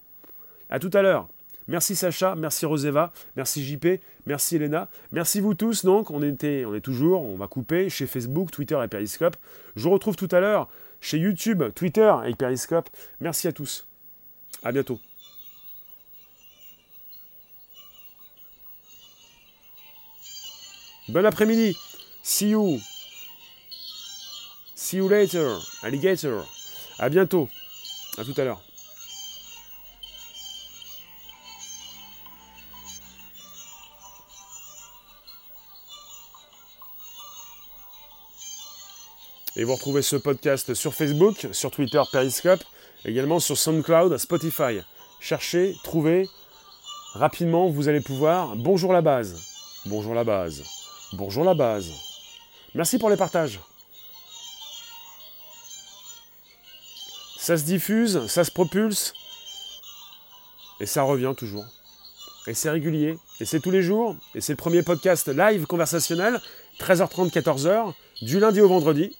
À 0.70 0.80
tout 0.80 0.92
à 0.94 1.02
l'heure. 1.02 1.28
Merci 1.68 1.96
Sacha, 1.96 2.36
merci 2.36 2.66
Roseva, 2.66 3.14
merci 3.38 3.64
JP, 3.64 4.02
merci 4.26 4.58
Elena, 4.58 4.90
merci 5.14 5.40
vous 5.40 5.54
tous. 5.54 5.86
Donc, 5.86 6.12
on, 6.12 6.22
était, 6.22 6.66
on 6.66 6.76
est 6.76 6.82
toujours, 6.82 7.24
on 7.24 7.38
va 7.38 7.48
couper 7.48 7.90
chez 7.90 8.06
Facebook, 8.06 8.52
Twitter 8.52 8.78
et 8.84 8.88
Periscope. 8.90 9.38
Je 9.78 9.84
vous 9.84 9.92
retrouve 9.92 10.18
tout 10.18 10.28
à 10.32 10.42
l'heure 10.42 10.68
chez 11.00 11.18
YouTube, 11.18 11.64
Twitter 11.74 12.14
et 12.26 12.36
Periscope. 12.36 12.90
Merci 13.22 13.48
à 13.48 13.54
tous. 13.54 13.88
À 14.62 14.72
bientôt. 14.72 15.00
Bon 21.14 21.28
après-midi. 21.28 21.78
See 22.24 22.50
you. 22.50 22.80
See 24.74 24.98
you 24.98 25.08
later, 25.08 25.60
alligator. 25.84 26.44
À 26.98 27.08
bientôt. 27.10 27.50
À 28.18 28.24
tout 28.24 28.34
à 28.36 28.44
l'heure. 28.44 28.60
Et 39.56 39.66
vous 39.66 39.76
retrouvez 39.76 40.02
ce 40.02 40.16
podcast 40.16 40.74
sur 40.74 40.96
Facebook, 40.96 41.48
sur 41.52 41.70
Twitter, 41.70 42.02
Periscope, 42.12 42.64
également 43.06 43.40
sur 43.40 43.56
SoundCloud, 43.56 44.18
Spotify. 44.18 44.80
Cherchez, 45.20 45.76
trouvez. 45.84 46.28
Rapidement, 47.14 47.70
vous 47.70 47.88
allez 47.88 48.02
pouvoir. 48.02 48.56
Bonjour 48.56 48.92
la 48.94 49.02
base. 49.02 49.40
Bonjour 49.86 50.16
la 50.16 50.24
base. 50.24 50.83
Bonjour 51.16 51.44
la 51.44 51.54
base. 51.54 51.92
Merci 52.74 52.98
pour 52.98 53.12
les 53.12 53.18
partages. 53.18 53.60
Ça 57.38 57.56
se 57.56 57.66
diffuse, 57.66 58.26
ça 58.26 58.44
se 58.44 58.50
propulse. 58.50 59.14
Et 60.80 60.88
ça 60.88 61.04
revient 61.04 61.34
toujours. 61.38 61.66
Et 62.48 62.56
c'est 62.56 62.72
régulier. 62.72 63.20
Et 63.40 63.46
c'est 63.46 63.60
tous 63.60 63.70
les 63.70 63.84
jours. 63.84 64.16
Et 64.34 64.42
c'est 64.42 64.54
le 64.54 64.58
premier 64.58 64.82
podcast 64.82 65.28
live 65.28 65.68
conversationnel, 65.68 66.42
13h30, 66.80 67.30
14h, 67.30 67.94
du 68.24 68.40
lundi 68.40 68.60
au 68.60 68.68
vendredi. 68.68 69.16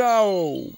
Tchau! 0.00 0.72